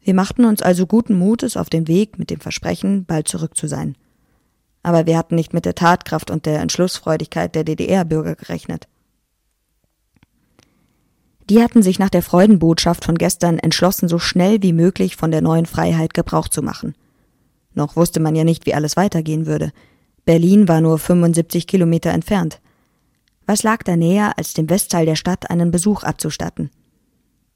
Wir 0.01 0.15
machten 0.15 0.45
uns 0.45 0.63
also 0.63 0.87
guten 0.87 1.19
Mutes 1.19 1.57
auf 1.57 1.71
den 1.71 1.89
Weg 1.89 2.19
mit 2.19 2.31
dem 2.31 2.41
Versprechen, 2.41 3.07
bald 3.07 3.29
zurück 3.29 3.57
zu 3.57 3.67
sein. 3.67 3.97
Aber 4.83 5.07
wir 5.07 5.19
hatten 5.19 5.35
nicht 5.35 5.53
mit 5.53 5.65
der 5.65 5.75
Tatkraft 5.75 6.31
und 6.31 6.47
der 6.47 6.61
Entschlussfreudigkeit 6.61 7.55
der 7.55 7.65
DDR-Bürger 7.65 8.37
gerechnet. 8.37 8.87
Die 11.49 11.63
hatten 11.63 11.83
sich 11.83 11.99
nach 11.99 12.11
der 12.11 12.23
Freudenbotschaft 12.23 13.05
von 13.05 13.17
gestern 13.17 13.59
entschlossen, 13.59 14.09
so 14.09 14.19
schnell 14.19 14.63
wie 14.63 14.73
möglich 14.73 15.17
von 15.17 15.31
der 15.31 15.43
neuen 15.43 15.67
Freiheit 15.67 16.13
Gebrauch 16.13 16.49
zu 16.49 16.63
machen. 16.63 16.95
Noch 17.75 17.95
wusste 17.95 18.21
man 18.21 18.35
ja 18.35 18.43
nicht, 18.43 18.67
wie 18.67 18.75
alles 18.75 18.97
weitergehen 18.97 19.47
würde. 19.47 19.73
Berlin 20.25 20.67
war 20.67 20.81
nur 20.81 20.99
75 20.99 21.67
Kilometer 21.67 22.11
entfernt. 22.11 22.61
Was 23.47 23.63
lag 23.63 23.85
da 23.85 23.97
näher, 23.97 24.37
als 24.37 24.55
dem 24.55 24.69
Westteil 24.69 25.07
der 25.07 25.15
Stadt 25.15 25.51
einen 25.51 25.71
Besuch 25.71 26.03
abzustatten? 26.03 26.71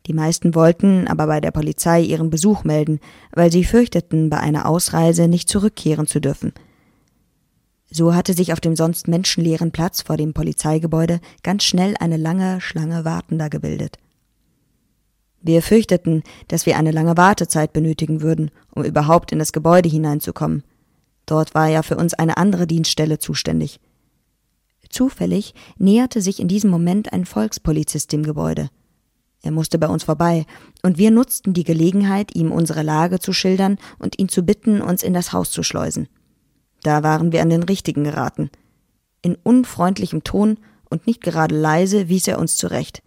Die 0.06 0.14
meisten 0.14 0.54
wollten 0.54 1.08
aber 1.08 1.26
bei 1.26 1.40
der 1.40 1.50
Polizei 1.50 2.00
ihren 2.00 2.30
Besuch 2.30 2.64
melden, 2.64 3.00
weil 3.32 3.52
sie 3.52 3.64
fürchteten, 3.64 4.30
bei 4.30 4.38
einer 4.38 4.66
Ausreise 4.66 5.28
nicht 5.28 5.48
zurückkehren 5.48 6.06
zu 6.06 6.20
dürfen. 6.20 6.52
So 7.90 8.14
hatte 8.14 8.34
sich 8.34 8.52
auf 8.52 8.60
dem 8.60 8.76
sonst 8.76 9.08
menschenleeren 9.08 9.72
Platz 9.72 10.02
vor 10.02 10.16
dem 10.16 10.32
Polizeigebäude 10.32 11.20
ganz 11.42 11.64
schnell 11.64 11.96
eine 11.98 12.16
lange 12.16 12.60
Schlange 12.60 13.04
Wartender 13.04 13.50
gebildet. 13.50 13.98
Wir 15.42 15.62
fürchteten, 15.62 16.22
dass 16.48 16.66
wir 16.66 16.76
eine 16.76 16.92
lange 16.92 17.16
Wartezeit 17.16 17.72
benötigen 17.72 18.20
würden, 18.20 18.50
um 18.74 18.84
überhaupt 18.84 19.32
in 19.32 19.38
das 19.38 19.52
Gebäude 19.52 19.88
hineinzukommen. 19.88 20.62
Dort 21.26 21.54
war 21.54 21.68
ja 21.68 21.82
für 21.82 21.96
uns 21.96 22.14
eine 22.14 22.36
andere 22.36 22.66
Dienststelle 22.66 23.18
zuständig. 23.18 23.80
Zufällig 24.90 25.54
näherte 25.78 26.20
sich 26.20 26.40
in 26.40 26.48
diesem 26.48 26.70
Moment 26.70 27.12
ein 27.12 27.24
Volkspolizist 27.24 28.12
dem 28.12 28.24
Gebäude. 28.24 28.68
Er 29.42 29.52
musste 29.52 29.78
bei 29.78 29.88
uns 29.88 30.04
vorbei, 30.04 30.44
und 30.82 30.98
wir 30.98 31.10
nutzten 31.10 31.54
die 31.54 31.64
Gelegenheit, 31.64 32.34
ihm 32.34 32.52
unsere 32.52 32.82
Lage 32.82 33.20
zu 33.20 33.32
schildern 33.32 33.78
und 33.98 34.18
ihn 34.18 34.28
zu 34.28 34.42
bitten, 34.42 34.82
uns 34.82 35.02
in 35.02 35.14
das 35.14 35.32
Haus 35.32 35.50
zu 35.50 35.62
schleusen. 35.62 36.08
Da 36.82 37.02
waren 37.02 37.32
wir 37.32 37.40
an 37.40 37.50
den 37.50 37.62
Richtigen 37.62 38.04
geraten. 38.04 38.50
In 39.22 39.36
unfreundlichem 39.36 40.24
Ton 40.24 40.58
und 40.90 41.06
nicht 41.06 41.22
gerade 41.22 41.56
leise 41.56 42.08
wies 42.08 42.26
er 42.26 42.38
uns 42.38 42.56
zurecht. 42.56 43.02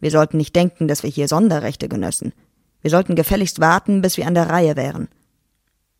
Wir 0.00 0.10
sollten 0.10 0.38
nicht 0.38 0.56
denken, 0.56 0.88
dass 0.88 1.02
wir 1.02 1.10
hier 1.10 1.28
Sonderrechte 1.28 1.88
genössen. 1.88 2.32
Wir 2.80 2.90
sollten 2.90 3.14
gefälligst 3.14 3.60
warten, 3.60 4.00
bis 4.00 4.16
wir 4.16 4.26
an 4.26 4.34
der 4.34 4.48
Reihe 4.48 4.74
wären. 4.76 5.08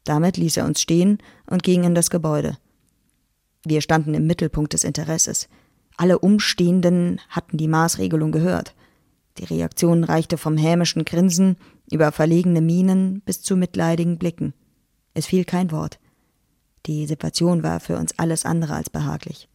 Damit 0.04 0.38
ließ 0.38 0.56
er 0.56 0.64
uns 0.64 0.80
stehen 0.80 1.18
und 1.48 1.62
ging 1.62 1.84
in 1.84 1.94
das 1.94 2.10
Gebäude. 2.10 2.56
Wir 3.64 3.80
standen 3.80 4.14
im 4.14 4.26
Mittelpunkt 4.26 4.72
des 4.72 4.84
Interesses. 4.84 5.48
Alle 5.96 6.18
Umstehenden 6.18 7.20
hatten 7.28 7.56
die 7.56 7.68
Maßregelung 7.68 8.32
gehört. 8.32 8.74
Die 9.38 9.44
Reaktion 9.44 10.04
reichte 10.04 10.38
vom 10.38 10.56
hämischen 10.56 11.04
Grinsen 11.04 11.56
über 11.90 12.12
verlegene 12.12 12.60
Mienen 12.60 13.20
bis 13.20 13.42
zu 13.42 13.56
mitleidigen 13.56 14.18
Blicken. 14.18 14.54
Es 15.14 15.26
fiel 15.26 15.44
kein 15.44 15.70
Wort. 15.70 15.98
Die 16.86 17.06
Situation 17.06 17.62
war 17.62 17.80
für 17.80 17.98
uns 17.98 18.18
alles 18.18 18.44
andere 18.44 18.74
als 18.74 18.88
behaglich. 18.88 19.48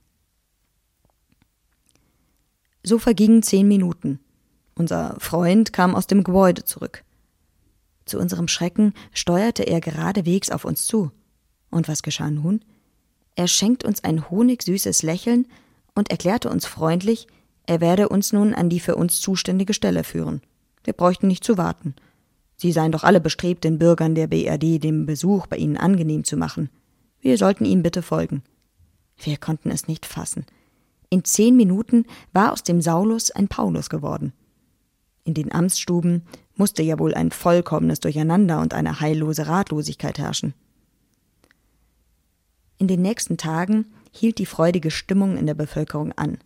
So 2.83 2.99
vergingen 2.99 3.41
zehn 3.41 3.67
Minuten. 3.67 4.19
Unser 4.75 5.15
Freund 5.19 5.73
kam 5.73 5.95
aus 5.95 6.05
dem 6.05 6.23
Gebäude 6.23 6.63
zurück. 6.63 7.03
Zu 8.05 8.19
unserem 8.19 8.47
Schrecken 8.47 8.93
steuerte 9.11 9.63
er 9.63 9.81
geradewegs 9.81 10.51
auf 10.51 10.65
uns 10.65 10.85
zu. 10.85 11.11
Und 11.71 11.87
was 11.87 12.03
geschah 12.03 12.29
nun? 12.29 12.63
Er 13.35 13.47
schenkt 13.47 13.83
uns 13.83 14.03
ein 14.03 14.29
honigsüßes 14.29 15.03
Lächeln 15.03 15.47
und 15.93 16.09
erklärte 16.09 16.49
uns 16.49 16.65
freundlich, 16.65 17.27
er 17.67 17.81
werde 17.81 18.09
uns 18.09 18.31
nun 18.31 18.53
an 18.53 18.69
die 18.69 18.79
für 18.79 18.95
uns 18.95 19.19
zuständige 19.19 19.73
Stelle 19.73 20.03
führen. 20.03 20.41
Wir 20.83 20.93
bräuchten 20.93 21.27
nicht 21.27 21.43
zu 21.43 21.57
warten. 21.57 21.95
Sie 22.57 22.71
seien 22.71 22.91
doch 22.91 23.03
alle 23.03 23.19
bestrebt, 23.19 23.63
den 23.63 23.79
Bürgern 23.79 24.15
der 24.15 24.27
BRD 24.27 24.81
den 24.83 25.05
Besuch 25.05 25.47
bei 25.47 25.57
ihnen 25.57 25.77
angenehm 25.77 26.23
zu 26.23 26.37
machen. 26.37 26.69
Wir 27.19 27.37
sollten 27.37 27.65
ihm 27.65 27.83
bitte 27.83 28.01
folgen. 28.01 28.43
Wir 29.17 29.37
konnten 29.37 29.71
es 29.71 29.87
nicht 29.87 30.05
fassen. 30.05 30.45
In 31.09 31.23
zehn 31.23 31.55
Minuten 31.57 32.05
war 32.33 32.53
aus 32.53 32.63
dem 32.63 32.81
Saulus 32.81 33.31
ein 33.31 33.47
Paulus 33.47 33.89
geworden. 33.89 34.33
In 35.23 35.33
den 35.33 35.51
Amtsstuben 35.51 36.23
musste 36.55 36.83
ja 36.83 36.99
wohl 36.99 37.13
ein 37.13 37.31
vollkommenes 37.31 37.99
Durcheinander 37.99 38.61
und 38.61 38.73
eine 38.73 38.99
heillose 38.99 39.47
Ratlosigkeit 39.47 40.19
herrschen. 40.19 40.53
In 42.77 42.87
den 42.87 43.01
nächsten 43.01 43.37
Tagen 43.37 43.93
hielt 44.11 44.37
die 44.37 44.45
freudige 44.45 44.91
Stimmung 44.91 45.37
in 45.37 45.45
der 45.45 45.53
Bevölkerung 45.53 46.11
an. 46.13 46.37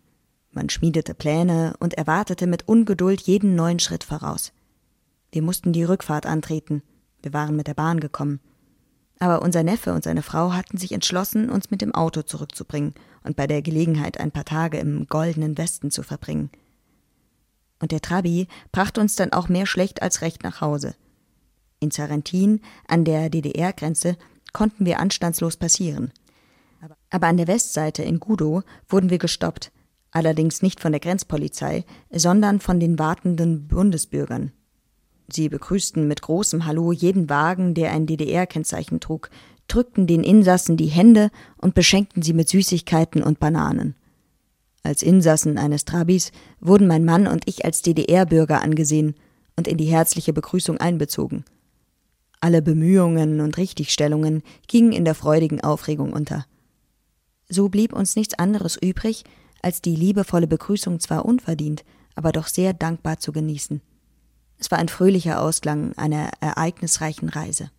Man 0.52 0.68
schmiedete 0.68 1.14
Pläne 1.14 1.74
und 1.78 1.94
erwartete 1.94 2.46
mit 2.46 2.66
Ungeduld 2.68 3.20
jeden 3.20 3.54
neuen 3.54 3.78
Schritt 3.78 4.04
voraus. 4.04 4.52
Wir 5.32 5.42
mussten 5.42 5.72
die 5.72 5.84
Rückfahrt 5.84 6.26
antreten. 6.26 6.82
Wir 7.22 7.32
waren 7.32 7.56
mit 7.56 7.66
der 7.66 7.74
Bahn 7.74 8.00
gekommen. 8.00 8.40
Aber 9.18 9.42
unser 9.42 9.62
Neffe 9.62 9.92
und 9.92 10.02
seine 10.02 10.22
Frau 10.22 10.52
hatten 10.52 10.78
sich 10.78 10.92
entschlossen, 10.92 11.50
uns 11.50 11.70
mit 11.70 11.82
dem 11.82 11.94
Auto 11.94 12.22
zurückzubringen 12.22 12.94
und 13.22 13.36
bei 13.36 13.46
der 13.46 13.62
Gelegenheit 13.62 14.18
ein 14.18 14.32
paar 14.32 14.46
Tage 14.46 14.78
im 14.78 15.06
goldenen 15.06 15.58
Westen 15.58 15.90
zu 15.90 16.02
verbringen. 16.02 16.50
Und 17.80 17.92
der 17.92 18.00
Trabi 18.00 18.48
brachte 18.72 19.00
uns 19.00 19.16
dann 19.16 19.32
auch 19.32 19.48
mehr 19.48 19.66
schlecht 19.66 20.02
als 20.02 20.22
recht 20.22 20.42
nach 20.42 20.60
Hause. 20.60 20.94
In 21.80 21.90
Zarentin, 21.90 22.60
an 22.88 23.04
der 23.04 23.30
DDR-Grenze, 23.30 24.16
konnten 24.52 24.86
wir 24.86 25.00
anstandslos 25.00 25.56
passieren. 25.56 26.12
Aber 27.10 27.26
an 27.26 27.36
der 27.36 27.48
Westseite 27.48 28.02
in 28.02 28.20
Gudo 28.20 28.62
wurden 28.88 29.10
wir 29.10 29.18
gestoppt, 29.18 29.72
allerdings 30.10 30.62
nicht 30.62 30.80
von 30.80 30.92
der 30.92 31.00
Grenzpolizei, 31.00 31.84
sondern 32.10 32.60
von 32.60 32.80
den 32.80 32.98
wartenden 32.98 33.68
Bundesbürgern. 33.68 34.52
Sie 35.32 35.48
begrüßten 35.48 36.08
mit 36.08 36.22
großem 36.22 36.66
Hallo 36.66 36.92
jeden 36.92 37.28
Wagen, 37.28 37.74
der 37.74 37.92
ein 37.92 38.06
DDR-Kennzeichen 38.06 39.00
trug, 39.00 39.30
drückten 39.68 40.06
den 40.06 40.24
Insassen 40.24 40.76
die 40.76 40.86
Hände 40.86 41.30
und 41.56 41.74
beschenkten 41.74 42.22
sie 42.22 42.32
mit 42.32 42.48
Süßigkeiten 42.48 43.22
und 43.22 43.38
Bananen. 43.38 43.94
Als 44.82 45.02
Insassen 45.02 45.58
eines 45.58 45.84
Trabis 45.84 46.32
wurden 46.58 46.86
mein 46.86 47.04
Mann 47.04 47.26
und 47.26 47.46
ich 47.46 47.64
als 47.64 47.82
DDR-Bürger 47.82 48.62
angesehen 48.62 49.14
und 49.56 49.68
in 49.68 49.76
die 49.76 49.84
herzliche 49.84 50.32
Begrüßung 50.32 50.78
einbezogen. 50.78 51.44
Alle 52.40 52.62
Bemühungen 52.62 53.40
und 53.40 53.58
Richtigstellungen 53.58 54.42
gingen 54.66 54.92
in 54.92 55.04
der 55.04 55.14
freudigen 55.14 55.60
Aufregung 55.60 56.12
unter. 56.14 56.46
So 57.48 57.68
blieb 57.68 57.92
uns 57.92 58.16
nichts 58.16 58.38
anderes 58.38 58.76
übrig, 58.76 59.24
als 59.60 59.82
die 59.82 59.94
liebevolle 59.94 60.46
Begrüßung 60.46 61.00
zwar 61.00 61.26
unverdient, 61.26 61.84
aber 62.14 62.32
doch 62.32 62.46
sehr 62.46 62.72
dankbar 62.72 63.18
zu 63.18 63.32
genießen. 63.32 63.82
Es 64.58 64.70
war 64.70 64.78
ein 64.78 64.88
fröhlicher 64.88 65.42
Ausklang 65.42 65.92
einer 65.98 66.30
ereignisreichen 66.40 67.28
Reise. 67.28 67.70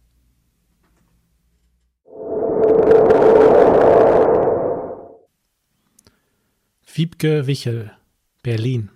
Wiebke 6.93 7.47
Wichel, 7.47 7.91
Berlin. 8.43 8.89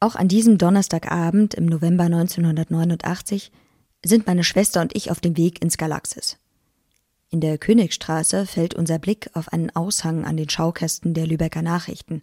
Auch 0.00 0.16
an 0.16 0.28
diesem 0.28 0.58
Donnerstagabend 0.58 1.54
im 1.54 1.66
November 1.66 2.04
1989 2.04 3.52
sind 4.04 4.26
meine 4.26 4.44
Schwester 4.44 4.80
und 4.80 4.96
ich 4.96 5.10
auf 5.10 5.20
dem 5.20 5.36
Weg 5.36 5.62
ins 5.62 5.76
Galaxis. 5.76 6.38
In 7.30 7.40
der 7.40 7.58
Königstraße 7.58 8.46
fällt 8.46 8.74
unser 8.74 8.98
Blick 8.98 9.30
auf 9.34 9.52
einen 9.52 9.70
Aushang 9.70 10.24
an 10.24 10.36
den 10.36 10.48
Schaukästen 10.48 11.14
der 11.14 11.26
Lübecker 11.26 11.62
Nachrichten. 11.62 12.22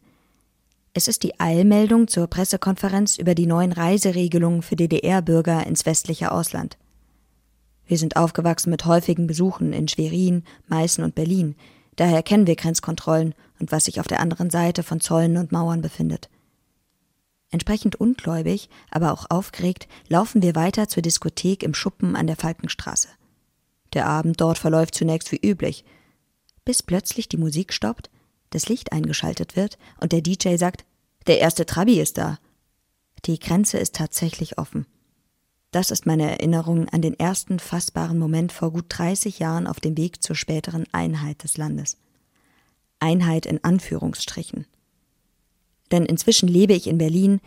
Es 0.94 1.08
ist 1.08 1.24
die 1.24 1.40
Eilmeldung 1.40 2.08
zur 2.08 2.28
Pressekonferenz 2.28 3.18
über 3.18 3.36
die 3.36 3.46
neuen 3.46 3.72
Reiseregelungen 3.72 4.64
für 4.64 4.76
DDR-Bürger 4.76 5.66
ins 5.66 5.86
westliche 5.86 6.32
Ausland. 6.32 6.78
Wir 7.86 7.98
sind 7.98 8.18
aufgewachsen 8.18 8.70
mit 8.70 8.86
häufigen 8.86 9.28
Besuchen 9.28 9.72
in 9.72 9.88
Schwerin, 9.88 10.44
Meißen 10.68 11.04
und 11.04 11.16
Berlin, 11.16 11.56
daher 11.96 12.22
kennen 12.22 12.48
wir 12.48 12.56
Grenzkontrollen 12.56 13.34
und 13.60 13.72
was 13.72 13.86
sich 13.86 14.00
auf 14.00 14.08
der 14.08 14.20
anderen 14.20 14.50
Seite 14.50 14.84
von 14.84 15.00
Zäunen 15.00 15.38
und 15.38 15.54
Mauern 15.54 15.82
befindet. 15.82 16.30
Entsprechend 17.50 17.95
ungläubig, 17.95 18.70
aber 18.91 19.14
auch 19.14 19.30
aufgeregt, 19.30 19.88
laufen 20.10 20.41
wir 20.41 20.56
weiter 20.56 20.89
zur 20.89 21.02
Diskothek 21.02 21.64
im 21.64 21.74
Schuppen 21.74 22.16
an 22.16 22.28
der 22.28 22.36
Falkenstraße. 22.36 23.08
Der 23.93 24.06
Abend 24.06 24.41
dort 24.41 24.58
verläuft 24.58 24.95
zunächst 24.95 25.32
wie 25.32 25.39
üblich, 25.41 25.86
bis 26.66 26.84
plötzlich 26.84 27.30
die 27.30 27.38
Musik 27.38 27.72
stoppt, 27.72 28.10
das 28.50 28.68
Licht 28.68 28.91
eingeschaltet 28.91 29.56
wird 29.56 29.78
und 30.02 30.12
der 30.12 30.22
DJ 30.22 30.58
sagt, 30.58 30.86
der 31.28 31.39
erste 31.39 31.66
Trabi 31.66 32.00
ist 32.00 32.18
da. 32.18 32.38
Die 33.26 33.39
Grenze 33.39 33.78
ist 33.78 33.95
tatsächlich 33.95 34.58
offen. 34.58 34.86
Das 35.72 35.91
ist 35.91 36.06
meine 36.06 36.30
Erinnerung 36.30 36.88
an 36.89 37.02
den 37.02 37.18
ersten 37.18 37.60
fassbaren 37.60 38.18
Moment 38.18 38.52
vor 38.52 38.72
gut 38.72 38.86
30 38.89 39.39
Jahren 39.39 39.68
auf 39.68 39.80
dem 39.80 39.98
Weg 39.98 40.24
zur 40.24 40.36
späteren 40.36 40.86
Einheit 40.91 41.43
des 41.43 41.58
Landes. 41.58 41.98
Einheit 43.00 43.45
in 43.45 43.64
Anführungsstrichen 43.64 44.66
denn 45.92 46.06
inzwischen 46.06 46.48
lebe 46.48 46.74
ich 46.74 46.88
in 46.88 46.98
Berlin, 46.98 47.40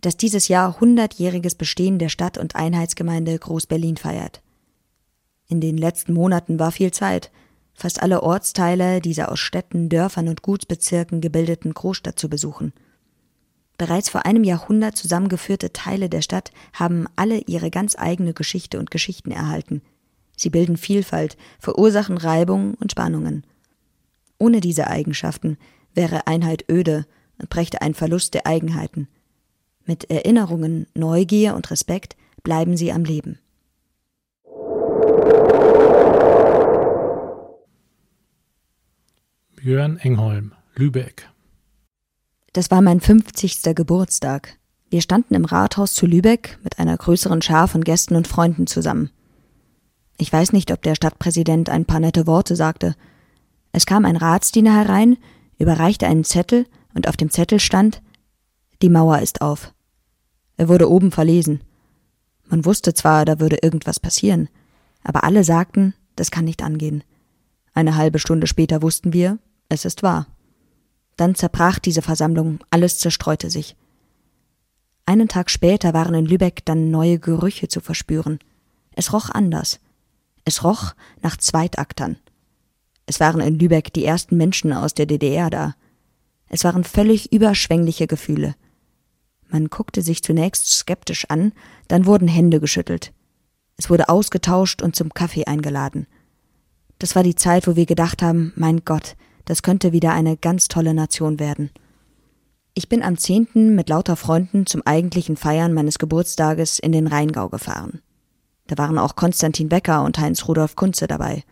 das 0.00 0.16
dieses 0.16 0.48
Jahr 0.48 0.80
hundertjähriges 0.80 1.54
Bestehen 1.54 1.98
der 1.98 2.08
Stadt- 2.08 2.38
und 2.38 2.56
Einheitsgemeinde 2.56 3.38
Groß-Berlin 3.38 3.96
feiert. 3.96 4.42
In 5.48 5.60
den 5.60 5.76
letzten 5.76 6.14
Monaten 6.14 6.58
war 6.58 6.72
viel 6.72 6.92
Zeit, 6.92 7.30
fast 7.74 8.02
alle 8.02 8.22
Ortsteile 8.22 9.00
dieser 9.00 9.32
aus 9.32 9.40
Städten, 9.40 9.88
Dörfern 9.88 10.28
und 10.28 10.42
Gutsbezirken 10.42 11.20
gebildeten 11.20 11.74
Großstadt 11.74 12.18
zu 12.18 12.28
besuchen. 12.28 12.72
Bereits 13.78 14.10
vor 14.10 14.26
einem 14.26 14.44
Jahrhundert 14.44 14.96
zusammengeführte 14.96 15.72
Teile 15.72 16.10
der 16.10 16.20
Stadt 16.20 16.52
haben 16.74 17.06
alle 17.16 17.38
ihre 17.46 17.70
ganz 17.70 17.96
eigene 17.98 18.34
Geschichte 18.34 18.78
und 18.78 18.90
Geschichten 18.90 19.30
erhalten. 19.30 19.80
Sie 20.36 20.50
bilden 20.50 20.76
Vielfalt, 20.76 21.36
verursachen 21.58 22.18
Reibungen 22.18 22.74
und 22.74 22.92
Spannungen. 22.92 23.46
Ohne 24.38 24.60
diese 24.60 24.86
Eigenschaften 24.86 25.56
wäre 25.94 26.26
Einheit 26.26 26.64
öde 26.70 27.06
und 27.40 27.50
brächte 27.50 27.82
einen 27.82 27.94
Verlust 27.94 28.34
der 28.34 28.46
Eigenheiten. 28.46 29.08
Mit 29.84 30.10
Erinnerungen, 30.10 30.86
Neugier 30.94 31.54
und 31.56 31.70
Respekt 31.70 32.16
bleiben 32.42 32.76
sie 32.76 32.92
am 32.92 33.04
Leben. 33.04 33.38
Björn 39.56 39.98
Engholm, 39.98 40.52
Lübeck. 40.74 41.28
Das 42.52 42.70
war 42.70 42.80
mein 42.80 43.00
50. 43.00 43.74
Geburtstag. 43.74 44.56
Wir 44.88 45.02
standen 45.02 45.34
im 45.34 45.44
Rathaus 45.44 45.94
zu 45.94 46.06
Lübeck 46.06 46.58
mit 46.64 46.78
einer 46.78 46.96
größeren 46.96 47.42
Schar 47.42 47.68
von 47.68 47.84
Gästen 47.84 48.16
und 48.16 48.26
Freunden 48.26 48.66
zusammen. 48.66 49.10
Ich 50.18 50.32
weiß 50.32 50.52
nicht, 50.52 50.72
ob 50.72 50.82
der 50.82 50.94
Stadtpräsident 50.94 51.70
ein 51.70 51.84
paar 51.84 52.00
nette 52.00 52.26
Worte 52.26 52.56
sagte. 52.56 52.96
Es 53.72 53.86
kam 53.86 54.04
ein 54.04 54.16
Ratsdiener 54.16 54.74
herein, 54.74 55.16
überreichte 55.58 56.06
einen 56.06 56.24
Zettel 56.24 56.66
und 56.94 57.08
auf 57.08 57.16
dem 57.16 57.30
Zettel 57.30 57.60
stand 57.60 58.02
Die 58.82 58.88
Mauer 58.88 59.20
ist 59.20 59.42
auf. 59.42 59.72
Er 60.56 60.68
wurde 60.68 60.90
oben 60.90 61.10
verlesen. 61.10 61.62
Man 62.48 62.64
wusste 62.64 62.94
zwar, 62.94 63.24
da 63.24 63.40
würde 63.40 63.58
irgendwas 63.62 64.00
passieren, 64.00 64.48
aber 65.02 65.24
alle 65.24 65.44
sagten, 65.44 65.94
das 66.16 66.30
kann 66.30 66.44
nicht 66.44 66.62
angehen. 66.62 67.04
Eine 67.72 67.96
halbe 67.96 68.18
Stunde 68.18 68.46
später 68.46 68.82
wussten 68.82 69.12
wir, 69.12 69.38
es 69.68 69.84
ist 69.84 70.02
wahr. 70.02 70.26
Dann 71.16 71.34
zerbrach 71.34 71.78
diese 71.78 72.02
Versammlung, 72.02 72.60
alles 72.70 72.98
zerstreute 72.98 73.50
sich. 73.50 73.76
Einen 75.06 75.28
Tag 75.28 75.50
später 75.50 75.94
waren 75.94 76.14
in 76.14 76.26
Lübeck 76.26 76.64
dann 76.64 76.90
neue 76.90 77.18
Gerüche 77.18 77.68
zu 77.68 77.80
verspüren. 77.80 78.38
Es 78.94 79.12
roch 79.12 79.30
anders. 79.30 79.80
Es 80.44 80.64
roch 80.64 80.94
nach 81.22 81.36
Zweitaktern. 81.36 82.16
Es 83.06 83.18
waren 83.18 83.40
in 83.40 83.58
Lübeck 83.58 83.92
die 83.92 84.04
ersten 84.04 84.36
Menschen 84.36 84.72
aus 84.72 84.94
der 84.94 85.06
DDR 85.06 85.50
da. 85.50 85.74
Es 86.50 86.64
waren 86.64 86.84
völlig 86.84 87.32
überschwängliche 87.32 88.06
Gefühle. 88.06 88.54
Man 89.48 89.68
guckte 89.68 90.02
sich 90.02 90.22
zunächst 90.22 90.70
skeptisch 90.70 91.24
an, 91.28 91.52
dann 91.88 92.06
wurden 92.06 92.28
Hände 92.28 92.60
geschüttelt. 92.60 93.12
Es 93.76 93.88
wurde 93.88 94.10
ausgetauscht 94.10 94.82
und 94.82 94.94
zum 94.94 95.14
Kaffee 95.14 95.46
eingeladen. 95.46 96.06
Das 96.98 97.16
war 97.16 97.22
die 97.22 97.34
Zeit, 97.34 97.66
wo 97.66 97.76
wir 97.76 97.86
gedacht 97.86 98.20
haben, 98.20 98.52
mein 98.56 98.84
Gott, 98.84 99.16
das 99.46 99.62
könnte 99.62 99.92
wieder 99.92 100.12
eine 100.12 100.36
ganz 100.36 100.68
tolle 100.68 100.92
Nation 100.92 101.38
werden. 101.40 101.70
Ich 102.74 102.88
bin 102.88 103.02
am 103.02 103.16
10. 103.16 103.74
mit 103.74 103.88
lauter 103.88 104.16
Freunden 104.16 104.66
zum 104.66 104.82
eigentlichen 104.84 105.36
Feiern 105.36 105.72
meines 105.72 105.98
Geburtstages 105.98 106.78
in 106.78 106.92
den 106.92 107.06
Rheingau 107.06 107.48
gefahren. 107.48 108.00
Da 108.66 108.76
waren 108.78 108.98
auch 108.98 109.16
Konstantin 109.16 109.68
Becker 109.68 110.04
und 110.04 110.18
Heinz 110.18 110.46
Rudolf 110.46 110.76
Kunze 110.76 111.06
dabei. 111.06 111.42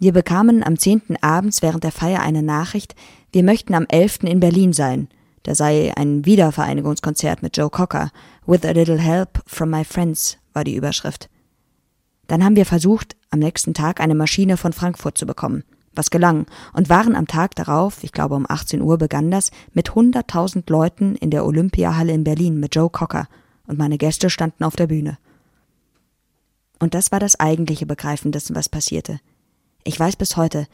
Wir 0.00 0.12
bekamen 0.12 0.62
am 0.62 0.78
10. 0.78 1.16
abends 1.22 1.60
während 1.60 1.82
der 1.82 1.90
Feier 1.90 2.20
eine 2.20 2.42
Nachricht, 2.42 2.94
wir 3.32 3.42
möchten 3.42 3.74
am 3.74 3.84
11. 3.88 4.20
in 4.24 4.38
Berlin 4.38 4.72
sein. 4.72 5.08
Da 5.42 5.56
sei 5.56 5.92
ein 5.96 6.24
Wiedervereinigungskonzert 6.24 7.42
mit 7.42 7.56
Joe 7.56 7.68
Cocker. 7.68 8.10
With 8.46 8.64
a 8.64 8.70
little 8.70 8.98
help 8.98 9.42
from 9.44 9.70
my 9.70 9.84
friends 9.84 10.38
war 10.52 10.62
die 10.62 10.76
Überschrift. 10.76 11.28
Dann 12.28 12.44
haben 12.44 12.54
wir 12.54 12.64
versucht, 12.64 13.16
am 13.30 13.40
nächsten 13.40 13.74
Tag 13.74 14.00
eine 14.00 14.14
Maschine 14.14 14.56
von 14.56 14.72
Frankfurt 14.72 15.18
zu 15.18 15.26
bekommen. 15.26 15.64
Was 15.94 16.10
gelang 16.10 16.46
und 16.74 16.88
waren 16.88 17.16
am 17.16 17.26
Tag 17.26 17.56
darauf, 17.56 18.04
ich 18.04 18.12
glaube 18.12 18.36
um 18.36 18.46
18 18.48 18.80
Uhr 18.80 18.98
begann 18.98 19.32
das, 19.32 19.50
mit 19.72 19.90
100.000 19.90 20.70
Leuten 20.70 21.16
in 21.16 21.30
der 21.30 21.44
Olympiahalle 21.44 22.12
in 22.12 22.22
Berlin 22.22 22.60
mit 22.60 22.76
Joe 22.76 22.88
Cocker 22.88 23.26
und 23.66 23.78
meine 23.78 23.98
Gäste 23.98 24.30
standen 24.30 24.62
auf 24.62 24.76
der 24.76 24.86
Bühne. 24.86 25.18
Und 26.78 26.94
das 26.94 27.10
war 27.10 27.18
das 27.18 27.40
eigentliche 27.40 27.86
Begreifen 27.86 28.30
dessen, 28.30 28.54
was 28.54 28.68
passierte. 28.68 29.18
Ich 29.84 29.98
weiß 29.98 30.16
bis 30.16 30.36
heute, 30.36 30.66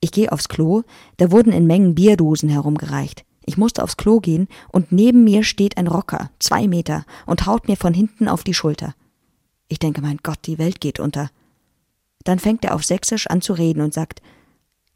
ich 0.00 0.12
gehe 0.12 0.30
aufs 0.30 0.48
Klo, 0.48 0.82
da 1.16 1.30
wurden 1.30 1.52
in 1.52 1.66
Mengen 1.66 1.94
Bierdosen 1.94 2.48
herumgereicht. 2.48 3.24
Ich 3.44 3.56
musste 3.56 3.82
aufs 3.82 3.96
Klo 3.96 4.20
gehen 4.20 4.46
und 4.70 4.92
neben 4.92 5.24
mir 5.24 5.42
steht 5.42 5.76
ein 5.78 5.86
Rocker, 5.86 6.30
zwei 6.38 6.68
Meter, 6.68 7.04
und 7.26 7.46
haut 7.46 7.66
mir 7.66 7.76
von 7.76 7.94
hinten 7.94 8.28
auf 8.28 8.44
die 8.44 8.54
Schulter. 8.54 8.94
Ich 9.68 9.78
denke, 9.78 10.02
mein 10.02 10.18
Gott, 10.22 10.40
die 10.44 10.58
Welt 10.58 10.80
geht 10.80 11.00
unter. 11.00 11.30
Dann 12.24 12.38
fängt 12.38 12.64
er 12.64 12.74
auf 12.74 12.84
Sächsisch 12.84 13.26
an 13.26 13.40
zu 13.40 13.54
reden 13.54 13.80
und 13.80 13.94
sagt, 13.94 14.22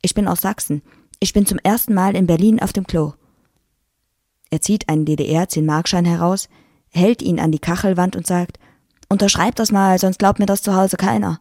ich 0.02 0.14
bin 0.14 0.28
aus 0.28 0.40
Sachsen. 0.42 0.82
Ich 1.18 1.32
bin 1.32 1.46
zum 1.46 1.58
ersten 1.58 1.94
Mal 1.94 2.16
in 2.16 2.26
Berlin 2.26 2.60
auf 2.60 2.72
dem 2.72 2.86
Klo. 2.86 3.14
Er 4.50 4.60
zieht 4.60 4.88
einen 4.88 5.06
DDR-10-Markschein 5.06 6.04
heraus, 6.04 6.48
hält 6.90 7.22
ihn 7.22 7.40
an 7.40 7.52
die 7.52 7.58
Kachelwand 7.58 8.16
und 8.16 8.26
sagt, 8.26 8.58
unterschreib 9.08 9.54
das 9.54 9.72
mal, 9.72 9.98
sonst 9.98 10.18
glaubt 10.18 10.38
mir 10.38 10.46
das 10.46 10.60
zu 10.62 10.74
Hause 10.74 10.96
keiner. 10.96 11.40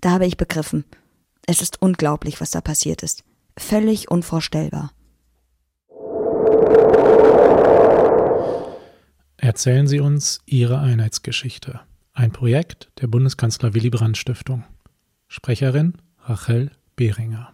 Da 0.00 0.12
habe 0.12 0.26
ich 0.26 0.36
begriffen. 0.36 0.84
Es 1.46 1.60
ist 1.60 1.82
unglaublich, 1.82 2.40
was 2.40 2.50
da 2.50 2.60
passiert 2.60 3.02
ist. 3.02 3.24
Völlig 3.56 4.10
unvorstellbar. 4.10 4.92
Erzählen 9.36 9.86
Sie 9.86 10.00
uns 10.00 10.40
Ihre 10.46 10.80
Einheitsgeschichte. 10.80 11.80
Ein 12.12 12.32
Projekt 12.32 12.90
der 13.00 13.06
Bundeskanzler 13.06 13.74
Willy 13.74 13.90
Brandt 13.90 14.16
Stiftung. 14.16 14.64
Sprecherin 15.28 15.94
Rachel 16.24 16.70
Behringer. 16.96 17.52